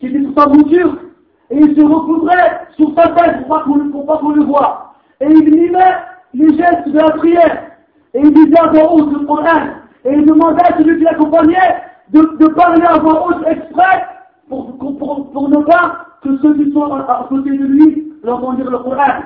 qui 0.00 0.06
était 0.06 0.22
sur 0.22 0.32
sa 0.34 0.46
monture, 0.48 0.96
et 1.50 1.58
il 1.58 1.76
se 1.76 1.84
recouvrait 1.84 2.68
sur 2.78 2.94
sa 2.94 3.08
tête 3.08 3.46
pour 3.46 4.06
pas 4.06 4.16
qu'on 4.16 4.30
le 4.30 4.44
voit. 4.44 4.94
Et 5.20 5.26
il 5.26 5.54
mimait 5.54 5.98
les 6.32 6.56
gestes 6.56 6.88
de 6.88 7.00
la 7.00 7.10
prière. 7.10 7.70
Et 8.14 8.20
il 8.20 8.32
disait 8.32 8.60
à 8.60 8.68
voix 8.68 8.94
haute 8.94 9.12
le 9.12 9.26
Coran. 9.26 9.66
Et 10.06 10.14
il 10.14 10.24
demandait 10.24 10.72
à 10.72 10.78
celui 10.78 10.96
qui 10.96 11.04
l'accompagnait 11.04 11.82
de, 12.08 12.22
de, 12.38 12.46
parler 12.46 12.86
à 12.86 12.98
voix 12.98 13.40
exprès 13.46 14.06
pour, 14.48 14.78
pour, 14.78 15.30
pour, 15.30 15.48
ne 15.50 15.62
pas 15.64 16.06
que 16.24 16.38
ceux 16.38 16.54
qui 16.54 16.72
sont 16.72 16.92
à, 16.92 17.26
côté 17.28 17.50
de 17.50 17.64
lui 17.64 18.12
leur 18.24 18.40
vont 18.40 18.54
dire 18.54 18.70
le 18.70 18.78
Coran. 18.78 19.22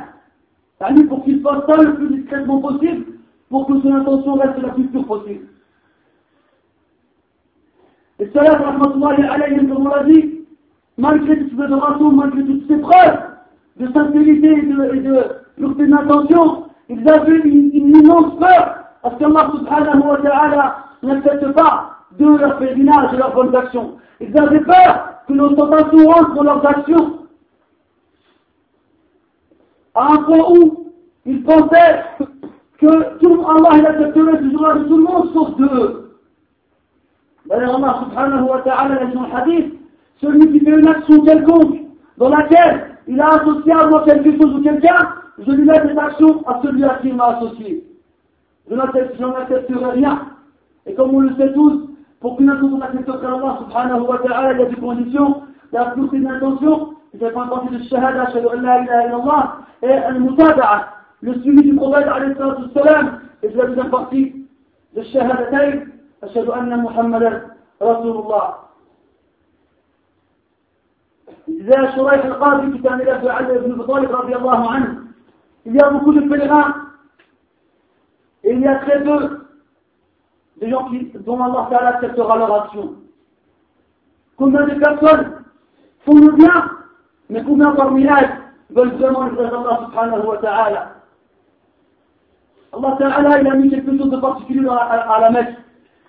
C'est-à-dire 0.78 1.08
pour 1.08 1.24
qu'il 1.24 1.40
fasse 1.40 1.64
ça 1.66 1.76
le 1.76 1.94
plus 1.94 2.08
discrètement 2.16 2.60
possible, 2.60 3.06
pour 3.48 3.66
que 3.66 3.80
son 3.80 3.94
intention 3.94 4.34
reste 4.34 4.60
la 4.60 4.68
plus 4.70 4.86
pure 4.88 5.06
possible. 5.06 5.46
Et 8.20 8.28
cela, 8.34 8.58
alayhi, 9.30 9.68
comme 9.68 9.86
on 9.86 9.88
l'a 9.88 10.04
dit, 10.04 10.40
malgré 10.98 11.38
toutes 11.38 11.56
ces 11.56 11.62
adorations, 11.62 12.12
malgré 12.12 12.44
toutes 12.44 12.66
ces 12.66 12.78
preuves 12.78 13.18
de 13.78 13.92
sincérité 13.92 14.48
et 14.48 14.62
de, 14.62 14.94
et 14.94 15.00
de 15.00 15.16
pureté 15.56 15.86
d'intention, 15.86 16.64
ils 16.88 17.08
avaient 17.08 17.38
une, 17.38 17.70
immense 17.74 18.38
peur 18.38 18.84
à 19.04 19.10
ce 19.10 19.16
qu'Allah 19.18 19.50
subhanahu 19.54 20.02
wa 20.02 20.84
n'accepte 21.02 21.52
pas 21.52 21.90
de 22.18 22.26
leur 22.26 22.58
pèlerinage 22.58 23.14
et 23.14 23.16
leurs 23.18 23.34
bonnes 23.34 23.54
actions. 23.54 23.98
Ils 24.20 24.36
avaient 24.36 24.60
peur 24.60 25.17
que 25.28 25.34
l'ostentation 25.34 26.08
entre 26.08 26.34
dans 26.34 26.42
leurs 26.42 26.66
actions. 26.66 27.18
À 29.94 30.12
un 30.14 30.16
point 30.22 30.50
où 30.50 30.92
ils 31.26 31.42
pensaient 31.42 32.04
que 32.78 33.18
tout 33.18 33.44
Allah 33.46 33.78
il 33.78 33.86
accepterait 33.86 34.38
ce 34.38 34.50
jour-là 34.50 34.74
de 34.76 34.84
tout 34.84 34.96
le 34.96 35.04
monde 35.04 35.30
sauf 35.34 35.56
d'eux. 35.56 36.14
D'ailleurs, 37.46 37.76
Allah 37.76 38.04
subhanahu 38.04 38.48
wa 38.48 38.60
ta'ala 38.62 39.04
dans 39.06 39.12
son 39.12 39.34
hadith, 39.34 39.74
celui 40.20 40.52
qui 40.52 40.64
fait 40.64 40.78
une 40.78 40.88
action 40.88 41.20
quelconque 41.24 41.80
dans 42.16 42.28
laquelle 42.28 42.98
il 43.06 43.20
a 43.20 43.40
associé 43.40 43.72
à 43.72 43.86
moi 43.86 44.04
quelque 44.04 44.32
chose 44.32 44.54
ou 44.54 44.62
quelqu'un, 44.62 45.14
je 45.38 45.50
lui 45.50 45.64
mets 45.64 45.74
cette 45.74 45.98
action 45.98 46.46
à 46.46 46.60
celui 46.62 46.84
à 46.84 46.98
qui 47.00 47.08
il 47.08 47.16
m'a 47.16 47.36
associé. 47.36 47.84
Je 48.70 48.74
n'accepterai 48.74 49.90
rien. 49.92 50.26
Et 50.86 50.94
comme 50.94 51.14
on 51.14 51.20
le 51.20 51.34
sait 51.36 51.52
tous, 51.52 51.88
pour 52.20 52.36
qu'une 52.36 52.50
intention 52.50 52.78
n'accepterait 52.78 53.26
Allah 53.26 53.58
subhanahu 53.60 54.00
wa 54.02 54.18
ta'ala, 54.18 54.52
il 54.52 54.58
y 54.60 54.62
a 54.62 54.66
des 54.66 54.76
conditions, 54.76 55.42
la 55.72 55.90
pureté 55.92 56.20
d'intention, 56.20 56.94
il 57.14 57.20
fait 57.20 57.30
partie 57.30 57.68
de 57.74 57.82
shahada, 57.84 58.26
shahadu 58.32 58.46
an 58.46 58.60
la 58.62 58.82
ilaha 58.82 59.06
illallah, 59.06 59.56
et 59.82 59.92
al-mutaba'a, 59.92 60.88
le 61.20 61.40
suivi 61.40 61.70
du 61.70 61.76
prophète 61.76 62.06
alayhi 62.08 62.34
salam, 62.74 63.20
et 63.42 63.48
c'est 63.48 63.56
la 63.56 63.66
deuxième 63.66 63.90
partie 63.90 64.46
de 64.96 65.02
shahadatayn, 65.02 65.88
أشهد 66.22 66.48
أن 66.48 66.82
محمدا 66.82 67.46
رسول 67.82 68.16
الله 68.16 68.54
إذا 71.48 71.96
شريح 71.96 72.24
القاضي 72.24 72.78
كان 72.78 73.00
يدافع 73.00 73.32
علي 73.32 73.58
بن 73.58 73.72
أبي 73.72 73.82
طالب 73.82 74.10
رضي 74.12 74.36
الله 74.36 74.70
عنه 74.70 74.98
il 75.66 75.74
y 75.74 75.80
a 75.80 75.90
beaucoup 75.90 76.14
de 76.14 76.20
pèlerins 76.20 76.74
il 78.44 78.60
y 78.60 78.66
a 78.66 78.76
très 78.76 79.02
peu 79.02 79.37
de 80.60 80.68
gens 80.68 80.88
qui, 80.90 81.10
dont 81.24 81.42
Allah 81.42 81.68
Ta'ala 81.70 81.88
acceptera 81.96 82.36
leur 82.36 82.62
action. 82.62 82.94
Combien 84.36 84.66
de 84.66 84.74
personnes 84.74 85.32
font 86.04 86.14
le 86.14 86.32
bien, 86.32 86.70
mais 87.30 87.42
combien 87.42 87.72
parmi 87.72 88.04
elles 88.04 88.30
veulent 88.70 88.94
vraiment 88.96 89.24
le 89.24 89.38
Allah 89.38 89.80
Subhanahu 89.86 90.26
wa 90.26 90.36
Ta'ala? 90.38 90.92
Allah 92.72 92.96
Ta'ala, 92.98 93.40
il 93.40 93.48
a 93.48 93.54
mis 93.54 93.70
quelque 93.70 93.96
chose 93.96 94.10
de 94.10 94.16
particulier 94.16 94.68
à, 94.68 95.18
la 95.20 95.30
Mecque. 95.30 95.56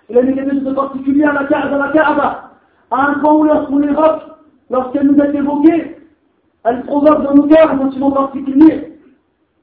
Il 0.08 0.18
a 0.18 0.22
mis 0.22 0.34
quelque 0.34 0.54
chose 0.54 0.64
de 0.64 0.74
particulier 0.74 1.24
à 1.24 1.32
la 1.32 1.44
Kaaba, 1.44 1.76
à 1.76 1.86
la 1.86 1.92
Kaaba, 1.92 2.50
à 2.90 3.06
un 3.08 3.14
point 3.14 3.32
où 3.34 3.44
lorsqu'on 3.44 3.78
l'évoque, 3.78 4.22
lorsqu'elle 4.68 5.06
nous 5.06 5.18
est 5.18 5.34
évoquée, 5.34 5.96
elle 6.64 6.82
provoque 6.82 7.22
dans 7.22 7.34
nos 7.34 7.46
cœurs 7.46 7.70
un 7.70 7.78
sentiment 7.78 8.10
particulier. 8.10 8.98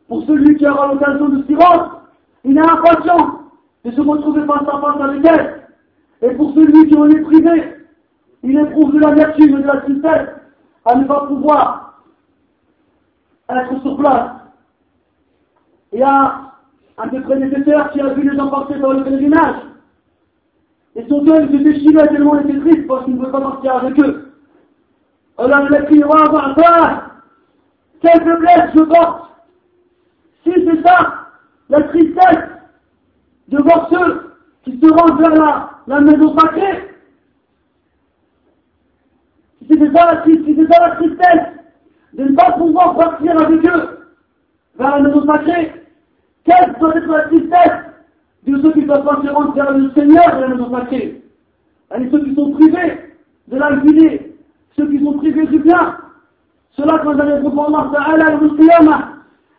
Pour 0.07 0.23
celui 0.23 0.55
qui 0.55 0.67
aura 0.67 0.88
l'occasion 0.93 1.29
de 1.29 1.43
s'y 1.43 1.55
rendre, 1.55 2.01
il 2.43 2.57
est 2.57 2.61
impatient 2.61 3.36
de 3.88 3.91
se 3.93 4.01
retrouver 4.01 4.45
face 4.45 4.67
à 4.67 4.81
face 4.81 5.01
avec 5.01 5.25
elle. 5.25 5.63
Et 6.21 6.35
pour 6.35 6.53
celui 6.53 6.89
qui 6.89 6.97
en 6.97 7.09
est 7.09 7.21
privé, 7.21 7.75
il 8.43 8.59
éprouve 8.59 8.93
de 8.93 8.99
l'amertume 8.99 9.57
et 9.57 9.61
de 9.61 9.67
la 9.67 9.77
tristesse 9.77 10.29
à 10.85 10.95
ne 10.95 11.05
pas 11.05 11.25
pouvoir 11.27 12.03
être 13.49 13.81
sur 13.81 13.97
place. 13.97 14.31
Il 15.93 15.99
y 15.99 16.03
a 16.03 16.41
un 16.97 17.07
des 17.07 17.21
prédécesseurs 17.21 17.91
qui 17.91 18.01
a 18.01 18.13
vu 18.13 18.29
les 18.29 18.35
gens 18.35 18.49
partir 18.49 18.77
dans 18.79 18.91
le 18.91 19.03
pèlerinage. 19.05 19.55
Et 20.95 21.07
son 21.07 21.23
cœur 21.23 21.47
se 21.47 21.55
déchirait 21.55 22.09
tellement 22.09 22.39
il 22.39 22.49
était 22.49 22.59
triste 22.59 22.88
parce 22.88 23.05
qu'il 23.05 23.13
ne 23.13 23.19
pouvait 23.19 23.31
pas 23.31 23.41
partir 23.41 23.75
avec 23.75 23.99
eux. 24.01 24.33
Alors 25.38 25.61
il 25.69 25.75
a 25.75 25.81
crié, 25.83 26.03
quelle 28.01 28.23
faiblesse 28.23 28.71
je 28.75 28.83
porte 28.83 29.29
Si 30.43 30.51
c'est 30.51 30.81
ça, 30.83 31.13
la 31.69 31.83
tristesse 31.83 32.56
de 33.47 33.61
voir 33.61 33.89
ceux 33.91 34.35
qui 34.63 34.79
se 34.79 34.93
rendent 34.93 35.19
vers 35.19 35.73
la, 35.87 36.01
maison 36.01 36.37
sacrée, 36.37 36.95
c'est 39.67 39.93
ça, 39.93 40.13
la, 40.13 40.87
la 40.87 40.95
tristesse 40.95 41.47
de 42.13 42.23
ne 42.23 42.35
pas 42.35 42.51
pouvoir 42.53 42.95
partir 42.95 43.39
avec 43.39 43.65
eux 43.65 44.09
vers 44.77 44.97
la 44.97 45.01
maison 45.01 45.25
sacrée, 45.25 45.85
quelle 46.45 46.75
doit 46.79 46.95
être 46.95 47.07
la 47.07 47.23
tristesse 47.23 47.83
de 48.45 48.61
ceux 48.61 48.71
qui 48.73 48.81
ne 48.81 48.87
peuvent 48.87 49.05
pas 49.05 49.21
se 49.23 49.29
rendre 49.29 49.53
vers 49.53 49.71
le 49.71 49.91
Seigneur 49.91 50.37
et 50.37 50.41
la 50.41 50.47
maison 50.47 50.71
sacrée? 50.71 51.21
Et 51.97 52.09
ceux 52.11 52.23
qui 52.23 52.35
sont 52.35 52.51
privés 52.51 53.15
de 53.47 53.57
l'infini, 53.57 54.19
ceux 54.75 54.87
qui 54.87 55.03
sont 55.03 55.13
privés 55.13 55.47
du 55.47 55.59
bien, 55.59 55.97
ceux-là 56.71 56.99
quand 57.03 57.19
allez 57.19 57.41
voir 57.41 57.67
Allah 57.67 57.91
Ta'ala 57.93 59.09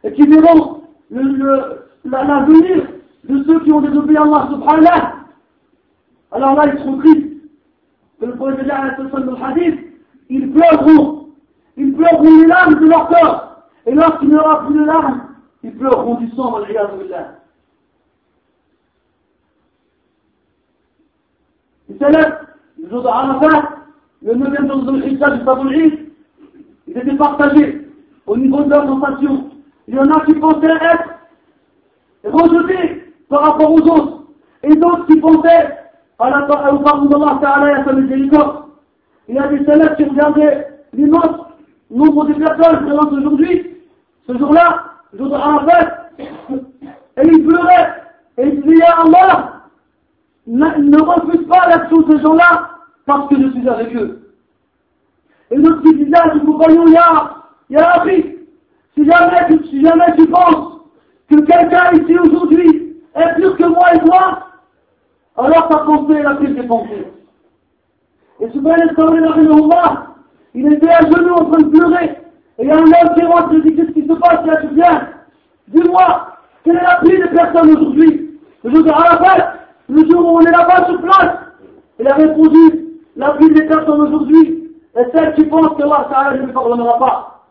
et 0.05 0.13
qui 0.13 0.27
verront 0.27 0.83
l'avenir 1.11 2.88
de 3.29 3.45
ceux 3.45 3.61
qui 3.61 3.73
ont 3.73 3.81
désobéi 3.81 4.17
à 4.17 4.23
Allah 4.23 4.49
Subhanahu 4.51 5.19
alors 6.31 6.55
là 6.55 6.67
ils 6.67 6.79
seront 6.79 6.99
tristes. 6.99 7.27
Le 8.21 8.35
prophète 8.35 8.59
de 8.59 9.31
le 9.31 9.45
hadith, 9.45 9.79
ils 10.29 10.51
pleureront. 10.51 11.29
Ils 11.77 11.95
pleureront 11.95 12.41
les 12.41 12.47
larmes 12.47 12.75
de 12.75 12.87
leur 12.87 13.09
corps. 13.09 13.63
Et 13.87 13.95
lorsqu'il 13.95 14.29
n'y 14.29 14.35
aura 14.35 14.67
plus 14.67 14.75
de 14.75 14.85
larmes, 14.85 15.21
ils 15.63 15.73
pleureront 15.77 16.17
du 16.17 16.29
sang, 16.33 16.57
al 16.57 16.67
salaf, 21.99 22.43
le 22.81 22.91
jour 22.91 23.03
de 23.03 23.09
Arafat, 23.09 23.77
le 24.23 24.35
9e 24.35 24.69
jour 24.69 24.93
de 24.93 24.99
l'Hijjah 24.99 25.31
du 25.31 25.45
Taboul'id, 25.45 26.13
ils 26.87 26.99
étaient 26.99 27.17
partagés 27.17 27.89
au 28.27 28.37
niveau 28.37 28.63
de 28.65 28.71
leur 28.71 28.87
sensation. 28.87 29.51
Il 29.87 29.95
y 29.95 29.99
en 29.99 30.11
a 30.11 30.25
qui 30.27 30.35
pensaient 30.35 30.67
être 30.67 31.09
rejetés 32.25 33.08
par 33.29 33.43
rapport 33.43 33.73
aux 33.73 33.81
autres, 33.81 34.23
et 34.63 34.75
d'autres 34.75 35.07
qui 35.07 35.17
pensaient 35.21 35.77
à 36.19 36.31
la, 36.31 36.43
pardon 36.43 37.07
d'Allah 37.07 37.39
Ta'ala 37.41 37.71
et 37.71 37.75
à 37.75 37.85
sa 37.85 37.93
miséricorde. 37.93 38.65
Il 39.29 39.37
y 39.37 39.39
a 39.39 39.47
des 39.49 39.65
salafs 39.65 39.97
qui 39.97 40.05
regardaient 40.05 40.69
l'immense 40.93 41.47
nombre 41.91 42.27
de 42.27 42.35
personnes 42.35 42.87
présentes 42.87 43.13
aujourd'hui, 43.13 43.77
ce 44.27 44.37
jour-là, 44.37 44.85
jour 45.15 45.29
de 45.29 45.35
Arafat, 45.35 46.11
et 46.19 47.23
ils 47.25 47.47
pleuraient, 47.47 47.95
et 48.39 48.49
ils 48.49 48.63
disaient, 48.63 48.85
Allah, 48.85 49.63
ne 50.47 51.03
refuse 51.03 51.47
pas 51.47 51.69
l'action 51.69 51.99
de 51.99 52.17
ces 52.17 52.23
gens-là, 52.23 52.71
parce 53.07 53.29
que 53.29 53.37
je 53.41 53.51
suis 53.51 53.69
avec 53.69 53.95
eux. 53.97 54.33
Et 55.51 55.57
notre 55.57 55.81
petit 55.83 56.05
visage 56.05 56.35
du 56.35 56.41
compagnon, 56.41 56.87
Ya, 56.89 57.37
Ya 57.71 57.91
Rabbi, 57.93 58.37
si 58.95 59.05
jamais, 59.07 59.63
si 59.71 59.83
jamais 59.83 60.15
tu 60.17 60.27
penses 60.27 60.81
que 61.31 61.37
quelqu'un 61.37 61.93
ici 61.93 62.19
aujourd'hui 62.19 62.88
est 63.21 63.35
plus 63.35 63.55
que 63.55 63.65
moi 63.67 63.95
et 63.95 63.99
toi, 64.01 64.49
alors 65.37 65.69
ta 65.69 65.79
pensée 65.79 66.15
est 66.15 66.23
la 66.23 66.35
pire 66.37 66.55
des 66.55 66.67
pensées. 66.67 67.07
Et 68.41 68.49
ce 68.51 68.59
là 68.59 70.09
il 70.55 70.73
était 70.73 70.91
à 70.91 71.01
genoux 71.03 71.35
en 71.35 71.45
train 71.51 71.63
de 71.63 71.69
pleurer. 71.69 72.17
Et 72.59 72.65
il 72.65 72.67
y 72.67 72.71
a 72.71 72.77
un 72.77 72.81
homme 72.81 73.15
qui 73.15 73.25
rentre 73.25 73.55
et 73.55 73.61
dit 73.61 73.77
Qu'est-ce 73.77 73.93
qui 73.93 74.07
se 74.07 74.13
passe 74.15 74.45
là, 74.45 74.57
tu 74.57 74.75
viens 74.75 75.09
Dis-moi, 75.69 76.37
quelle 76.65 76.77
est 76.77 76.83
la 76.83 76.97
pluie 76.97 77.19
des 77.19 77.29
personnes 77.29 77.71
aujourd'hui 77.71 78.41
Le 78.65 78.71
jour 78.75 78.83
de 78.83 78.91
le 79.91 80.11
jour 80.11 80.27
où 80.27 80.37
on 80.37 80.41
est 80.41 80.51
là-bas 80.51 80.87
sur 80.87 81.01
place. 81.01 81.37
Il 82.01 82.09
a 82.09 82.15
répondu 82.15 82.99
La 83.17 83.31
pluie 83.31 83.55
des 83.55 83.67
personnes 83.67 84.01
aujourd'hui 84.01 84.73
est 84.97 85.17
celle 85.17 85.35
qui 85.35 85.45
pense 85.45 85.69
que 85.77 85.83
Allah 85.83 86.33
ne 86.33 86.47
lui 86.47 86.53
pardonnera 86.53 86.99
pas. 86.99 87.45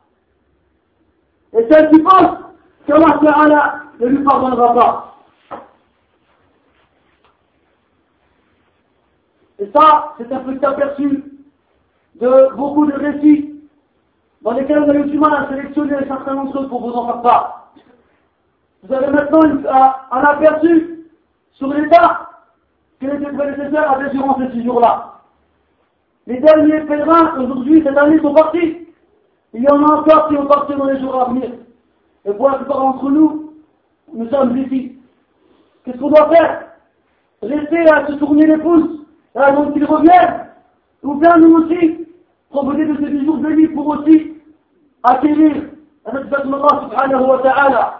Et 1.58 1.66
celle 1.72 1.90
qui 1.92 2.00
pense 2.00 2.38
qu'Allah 2.86 3.76
ne 4.00 4.08
lui 4.08 4.24
pardonnera 4.24 4.74
pas. 4.74 5.17
Et 9.60 9.70
ça, 9.76 10.14
c'est 10.18 10.32
un 10.32 10.40
petit 10.40 10.66
aperçu 10.66 11.24
de 12.16 12.56
beaucoup 12.56 12.86
de 12.86 12.94
récits 12.94 13.56
dans 14.42 14.52
lesquels 14.52 14.84
vous 14.84 14.90
avez 14.90 15.04
du 15.04 15.18
mal 15.18 15.34
à 15.34 15.50
sélectionner 15.50 15.96
certains 16.08 16.36
d'entre 16.36 16.62
eux 16.62 16.68
pour 16.68 16.82
vous 16.82 16.94
en 16.94 17.06
faire 17.06 17.22
part. 17.22 17.74
Vous 18.84 18.94
avez 18.94 19.08
maintenant 19.08 19.42
un, 20.12 20.20
aperçu 20.24 21.06
sur 21.54 21.74
l'état 21.74 22.30
que 23.00 23.08
les 23.08 23.32
prédécesseurs 23.32 23.92
avaient 23.92 24.12
durant 24.12 24.38
ces 24.38 24.52
six 24.52 24.64
jours-là. 24.64 25.22
Les 26.28 26.40
derniers 26.40 26.82
pèlerins, 26.82 27.40
aujourd'hui, 27.40 27.84
cette 27.84 27.98
année, 27.98 28.20
sont 28.22 28.34
partis. 28.34 28.88
Il 29.54 29.64
y 29.64 29.70
en 29.70 29.84
a 29.84 30.00
encore 30.00 30.28
qui 30.28 30.36
vont 30.36 30.46
partir 30.46 30.78
dans 30.78 30.86
les 30.86 31.00
jours 31.00 31.20
à 31.20 31.30
venir. 31.30 31.50
Et 32.26 32.34
pour 32.34 32.50
la 32.50 32.58
plupart 32.58 32.80
d'entre 32.80 33.10
nous, 33.10 33.54
nous 34.14 34.30
sommes 34.30 34.58
ici. 34.58 34.98
Qu'est-ce 35.84 35.98
qu'on 35.98 36.10
doit 36.10 36.30
faire? 36.30 36.68
Rester 37.42 37.90
à 37.90 38.08
se 38.08 38.14
tourner 38.14 38.46
les 38.46 38.58
pouces, 38.58 39.07
à 39.38 39.46
attendre 39.48 39.74
qu'ils 39.74 39.86
reviennent 39.86 40.48
Ou 41.04 41.16
bien 41.16 41.38
nous 41.38 41.58
aussi, 41.58 42.08
profiter 42.50 42.86
de 42.86 42.96
ces 42.98 43.26
jours 43.26 43.38
de 43.38 43.50
vie 43.50 43.68
pour 43.68 43.88
aussi 43.88 44.34
acquérir 45.04 45.64
Allah 46.06 46.22
subhanahu 46.82 47.24
wa 47.26 47.40
ta'ala. 47.40 47.94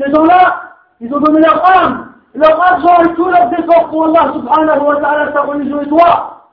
Ces 0.00 0.10
gens-là, 0.12 0.62
ils 1.00 1.12
ont 1.12 1.20
donné 1.20 1.40
leur 1.40 1.64
âme, 1.76 2.12
leur 2.34 2.60
argent 2.62 3.02
et 3.02 3.14
tout 3.14 3.26
leur 3.26 3.52
efforts 3.52 3.90
pour 3.90 4.04
Allah 4.06 4.32
subhanahu 4.32 4.86
wa 4.86 4.96
ta'ala, 4.96 5.32
sa 5.32 5.42
religion 5.42 5.82
et 5.82 5.88
toi. 5.88 6.48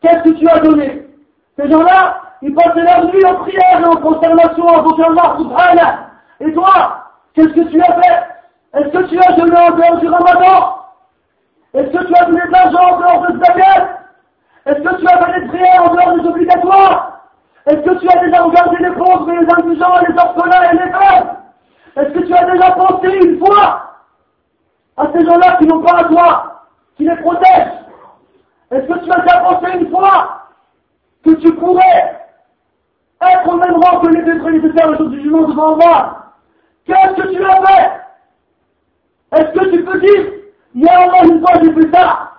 Qu'est-ce 0.00 0.22
que 0.22 0.38
tu 0.38 0.48
as 0.48 0.60
donné? 0.60 1.06
Ces 1.58 1.68
gens-là, 1.68 2.16
ils 2.42 2.54
passaient 2.54 2.82
leur 2.82 3.04
nuit 3.06 3.24
en 3.26 3.34
prière 3.34 3.80
et 3.80 3.84
en 3.84 3.96
consternation 3.96 4.68
avec 4.68 5.00
Allah 5.00 5.36
subhanahu. 5.38 5.96
Et 6.40 6.52
toi, 6.54 7.04
qu'est-ce 7.34 7.48
que 7.48 7.68
tu 7.68 7.80
as 7.82 8.00
fait? 8.00 8.26
Est-ce 8.74 8.88
que 8.88 9.02
tu 9.08 9.18
as 9.18 9.36
jeûné 9.36 9.56
en 9.56 9.76
dehors 9.76 9.98
du 9.98 10.08
ramadan? 10.08 10.79
Est-ce 11.72 11.90
que 11.90 12.04
tu 12.04 12.14
as 12.14 12.24
donné 12.24 12.40
de 12.40 12.50
l'argent 12.50 12.94
en 12.94 12.98
dehors 12.98 13.26
de 13.30 13.44
Zakat 13.44 14.00
Est-ce 14.66 14.80
que 14.80 15.00
tu 15.00 15.06
as 15.06 15.24
fait 15.24 15.40
des 15.40 15.46
prières 15.48 15.84
en 15.84 15.94
dehors 15.94 16.18
des 16.18 16.28
obligatoires 16.28 17.20
Est-ce 17.66 17.76
que 17.76 17.98
tu 18.00 18.08
as 18.08 18.24
déjà 18.24 18.42
regardé 18.42 18.76
les 18.80 18.90
pauvres, 18.90 19.30
les 19.30 19.46
indigents, 19.52 19.98
les 20.08 20.18
orphelins 20.18 20.70
et 20.70 20.76
les 20.76 20.90
femmes 20.92 21.36
Est-ce 21.96 22.12
que 22.12 22.26
tu 22.26 22.34
as 22.34 22.44
déjà 22.44 22.72
pensé 22.72 23.08
une 23.24 23.38
fois 23.38 23.86
à 24.96 25.06
ces 25.12 25.24
gens-là 25.24 25.56
qui 25.58 25.66
n'ont 25.66 25.82
pas 25.82 25.98
à 25.98 26.04
toi, 26.04 26.66
qui 26.96 27.04
les 27.04 27.16
protègent 27.16 27.84
Est-ce 28.72 28.86
que 28.86 29.04
tu 29.04 29.12
as 29.12 29.20
déjà 29.20 29.38
pensé 29.40 29.78
une 29.78 29.90
fois 29.90 30.48
que 31.24 31.30
tu 31.34 31.54
pourrais 31.54 32.20
être 33.22 33.48
au 33.48 33.56
même 33.56 33.76
rang 33.76 34.00
que 34.00 34.08
les 34.08 34.38
prédécesseurs 34.40 34.96
jour 34.96 35.08
du 35.08 35.20
jugement 35.22 35.42
devant 35.42 35.76
moi 35.76 36.16
Qu'est-ce 36.86 37.14
que 37.14 37.28
tu 37.28 37.44
as 37.44 37.66
fait 37.66 37.90
Est-ce 39.32 39.52
que 39.52 39.70
tu 39.70 39.84
peux 39.84 40.00
dire, 40.00 40.32
a 40.86 40.92
Allah 40.92 41.24
une 41.24 41.40
fois 41.40 41.60
j'ai 41.62 41.72
fait 41.72 41.96
ça 41.96 42.32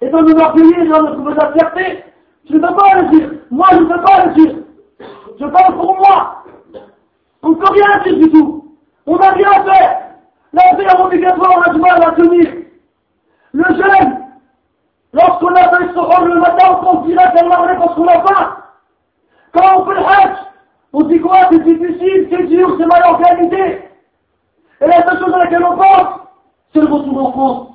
Et 0.00 0.08
dans 0.08 0.22
nos 0.22 0.38
orgueillis, 0.38 0.88
dans 0.88 1.02
notre 1.02 1.30
la 1.30 1.52
fierté, 1.52 2.04
je 2.48 2.54
ne 2.54 2.58
peux 2.58 2.74
pas 2.74 3.00
le 3.00 3.08
dire. 3.10 3.30
Moi, 3.50 3.66
je 3.72 3.78
ne 3.78 3.84
peux 3.84 4.02
pas 4.02 4.26
le 4.26 4.32
dire. 4.34 4.54
Je 5.40 5.46
parle 5.46 5.74
pour 5.76 5.96
moi. 5.96 6.44
On 7.42 7.50
ne 7.50 7.54
peut 7.54 7.72
rien 7.72 8.02
dire 8.04 8.18
du 8.18 8.30
tout. 8.30 8.76
On 9.06 9.16
n'a 9.16 9.30
rien 9.30 9.64
fait. 9.64 9.98
La 10.52 10.74
prière 10.74 11.00
obligatoire, 11.00 11.52
on 11.56 11.62
a 11.62 11.72
du 11.72 11.80
mal 11.80 12.02
à 12.02 12.12
tenir. 12.12 12.52
Le 13.52 13.64
jeûne, 13.64 14.22
lorsqu'on 15.12 15.54
a 15.54 15.76
fait 15.76 15.92
ce 15.92 15.98
rôle 15.98 16.28
le 16.28 16.40
matin, 16.40 16.68
on 16.70 16.84
pense 16.84 17.06
direct 17.06 17.36
à 17.36 17.42
la 17.42 17.74
parce 17.76 17.94
qu'on 17.94 18.04
n'a 18.04 18.18
pas. 18.20 18.56
Quand 19.52 19.80
on 19.80 19.86
fait 19.86 19.94
le 19.94 20.06
hajj, 20.06 20.36
on 20.92 21.02
dit 21.02 21.20
quoi? 21.20 21.48
C'est 21.50 21.62
difficile, 21.64 22.28
c'est 22.30 22.46
dur, 22.46 22.76
c'est 22.78 22.86
mal 22.86 23.02
organisé. 23.04 23.88
Et 24.80 24.86
la 24.86 25.02
seule 25.06 25.18
chose 25.20 25.34
à 25.34 25.38
laquelle 25.38 25.64
on 25.64 25.76
pense, 25.76 26.21
c'est 26.72 26.80
le 26.80 26.92
retour 26.92 27.26
en 27.26 27.32
France. 27.32 27.68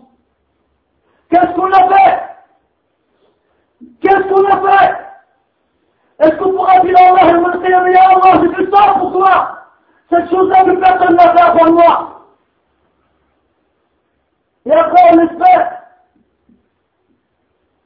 Qu'est-ce 1.30 1.54
qu'on 1.54 1.72
a 1.72 1.88
fait? 1.88 2.22
Qu'est-ce 4.02 4.28
qu'on 4.28 4.46
a 4.46 4.62
fait? 4.62 4.96
Est-ce 6.20 6.36
qu'on 6.38 6.52
pourra 6.52 6.80
dire 6.80 6.96
à 6.98 7.20
Allah, 7.20 7.58
mais 7.84 7.96
Allah, 7.96 8.42
j'ai 8.42 8.56
fait 8.56 8.72
ça 8.76 8.94
pour 8.94 9.12
toi 9.12 9.60
Cette 10.10 10.30
chose-là 10.30 10.64
que 10.64 10.72
personne 10.78 11.16
n'a 11.16 11.36
fait 11.36 11.58
pour 11.58 11.74
moi. 11.74 12.22
Et 14.66 14.72
après, 14.72 15.02
on 15.14 15.20
espère 15.20 15.82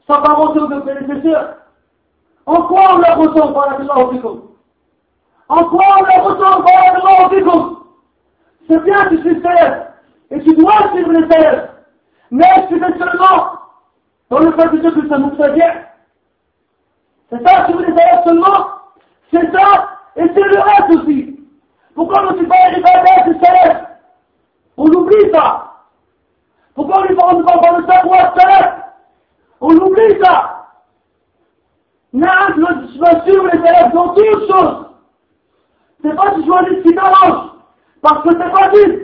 s'apparenter 0.08 0.60
aux 0.60 0.68
deux 0.68 0.82
prédécesseurs. 0.82 1.58
En 2.46 2.62
quoi 2.64 2.96
on 2.96 2.98
leur 3.00 3.18
ressemble 3.18 3.54
par 3.54 3.70
la 3.70 3.76
Allah 3.76 4.10
En 5.50 5.64
quoi 5.66 5.86
on 6.00 6.04
leur 6.04 6.24
ressemble 6.24 6.66
par 6.66 6.74
la 6.74 6.92
Allah 6.94 7.70
C'est 8.68 8.84
bien 8.84 9.10
suis 9.10 9.42
célèbre. 9.42 9.91
Et 10.32 10.40
tu 10.42 10.56
dois 10.56 10.90
suivre 10.94 11.12
les 11.12 11.30
célèbres. 11.30 11.68
Mais 12.32 12.68
tu 12.70 12.80
fais 12.80 12.98
seulement 12.98 13.52
dans 14.30 14.40
le 14.40 14.52
fait 14.54 14.70
de 14.70 14.78
dire 14.78 14.94
que 14.94 15.10
ça 15.10 15.18
nous 15.18 15.36
fait 15.36 15.52
bien. 15.52 15.74
C'est 17.30 17.46
ça, 17.48 17.68
vous 17.70 17.80
les 17.80 17.88
avez 17.88 18.24
seulement, 18.26 18.68
c'est 19.32 19.52
ça, 19.52 19.90
et 20.16 20.24
c'est 20.34 20.44
le 20.44 20.60
reste 20.60 21.02
aussi. 21.02 21.40
Pourquoi 21.96 22.24
on 22.24 22.32
ne 22.34 22.38
fait 22.40 22.46
pas 22.46 22.70
les 22.72 22.80
ibadat 22.80 23.24
du 23.26 23.34
céleste 23.34 23.86
On 24.78 24.86
oublie 24.88 25.32
ça. 25.34 25.74
Pourquoi 26.76 27.00
on 27.00 27.10
ne 27.10 27.44
parle 27.44 27.62
pas 27.62 27.82
de 27.82 27.88
savoir 27.88 28.34
céleste 28.38 28.74
On 29.60 29.76
oublie 29.76 30.22
ça. 30.24 30.68
Non, 32.14 32.28
je 32.58 32.98
dois 32.98 33.22
suivre 33.24 33.48
les 33.54 33.60
élèves 33.60 33.94
dans 33.94 34.14
toutes 34.14 34.50
choses. 34.50 34.86
C'est 36.02 36.16
pas 36.16 36.36
tu 36.36 36.46
choisis 36.46 36.78
ce 36.78 36.84
qui 36.84 36.96
t'arrange. 36.96 37.52
Parce 38.02 38.24
que 38.24 38.30
c'est 38.32 38.52
pas 38.52 38.70
dit. 38.70 39.01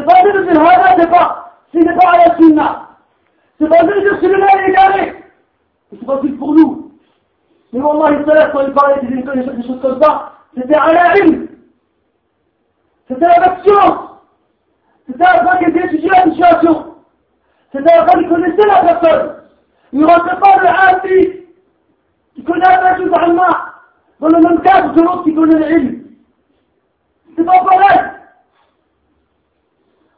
C'est 0.00 0.06
pas 0.06 0.22
dit 0.22 0.32
de 0.32 0.42
dire, 0.42 0.62
c'est 0.98 1.10
pas, 1.10 1.52
ce 1.72 1.78
n'est 1.78 1.94
pas 1.94 2.10
à 2.10 2.28
la 2.28 2.36
sunna. 2.36 2.88
C'est 3.58 3.68
pas 3.68 3.84
dire 3.84 4.02
que 4.02 4.20
celui-là 4.20 4.46
est 4.56 4.70
égaré. 4.70 5.24
C'est 5.90 6.06
pas 6.06 6.20
dit 6.22 6.30
pour 6.30 6.54
nous. 6.54 6.92
Mais 7.72 7.80
Wallah, 7.80 8.16
les 8.16 8.24
salafs, 8.24 8.52
quand 8.52 8.66
ils 8.66 8.72
parlaient 8.72 9.00
des 9.02 9.66
choses 9.66 9.80
comme 9.82 10.02
ça, 10.02 10.32
c'était 10.56 10.74
à 10.74 10.92
la 10.92 11.18
une. 11.18 11.48
C'était 13.08 13.26
avec 13.26 13.62
science. 13.64 13.98
C'était 15.06 15.24
à 15.24 15.44
la 15.44 15.58
qu'ils 15.58 15.70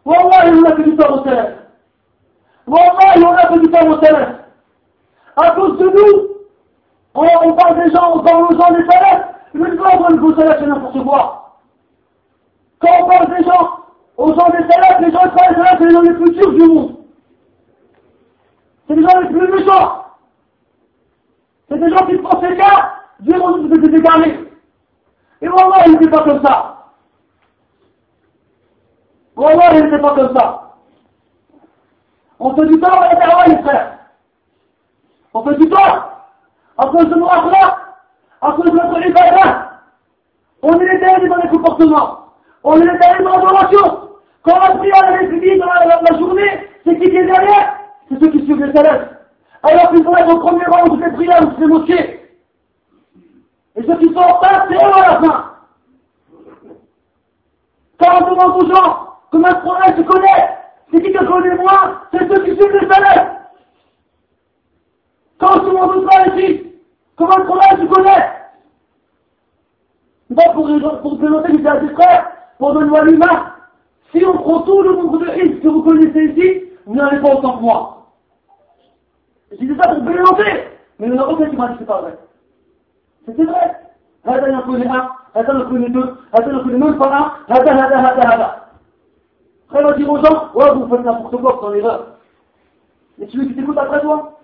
والله 0.05 0.59
ولكن 0.59 0.93
يصاب 0.95 1.25
ثلاث 1.25 1.55
والله 2.67 3.29
ولكن 3.29 3.69
يصاب 3.69 4.05
ثلاث 4.05 4.43
À 5.35 5.51
cause 5.53 5.79
de 5.79 5.85
nous, 5.85 6.29
on, 7.15 7.27
on 7.43 7.55
parle 7.55 7.83
des 7.83 7.91
gens, 7.91 8.13
aux 8.17 8.23
gens 8.23 8.73
des 8.75 8.85
salades, 8.87 9.29
le 9.55 9.65
livre 9.65 10.09
de 10.11 10.21
vos 10.21 10.35
salades, 10.35 10.59
c'est 10.61 10.67
n'importe 10.67 11.03
quoi. 11.05 11.59
Quand 12.81 12.89
on 13.03 13.09
parle 13.09 13.35
des 13.35 13.45
gens, 13.45 13.71
aux 14.19 14.29
gens 14.35 14.51
des 14.51 14.69
salades, 14.71 15.01
les 15.01 15.11
gens 15.11 15.25
des 15.25 15.39
salades, 15.39 15.57
salades 15.57 15.77
c'est 15.79 15.87
les 15.87 15.95
gens 15.95 16.01
les 16.03 16.15
plus 16.15 16.31
durs 16.33 16.53
du 16.53 16.65
monde. 16.67 16.97
C'est 18.87 18.95
les 18.95 19.03
gens 19.03 19.21
les 19.21 19.29
plus 19.29 19.53
méchants. 19.53 20.05
C'est 21.71 21.79
des 21.79 21.89
gens 21.91 22.07
qui 22.07 22.19
pensent 22.19 22.43
les 22.43 22.57
gars, 22.57 22.93
Dieu 23.21 23.39
nous 23.39 23.69
des 23.69 23.97
égarés. 23.97 24.51
Et 25.41 25.49
voilà, 25.49 25.87
il 25.87 25.93
n'était 25.93 26.11
pas 26.11 26.25
comme 26.25 26.43
ça. 26.45 26.72
Wallah, 29.37 29.75
il 29.75 29.85
n'était 29.85 29.99
pas 29.99 30.15
comme 30.15 30.37
ça. 30.37 30.75
On 32.39 32.55
fait 32.57 32.67
du 32.67 32.81
temps 32.81 33.01
à 33.01 33.15
la 33.15 33.47
les 33.47 33.63
frères. 33.63 33.99
On 35.33 35.45
fait 35.45 35.55
du 35.57 35.69
temps 35.71 36.05
à 36.77 36.87
cause 36.87 37.09
de 37.09 37.15
nos 37.15 37.29
akhlaq, 37.29 37.75
à 38.41 38.53
cause 38.53 38.71
de 38.71 38.77
notre 38.77 39.07
ibadah. 39.07 39.81
On 40.63 40.79
est 40.81 40.93
détaillé 40.93 41.29
dans 41.29 41.37
les 41.37 41.49
comportements. 41.49 42.27
On 42.65 42.81
est 42.81 42.93
détaillé 42.93 43.23
dans 43.25 43.37
l'adoration. 43.37 44.09
Quand 44.43 44.59
la 44.59 44.77
prière 44.77 45.21
est 45.23 45.29
finie 45.29 45.59
dans 45.59 45.67
la, 45.67 46.01
la, 46.03 46.19
journée, 46.19 46.69
c'est 46.85 46.99
qui 46.99 47.05
est 47.05 47.27
derrière? 47.27 47.77
C'est 48.09 48.21
ceux 48.21 48.31
qui 48.31 48.45
suivent 48.45 48.65
les 48.65 48.73
salafs. 48.73 49.09
Alors 49.63 49.91
qu'ils 49.91 50.03
vont 50.03 50.17
être 50.17 50.35
au 50.35 50.41
premier 50.41 50.65
rang 50.67 50.89
de 50.89 51.03
ces 51.03 51.13
prières, 51.13 51.47
de 51.47 51.57
ces 51.59 51.67
mosquées. 51.67 52.31
Et 53.77 53.83
ceux 53.85 53.97
qui 53.99 54.13
sont 54.13 54.19
en 54.19 54.41
face, 54.41 54.65
c'est 54.69 54.75
eux 54.75 54.95
à 54.95 55.01
la 55.01 55.21
fin. 55.21 55.45
Quand 58.01 58.21
on 58.21 58.31
demande 58.31 58.63
aux 58.63 58.75
gens 58.75 59.12
Comment 59.33 59.49
est-ce 59.49 59.63
qu'on 59.63 59.71
reste 59.71 60.05
connaître 60.05 60.53
C'est 60.93 61.03
qui 61.03 61.11
que 61.11 61.25
connaît 61.25 61.57
moi? 61.57 62.03
C'est 62.13 62.29
ceux 62.29 62.45
qui 62.45 62.55
suivent 62.55 62.79
les 62.81 62.87
salafs. 62.87 63.29
Quand 65.41 65.59
tout 65.61 65.71
le 65.71 65.73
monde 65.73 66.07
parle 66.07 66.39
ici, 66.39 66.67
comment 67.17 67.33
est-ce 67.33 67.47
qu'on 67.47 67.55
reste 67.55 67.89
connaître 67.89 68.33
Pas 70.37 70.53
pour, 70.53 71.01
pour 71.01 71.19
présenter 71.19 71.53
l'idée 71.53 71.69
à 71.69 71.81
des 71.81 71.95
frères, 71.95 72.31
pour 72.59 72.75
donner 72.75 72.97
à 72.97 73.05
l'humain. 73.05 73.55
Si 74.15 74.23
on 74.23 74.35
prend 74.35 74.61
tout 74.61 74.83
le 74.83 74.93
nombre 74.97 75.19
de 75.19 75.31
risques 75.31 75.63
que 75.63 75.69
vous 75.69 75.83
connaissez 75.83 76.25
ici, 76.27 76.65
vous 76.85 76.95
n'allez 76.95 77.21
pas 77.21 77.35
autant 77.35 77.57
que 77.57 77.63
moi. 77.63 78.07
Je 79.51 79.57
disais 79.57 79.77
ça 79.83 79.95
pour 79.95 80.05
plaisanter, 80.05 80.69
mais 80.99 81.07
il 81.07 81.15
y 81.15 81.19
en 81.19 81.23
a 81.23 81.27
aucun 81.27 81.49
qui 81.49 81.57
m'a 81.57 81.69
dit 81.69 81.75
que 81.75 81.79
c'est 81.81 81.87
pas 81.87 82.03
vrai. 82.03 82.19
C'était 83.27 83.45
vrai. 83.45 83.77
Hada, 84.25 84.49
il 84.49 84.55
en 84.55 84.63
connaît 84.63 84.87
un, 84.87 85.11
Hada, 85.35 85.53
il 85.55 85.63
en 85.63 85.69
connaît 85.71 85.89
deux, 85.89 86.17
Hada, 86.33 86.47
il 86.49 86.57
en 86.57 86.63
connaît 86.63 86.79
même 86.79 86.99
pas 86.99 87.35
un, 87.49 87.55
Hada, 87.55 87.73
Hada, 87.73 87.99
Hada, 87.99 88.31
Hada. 88.31 88.62
Après, 89.73 89.85
on 89.85 89.89
va 89.89 89.97
dire 89.97 90.11
aux 90.11 90.23
gens, 90.23 90.53
ouais, 90.55 90.71
vous 90.75 90.87
faites 90.87 91.03
n'importe 91.03 91.41
quoi, 91.41 91.59
c'est 91.59 91.67
en 91.67 91.73
erreur. 91.73 92.07
Mais 93.17 93.27
celui 93.29 93.49
qui 93.49 93.55
t'écoute 93.55 93.79
après 93.79 94.03
toi, 94.03 94.39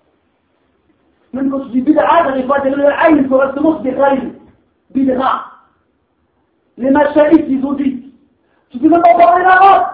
même 1.35 1.51
quand 1.51 1.61
tu 1.61 1.69
dis 1.69 1.83
bid'a, 1.83 2.07
pas 2.07 2.57
à 2.57 2.61
dire 2.61 2.77
le 2.77 2.87
aïn 2.87 3.29
correctement, 3.29 3.77
c'est 3.77 3.91
des 3.91 4.01
raïs. 4.01 4.33
Bid'a. 4.91 5.45
Les 6.79 6.91
machaïs, 6.91 7.45
ils 7.47 7.63
ont 7.63 7.75
dit, 7.75 8.11
tu 8.71 8.79
peux 8.79 8.89
même 8.89 9.03
pas 9.03 9.17
parler 9.17 9.45
l'arabe. 9.45 9.87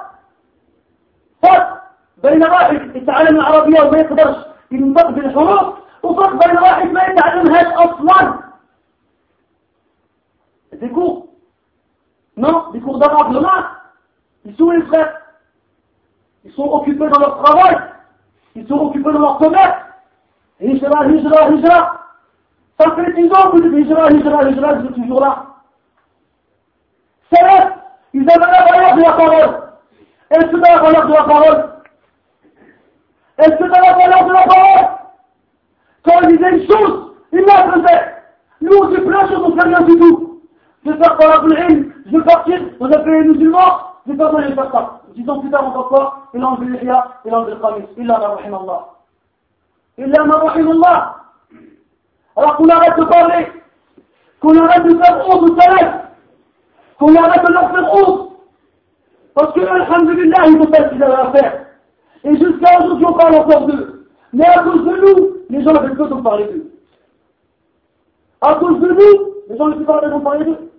فرق 1.42 1.82
بين 2.22 2.42
واحد 2.42 2.96
يتعلم 2.96 3.36
العربية 3.36 3.80
وما 3.80 3.98
يقدرش 3.98 4.36
ينطق 4.70 5.10
بالحروف 5.10 5.74
وفرق 6.02 6.46
بين 6.46 6.58
واحد 6.58 6.92
ما 6.92 7.02
يتعلمهاش 7.04 7.66
أصلا 7.66 8.44
Des 10.72 10.90
Non, 12.36 12.70
des 12.72 12.80
cours 12.80 12.98
d'arabe, 12.98 13.32
le 13.32 13.40
Ils 14.46 14.56
sont 14.56 14.70
les 14.70 14.82
frères. 14.82 15.23
Ils 16.44 16.52
sont 16.52 16.70
occupés 16.70 17.08
dans 17.08 17.18
leur 17.18 17.42
travail. 17.42 17.76
Ils 18.54 18.66
sont 18.66 18.78
occupés 18.78 19.12
dans 19.12 19.18
leur 19.18 19.38
commerce. 19.38 19.78
Hijra, 20.60 21.06
hijra, 21.06 21.50
hijra. 21.50 22.00
Ça 22.78 22.90
fait 22.96 23.12
10 23.12 23.32
ans 23.32 23.50
que 23.50 23.56
vous 23.56 23.68
dites 23.68 23.86
hijra, 23.86 24.10
hijra, 24.10 24.50
hijra, 24.50 24.74
vous 24.74 24.86
êtes 24.86 24.94
toujours 24.94 25.20
là. 25.20 25.46
C'est 27.32 27.40
ils 28.14 28.22
avaient 28.30 28.52
la 28.52 28.64
valeur 28.64 28.96
de 28.96 29.02
la 29.02 29.12
parole. 29.12 29.64
Est-ce 30.30 30.46
que 30.46 30.56
la 30.56 30.78
valeur 30.78 31.06
de 31.06 31.12
la 31.12 31.24
parole 31.24 31.70
Est-ce 33.38 33.56
que 33.56 33.64
la 33.64 33.92
valeur 33.92 34.26
de 34.26 34.32
la 34.32 34.42
parole 34.42 34.88
Quand 36.04 36.20
ils 36.22 36.36
disaient 36.36 36.58
une 36.58 36.66
chose, 36.66 37.14
ils 37.32 37.40
la 37.40 37.72
faisaient. 37.72 38.14
Nous, 38.60 38.72
on 38.72 38.94
fait 38.94 39.00
plein 39.00 39.24
de 39.24 39.28
choses, 39.28 39.42
on 39.44 39.48
ne 39.48 39.60
fait 39.60 39.68
rien 39.68 39.80
du 39.80 39.98
tout. 39.98 40.42
Je 40.84 40.90
vais 40.92 40.98
faire 40.98 41.16
par 41.16 41.28
la 41.28 41.68
je 42.06 42.18
vais 42.18 42.24
partir, 42.24 42.60
on 42.78 42.92
a 42.92 43.02
fait 43.02 43.22
les 43.22 43.34
pas 44.12 44.26
besoin 44.26 44.48
de 44.48 44.54
faire 44.54 44.70
ça. 44.70 45.00
Dix 45.14 45.28
ans 45.28 45.40
plus 45.40 45.50
tard, 45.50 45.72
va 45.72 45.82
quoi 45.84 46.28
Il 46.34 46.42
a 46.42 46.46
enlevé 46.46 46.78
l'Ihya, 46.78 47.20
il 47.24 47.32
a 47.32 47.38
enlevé 47.38 47.52
le 47.52 47.60
Khamis. 47.60 47.86
Illa 47.96 48.18
ma 48.18 48.28
rahim 48.28 48.54
Allah. 48.54 48.88
Illa 49.96 50.24
ma 50.24 50.36
rahim 50.36 50.70
Allah. 50.70 51.16
Alors 52.36 52.56
qu'on 52.56 52.68
arrête 52.68 52.98
de 52.98 53.04
parler, 53.04 53.46
qu'on 54.40 54.58
arrête 54.58 54.84
de 54.84 54.98
faire 54.98 55.26
honte 55.26 55.50
aux 55.50 55.60
salafs, 55.60 56.08
qu'on 56.98 57.14
arrête 57.16 57.46
de 57.46 57.52
leur 57.52 57.70
faire 57.70 57.94
honte. 57.94 58.30
Parce 59.34 59.52
que, 59.54 59.60
alhamdulillah, 59.60 60.46
ils 60.46 60.56
ont 60.60 60.72
fait 60.72 60.84
ce 60.84 60.88
qu'ils 60.90 61.02
avaient 61.02 61.14
à 61.14 61.32
faire. 61.32 61.66
Et 62.24 62.36
jusqu'à 62.38 62.78
aujourd'hui, 62.80 63.06
on 63.08 63.12
parle 63.14 63.34
encore 63.36 63.66
d'eux. 63.66 64.08
Mais 64.32 64.46
à 64.46 64.62
cause 64.62 64.84
de 64.84 64.96
nous, 64.96 65.36
les 65.50 65.62
gens 65.62 65.72
n'avaient 65.72 65.94
que 65.94 66.02
de 66.02 66.20
parler 66.22 66.44
d'eux. 66.44 66.70
À 68.40 68.54
cause 68.56 68.80
de 68.80 68.88
nous, 68.88 69.34
les 69.48 69.56
gens 69.56 69.68
n'avaient 69.68 69.84
pas 69.84 70.00
de 70.00 70.18
parler 70.22 70.44
d'eux. 70.44 70.70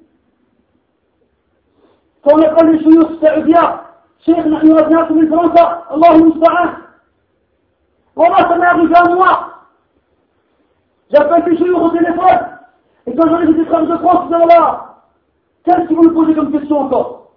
Quand 2.25 2.35
on 2.35 2.43
appelle 2.43 2.71
les 2.71 2.83
chouillots 2.83 3.19
saoudiens, 3.21 3.81
شيخ 4.25 4.47
نحن 4.47 4.73
وزناكم 4.73 5.19
من 5.19 5.31
فرنسا 5.31 5.83
الله 5.95 6.15
المستعان 6.15 6.75
والله 8.17 8.49
ça 8.49 8.57
m'est 8.57 8.67
arrivé 8.67 8.95
à 8.95 9.05
moi 9.15 9.65
j'appelle 11.11 11.45
des 11.45 11.57
chouillots 11.57 11.85
au 11.85 11.91
téléphone 11.91 12.59
et 13.07 13.17
quand 13.17 13.29
j'en 13.29 13.41
ai 13.41 13.55
des 13.55 13.65
frères 13.65 13.87
de 13.87 13.97
France 13.97 14.27
ils 14.27 14.33
sont 14.33 14.47
là 14.47 14.97
qu'est-ce 15.65 15.89
que 15.89 15.95
vous 15.95 16.03
me 16.03 16.13
posez 16.13 16.35
comme 16.35 16.53
question 16.53 16.81
encore 16.81 17.33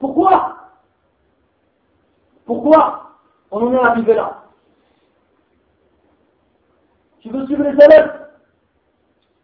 pourquoi 0.00 0.56
pourquoi 2.44 3.12
on 3.52 3.66
en 3.66 3.72
est 3.74 3.78
arrivé 3.78 4.14
là 4.14 4.42
tu 7.20 7.30
veux 7.30 7.46
suivre 7.46 7.62
les 7.62 7.84
élèves 7.84 8.26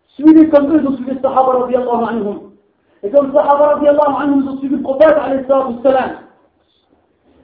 suivez 0.09 0.49
comme 0.51 0.75
eux, 0.75 0.81
donc 0.81 0.97
suivez 0.97 1.15
les 1.15 1.21
Sahaba 1.21 1.61
radiallahu 1.61 2.05
anhum. 2.05 2.46
Sahaba 3.02 3.76
radiallahu 3.76 4.16
anhum 4.22 4.48
ont 4.48 4.58
suivi 4.60 4.76
le 4.76 4.82
prophète 4.82 5.16
alayhi 5.18 5.46
salam. 5.84 6.12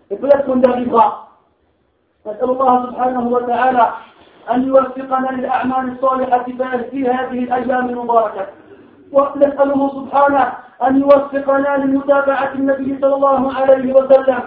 Et 0.09 0.15
peut-être 0.17 0.45
qu'on 0.45 0.61
y 0.61 0.65
arrivera. 0.65 1.19
نسأل 2.25 2.49
الله 2.49 2.85
سبحانه 2.85 3.27
وتعالى 3.27 3.87
أن 4.51 4.67
يوفقنا 4.67 5.27
للأعمال 5.31 5.91
الصالحة 5.91 6.43
في 6.91 7.09
هذه 7.09 7.39
الأيام 7.43 7.89
المباركة 7.89 8.45
ونسأله 9.11 9.89
سبحانه 9.89 10.53
أن 10.87 11.01
يوفقنا 11.01 11.77
لمتابعة 11.77 12.51
النبي 12.55 12.97
صلى 13.01 13.15
الله 13.15 13.53
عليه 13.53 13.93
وسلم 13.93 14.39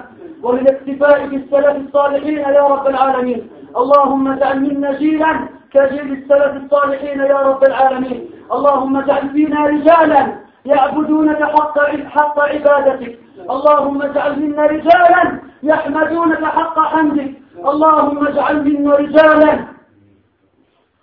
وللاكتفاء 0.42 1.26
بالسلف 1.26 1.76
الصالحين 1.86 2.38
يا 2.38 2.62
رب 2.62 2.86
العالمين 2.86 3.48
اللهم 3.76 4.28
اجعل 4.28 4.60
منا 4.60 4.92
جيلا 4.92 5.32
كجيل 5.72 6.12
السلف 6.12 6.64
الصالحين 6.64 7.20
يا 7.20 7.38
رب 7.38 7.64
العالمين 7.64 8.30
اللهم 8.52 8.96
اجعل 8.96 9.28
فينا 9.30 9.66
رجالا 9.66 10.45
يعبدونك 10.66 11.42
حق 11.42 11.78
حق 12.14 12.36
عبادتك. 12.40 13.18
اللهم 13.50 14.02
اجعل 14.02 14.32
منا 14.40 14.62
رجالا 14.66 15.22
يحمدونك 15.62 16.44
حق 16.44 16.76
حمدك. 16.92 17.30
اللهم 17.70 18.26
اجعل 18.26 18.56
منا 18.64 18.94
رجالا 18.96 19.52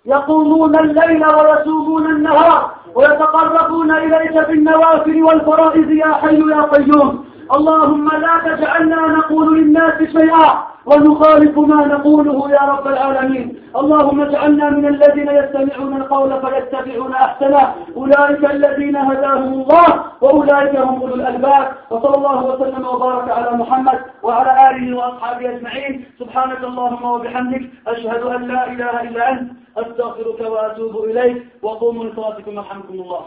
يقومون 0.06 0.78
الليل 0.78 1.26
ويصومون 1.26 2.06
النهار 2.06 2.70
ويتقربون 2.94 3.90
إليك 3.90 4.36
بالنوافل 4.48 5.22
والفرائض 5.22 5.90
يا 5.90 6.12
حي 6.12 6.40
يا 6.50 6.62
قيوم. 6.62 7.24
اللهم 7.56 8.08
لا 8.08 8.34
تجعلنا 8.46 9.00
نقول 9.18 9.58
للناس 9.58 9.98
شيئا. 10.16 10.73
ونخالف 10.86 11.58
ما 11.58 11.86
نقوله 11.86 12.50
يا 12.50 12.62
رب 12.72 12.86
العالمين. 12.86 13.62
اللهم 13.76 14.20
اجعلنا 14.20 14.70
من 14.70 14.86
الذين 14.86 15.28
يستمعون 15.28 15.96
القول 15.96 16.30
فيتبعون 16.40 17.12
أحسنه. 17.12 17.74
أولئك 17.96 18.44
الذين 18.50 18.96
هداهم 18.96 19.52
الله 19.52 20.04
وأولئك 20.20 20.76
هم 20.76 21.00
أولو 21.02 21.14
الألباب. 21.14 21.64
وصلى 21.90 22.16
الله 22.16 22.44
وسلم 22.46 22.86
وبارك 22.86 23.30
على 23.30 23.50
محمد 23.56 23.98
وعلى 24.22 24.70
آله 24.70 24.96
وأصحابه 24.96 25.50
أجمعين. 25.50 26.04
سبحانك 26.18 26.64
اللهم 26.64 27.04
وبحمدك 27.04 27.64
أشهد 27.86 28.22
أن 28.22 28.48
لا 28.48 28.72
إله 28.72 29.02
إلا 29.02 29.32
أنت. 29.32 29.52
أستغفرك 29.76 30.40
وأتوب 30.40 31.04
إليك. 31.04 31.46
وقوموا 31.62 32.04
لصلاتكم 32.04 32.52
يرحمكم 32.52 32.94
الله. 32.94 33.22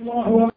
الله 0.00 0.28